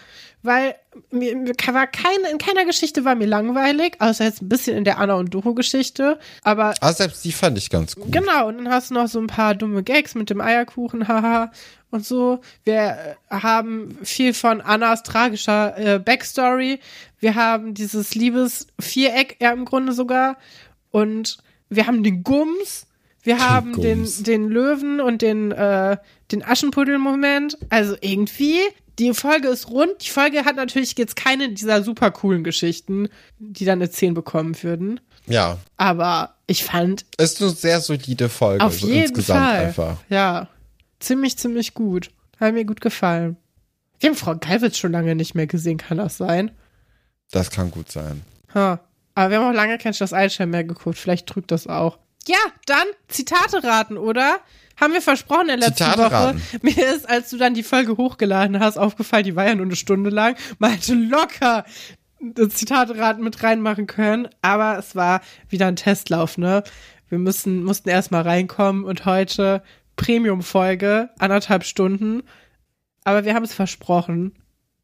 [0.44, 0.76] Weil
[1.10, 4.84] mir, mir war keine, in keiner Geschichte war mir langweilig, außer jetzt ein bisschen in
[4.84, 6.20] der Anna und Doro-Geschichte.
[6.44, 8.12] Aber Aber selbst die fand ich ganz gut.
[8.12, 11.52] Genau, und dann hast du noch so ein paar dumme Gags mit dem Eierkuchen, haha,
[11.96, 12.40] und so.
[12.64, 16.80] Wir äh, haben viel von Annas tragischer äh, Backstory.
[17.20, 20.38] Wir haben dieses Liebesviereck, ja im Grunde sogar.
[20.92, 21.38] Und
[21.70, 22.86] wir haben den Gums.
[23.24, 24.22] Wir haben den, Gums.
[24.22, 25.98] den Löwen und den, äh,
[26.32, 27.58] den Aschenputtel-Moment.
[27.70, 28.60] Also irgendwie,
[29.00, 29.94] die Folge ist rund.
[30.02, 33.10] Die Folge hat natürlich jetzt keine dieser super coolen Geschichten,
[33.40, 35.00] die dann eine 10 bekommen würden.
[35.28, 38.64] Ja, Aber ich fand ist eine sehr solide Folge.
[38.64, 39.66] auf so jeden insgesamt Fall.
[39.66, 39.98] einfach.
[40.10, 40.48] Ja.
[41.06, 42.10] Ziemlich, ziemlich gut.
[42.40, 43.38] Hat mir gut gefallen.
[44.00, 46.50] Wir haben Frau Galwitz schon lange nicht mehr gesehen, kann das sein?
[47.30, 48.24] Das kann gut sein.
[48.56, 48.80] Ha.
[49.14, 50.98] Aber wir haben auch lange kein Schloss Einstein mehr geguckt.
[50.98, 52.00] Vielleicht trügt das auch.
[52.26, 54.40] Ja, dann Zitate raten, oder?
[54.82, 56.12] Haben wir versprochen in der letzten Zitate Woche.
[56.12, 56.42] raten.
[56.64, 59.76] Mir ist, als du dann die Folge hochgeladen hast, aufgefallen, die war ja nur eine
[59.76, 60.36] Stunde lang.
[60.58, 61.66] Man hätte locker
[62.20, 64.28] das Zitate raten mit reinmachen können.
[64.42, 66.64] Aber es war wieder ein Testlauf, ne?
[67.10, 69.62] Wir müssen, mussten erstmal reinkommen und heute
[69.96, 72.24] Premium-Folge, anderthalb Stunden.
[73.04, 74.34] Aber wir haben es versprochen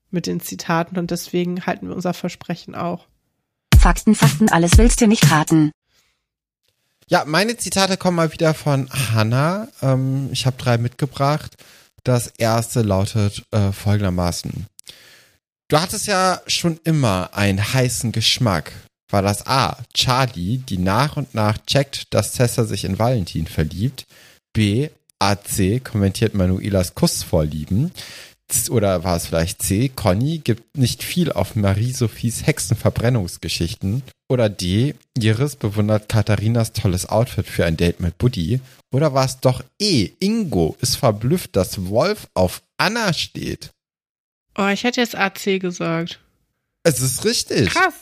[0.10, 3.08] mit den Zitaten und deswegen halten wir unser Versprechen auch.
[3.80, 5.72] Fakten, Fakten, alles willst du nicht raten.
[7.08, 9.68] Ja, meine Zitate kommen mal wieder von Hannah.
[9.82, 11.58] Ähm, ich habe drei mitgebracht.
[12.04, 14.68] Das erste lautet äh, folgendermaßen.
[15.68, 18.72] Du hattest ja schon immer einen heißen Geschmack.
[19.10, 19.78] War das A.
[19.94, 24.06] Charlie, die nach und nach checkt, dass Tessa sich in Valentin verliebt.
[24.54, 24.90] B.
[25.22, 27.92] AC kommentiert Manuelas Kussvorlieben.
[28.70, 29.90] Oder war es vielleicht C?
[29.90, 34.04] Conny gibt nicht viel auf Marie-Sophies Hexenverbrennungsgeschichten.
[34.30, 34.96] Oder D.
[35.18, 38.60] Iris bewundert Katharinas tolles Outfit für ein Date mit Buddy.
[38.94, 40.10] Oder war es doch E?
[40.20, 43.72] Ingo ist verblüfft, dass Wolf auf Anna steht.
[44.58, 46.20] Oh, ich hätte jetzt AC gesagt.
[46.84, 47.70] Es ist richtig.
[47.70, 47.94] Krass.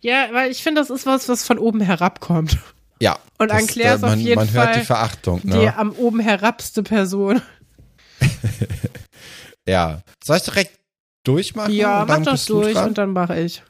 [0.00, 2.58] Ja, weil ich finde, das ist was, was von oben herabkommt.
[3.04, 3.18] Ja.
[3.36, 5.40] Und an das, Claire äh, ist auf man, jeden man hört Fall die Verachtung.
[5.42, 5.76] Die Ne?
[5.76, 7.42] am oben herabste Person.
[9.66, 10.02] Ja.
[10.22, 10.78] Soll ich direkt
[11.24, 11.72] durchmachen?
[11.72, 12.88] Ja, mach das durch dran?
[12.88, 13.62] und dann mache ich.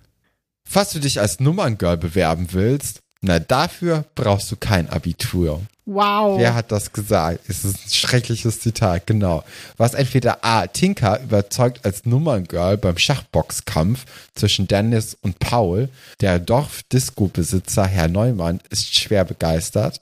[0.69, 5.63] Falls du dich als Nummerngirl bewerben willst, na dafür brauchst du kein Abitur.
[5.87, 6.39] Wow.
[6.39, 7.41] Wer hat das gesagt?
[7.47, 9.45] Es ist ein schreckliches Zitat, genau.
[9.77, 10.67] Was entweder A.
[10.67, 15.91] Tinker überzeugt als Nummerngirl beim Schachboxkampf zwischen Dennis und Paul.
[16.21, 20.01] Der Dorf-Disco-Besitzer Herr Neumann ist schwer begeistert.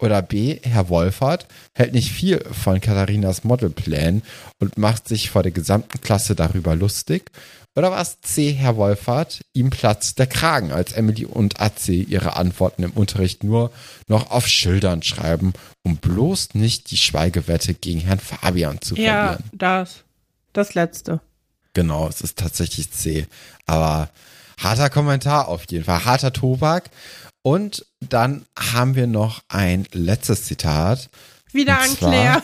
[0.00, 0.58] Oder B.
[0.62, 4.22] Herr Wolfert hält nicht viel von Katharinas Modelplänen
[4.60, 7.30] und macht sich vor der gesamten Klasse darüber lustig.
[7.76, 8.52] Oder was C.
[8.52, 9.40] Herr Wolfert?
[9.52, 13.72] Ihm platzt der Kragen, als Emily und AC ihre Antworten im Unterricht nur
[14.06, 19.50] noch auf Schildern schreiben, um bloß nicht die Schweigewette gegen Herrn Fabian zu ja, verlieren.
[19.52, 20.04] das.
[20.52, 21.20] Das letzte.
[21.72, 23.26] Genau, es ist tatsächlich C.
[23.66, 24.08] Aber
[24.58, 26.90] harter Kommentar auf jeden Fall, harter Tobak.
[27.42, 31.10] Und dann haben wir noch ein letztes Zitat.
[31.52, 32.42] Wieder an Claire.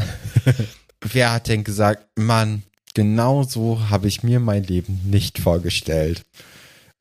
[1.02, 2.62] Wer hat denn gesagt, Mann,
[2.94, 6.22] genau so habe ich mir mein Leben nicht vorgestellt.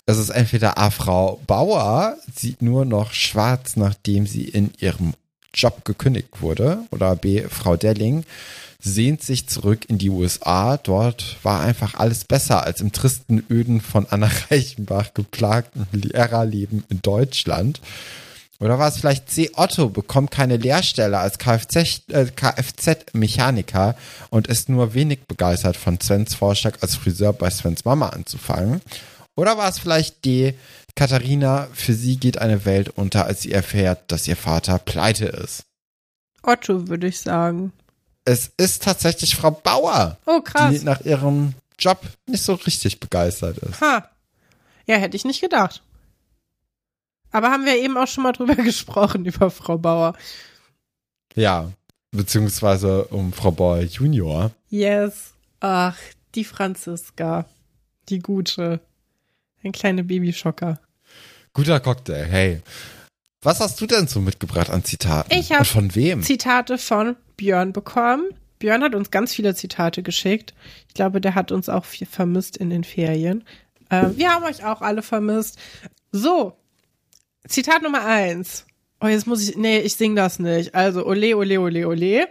[0.05, 0.89] Es ist entweder A.
[0.89, 5.13] Frau Bauer sieht nur noch schwarz, nachdem sie in ihrem
[5.53, 6.79] Job gekündigt wurde.
[6.91, 7.43] Oder B.
[7.47, 8.23] Frau Delling
[8.81, 10.77] sehnt sich zurück in die USA.
[10.77, 17.01] Dort war einfach alles besser als im tristen Öden von Anna Reichenbach geplagten Lehrerleben in
[17.01, 17.81] Deutschland.
[18.61, 19.49] Oder war es vielleicht C.
[19.55, 23.95] Otto bekommt keine Lehrstelle als Kfz, äh, Kfz-Mechaniker
[24.29, 28.81] und ist nur wenig begeistert von Svens Vorschlag als Friseur bei Svens Mama anzufangen?
[29.35, 30.55] Oder war es vielleicht D.
[30.95, 35.63] Katharina, für sie geht eine Welt unter, als sie erfährt, dass ihr Vater pleite ist?
[36.43, 37.71] Otto, würde ich sagen.
[38.25, 40.71] Es ist tatsächlich Frau Bauer, Oh, krass.
[40.77, 43.79] die nach ihrem Job nicht so richtig begeistert ist.
[43.79, 44.09] Ha.
[44.85, 45.81] Ja, hätte ich nicht gedacht.
[47.31, 50.15] Aber haben wir eben auch schon mal drüber gesprochen, über Frau Bauer.
[51.35, 51.71] Ja,
[52.11, 54.51] beziehungsweise um Frau Bauer Junior.
[54.69, 55.33] Yes.
[55.59, 55.97] Ach,
[56.35, 57.45] die Franziska.
[58.09, 58.79] Die gute.
[59.63, 60.79] Ein kleiner Babyschocker.
[61.53, 62.61] Guter Cocktail, hey.
[63.41, 65.33] Was hast du denn so mitgebracht an Zitaten?
[65.33, 66.21] Ich hab Und von wem?
[66.23, 68.29] Zitate von Björn bekommen.
[68.59, 70.53] Björn hat uns ganz viele Zitate geschickt.
[70.89, 73.45] Ich glaube, der hat uns auch viel vermisst in den Ferien.
[73.89, 75.57] Ähm, wir haben euch auch alle vermisst.
[76.11, 76.57] So,
[77.47, 78.65] Zitat Nummer eins.
[79.01, 80.75] Oh, jetzt muss ich, nee, ich sing das nicht.
[80.75, 82.27] Also, ole, ole, ole, ole.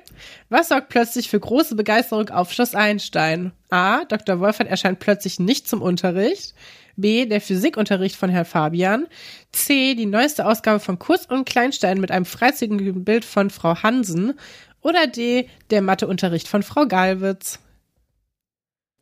[0.51, 3.53] Was sorgt plötzlich für große Begeisterung auf Schloss Einstein?
[3.71, 4.05] A.
[4.05, 4.39] Dr.
[4.41, 6.55] Wolfert erscheint plötzlich nicht zum Unterricht.
[6.97, 7.25] B.
[7.25, 9.07] Der Physikunterricht von Herrn Fabian.
[9.53, 9.95] C.
[9.95, 14.39] Die neueste Ausgabe von Kurz und Kleinstein mit einem freizügigen Bild von Frau Hansen.
[14.83, 15.49] Oder D.
[15.71, 17.61] Der Matheunterricht von Frau Galwitz.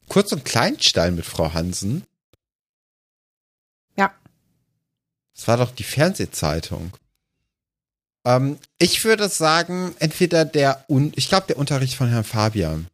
[0.08, 2.04] Kurz und Kleinstein mit Frau Hansen.
[3.96, 4.12] Ja.
[5.36, 6.92] Das war doch die Fernsehzeitung.
[8.24, 12.86] Ähm, ich würde sagen, entweder der, Un ich glaube, der Unterricht von Herrn Fabian.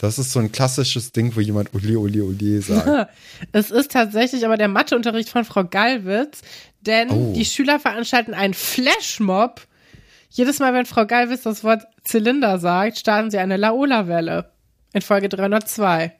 [0.00, 3.10] Das ist so ein klassisches Ding, wo jemand Uli, Uli, Uli sagt.
[3.52, 6.42] Es ist tatsächlich aber der Matheunterricht von Frau Galwitz,
[6.82, 7.32] denn Oh.
[7.34, 9.66] die Schüler veranstalten einen Flashmob.
[10.30, 14.52] Jedes Mal, wenn Frau Galwitz das Wort Zylinder sagt, starten sie eine Laola-Welle.
[14.92, 16.14] In Folge 302.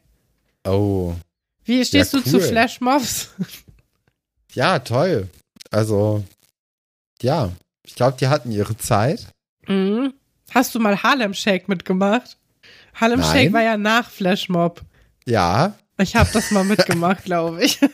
[0.66, 1.14] Oh.
[1.64, 2.42] Wie stehst Ja, du zu cool.
[2.42, 3.28] Flashmobs?
[4.54, 5.28] Ja, toll.
[5.70, 6.24] Also,
[7.22, 7.50] ja.
[7.84, 9.26] Ich glaube, die hatten ihre Zeit.
[9.66, 10.12] Mhm.
[10.50, 12.36] Hast du mal Harlem Shake mitgemacht?
[12.94, 13.30] Harlem Nein.
[13.32, 14.82] Shake war ja nach Flashmob.
[15.26, 15.74] Ja.
[15.98, 17.78] Ich habe das mal mitgemacht, glaube ich.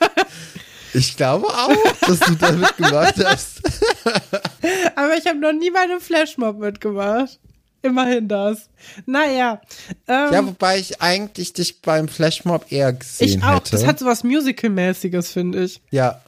[0.97, 3.61] Ich glaube auch, dass du da mitgemacht hast.
[4.95, 7.41] Aber ich habe noch nie bei einem Flashmob mitgemacht.
[7.83, 8.71] Immerhin das.
[9.05, 9.61] Naja.
[10.07, 13.57] Ähm, Ja, wobei ich eigentlich dich beim Flashmob eher gesehen ich auch.
[13.57, 13.73] hätte.
[13.73, 15.83] Das hat so was Musical-mäßiges, finde ich.
[15.91, 16.23] ja,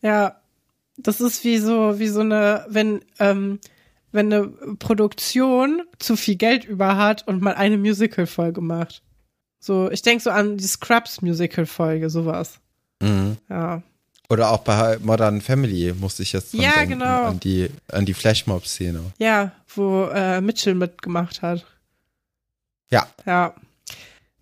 [0.00, 0.40] Ja.
[0.98, 3.60] Das ist wie so, wie so eine, wenn ähm,
[4.12, 4.48] wenn eine
[4.78, 9.02] Produktion zu viel Geld über hat und mal eine Musical-Folge macht.
[9.60, 12.58] So, ich denke so an die Scrubs-Musical-Folge, sowas.
[13.00, 13.36] Mhm.
[13.50, 13.82] Ja.
[14.30, 17.24] Oder auch bei Modern Family musste ich jetzt Ja, denken, genau.
[17.24, 19.00] an die, an die Flashmob-Szene.
[19.18, 21.66] Ja, wo äh, Mitchell mitgemacht hat.
[22.90, 23.06] Ja.
[23.26, 23.54] Ja.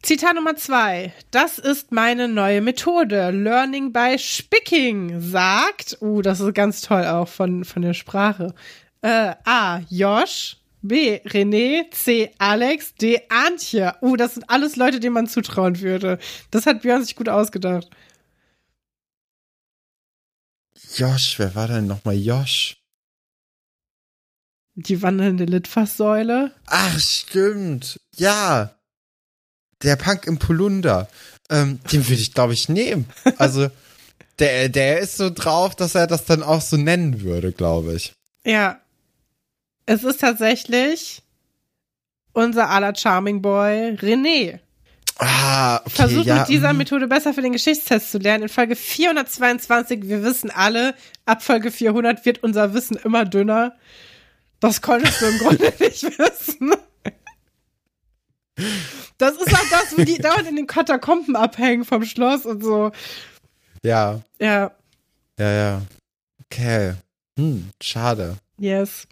[0.03, 1.13] Zitat Nummer zwei.
[1.31, 3.31] Das ist meine neue Methode.
[3.31, 8.55] Learning by Spicking sagt, uh, das ist ganz toll auch von, von der Sprache.
[9.03, 9.81] Äh, A.
[9.91, 10.59] Josh.
[10.83, 11.21] B.
[11.25, 11.91] René.
[11.91, 12.31] C.
[12.39, 12.95] Alex.
[12.95, 13.21] D.
[13.29, 13.95] Antje.
[14.01, 16.19] Uh, das sind alles Leute, denen man zutrauen würde.
[16.51, 17.89] Das hat Björn sich gut ausgedacht.
[20.95, 22.77] Josh, wer war denn nochmal Josh?
[24.77, 26.53] Die wandelnde Litfaßsäule.
[26.67, 27.99] Ach, stimmt.
[28.15, 28.76] Ja.
[29.83, 31.09] Der Punk im Polunder.
[31.51, 33.07] Ähm, den würde ich, glaube ich, nehmen.
[33.39, 33.69] Also,
[34.39, 38.13] der, der ist so drauf, dass er das dann auch so nennen würde, glaube ich.
[38.45, 38.81] Ja.
[39.87, 41.23] Es ist tatsächlich
[42.33, 44.59] unser aller Charming Boy René.
[45.19, 46.41] Ah, okay, Versucht ja.
[46.41, 46.77] mit dieser mm.
[46.77, 48.45] Methode besser für den Geschichtstest zu lernen.
[48.45, 50.95] In Folge 422, wir wissen alle,
[51.25, 53.75] ab Folge 400 wird unser Wissen immer dünner.
[54.61, 56.75] Das konntest du im Grunde nicht wissen.
[59.19, 62.91] Das ist auch das, wo die dauernd in den Katakomben abhängen vom Schloss und so.
[63.83, 64.73] Ja, Ja,
[65.39, 65.83] ja, ja.
[66.45, 66.95] Okay.
[67.39, 68.37] Hm, schade.
[68.59, 69.07] yes.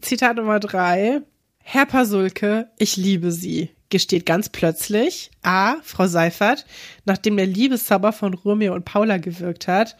[0.00, 1.20] Zitat Nummer drei.
[1.58, 5.76] Herr Pasulke, ich liebe Sie, gesteht ganz plötzlich A.
[5.82, 6.66] Frau Seifert,
[7.04, 9.96] nachdem der Liebeszauber von Romeo und Paula gewirkt hat.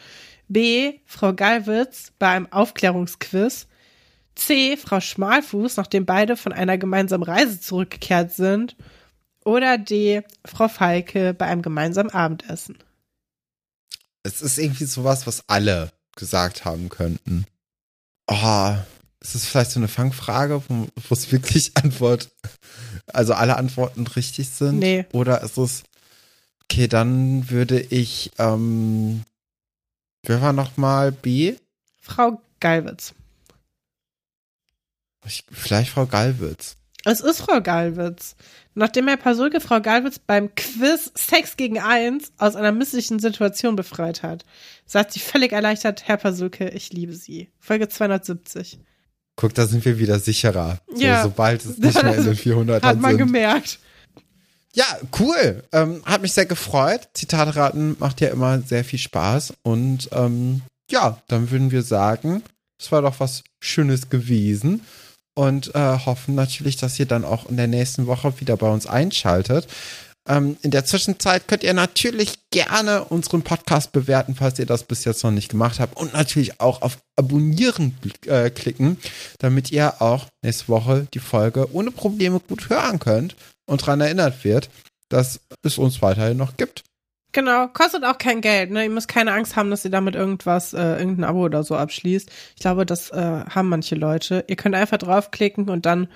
[0.48, 0.98] B.
[1.06, 3.66] Frau Gallwitz bei einem Aufklärungsquiz.
[4.34, 4.76] C.
[4.76, 8.76] Frau Schmalfuß, nachdem beide von einer gemeinsamen Reise zurückgekehrt sind.
[9.44, 10.22] Oder D.
[10.44, 12.78] Frau Falke bei einem gemeinsamen Abendessen.
[14.22, 17.46] Es ist irgendwie sowas, was alle gesagt haben könnten.
[18.26, 18.74] Oh,
[19.20, 22.30] ist es vielleicht so eine Fangfrage, wo es wirklich Antwort,
[23.06, 24.78] also alle Antworten richtig sind?
[24.78, 25.04] Nee.
[25.12, 25.82] Oder ist es,
[26.64, 29.24] okay, dann würde ich, ähm,
[30.22, 31.56] wer war nochmal B?
[32.00, 33.14] Frau Gallwitz.
[35.26, 36.76] Ich, vielleicht Frau Gallwitz.
[37.04, 38.34] Es ist Frau Gallwitz.
[38.74, 44.22] Nachdem Herr Pasulke Frau Gallwitz beim Quiz Sex gegen Eins aus einer misslichen Situation befreit
[44.22, 44.44] hat,
[44.86, 47.50] sagt sie völlig erleichtert, Herr Pasulke, ich liebe Sie.
[47.60, 48.78] Folge 270.
[49.36, 50.78] Guck, da sind wir wieder sicherer.
[50.96, 51.22] Ja.
[51.22, 53.18] So, sobald es nicht mehr in den 400 Hat man sind.
[53.18, 53.78] gemerkt.
[54.74, 54.86] Ja,
[55.20, 55.62] cool.
[55.72, 57.08] Ähm, hat mich sehr gefreut.
[57.14, 59.54] Zitatraten macht ja immer sehr viel Spaß.
[59.62, 62.42] Und ähm, ja, dann würden wir sagen,
[62.78, 64.80] es war doch was Schönes gewesen.
[65.34, 68.86] Und äh, hoffen natürlich, dass ihr dann auch in der nächsten Woche wieder bei uns
[68.86, 69.66] einschaltet.
[70.26, 75.04] Ähm, in der Zwischenzeit könnt ihr natürlich gerne unseren Podcast bewerten, falls ihr das bis
[75.04, 75.96] jetzt noch nicht gemacht habt.
[75.96, 77.96] Und natürlich auch auf Abonnieren
[78.26, 78.96] äh, klicken,
[79.38, 83.36] damit ihr auch nächste Woche die Folge ohne Probleme gut hören könnt
[83.66, 84.70] und daran erinnert wird,
[85.10, 86.84] dass es uns weiterhin noch gibt.
[87.34, 88.70] Genau, kostet auch kein Geld.
[88.70, 88.84] Ne?
[88.84, 92.30] Ihr müsst keine Angst haben, dass ihr damit irgendwas, äh, irgendein Abo oder so abschließt.
[92.54, 94.44] Ich glaube, das äh, haben manche Leute.
[94.46, 96.06] Ihr könnt einfach draufklicken und dann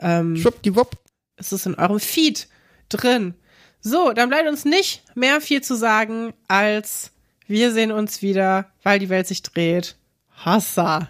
[0.00, 0.96] ähm, Schwuppdiwupp.
[1.36, 2.48] ist es in eurem Feed
[2.88, 3.34] drin.
[3.80, 7.12] So, dann bleibt uns nicht mehr viel zu sagen, als
[7.46, 9.94] wir sehen uns wieder, weil die Welt sich dreht.
[10.44, 11.08] Hassa.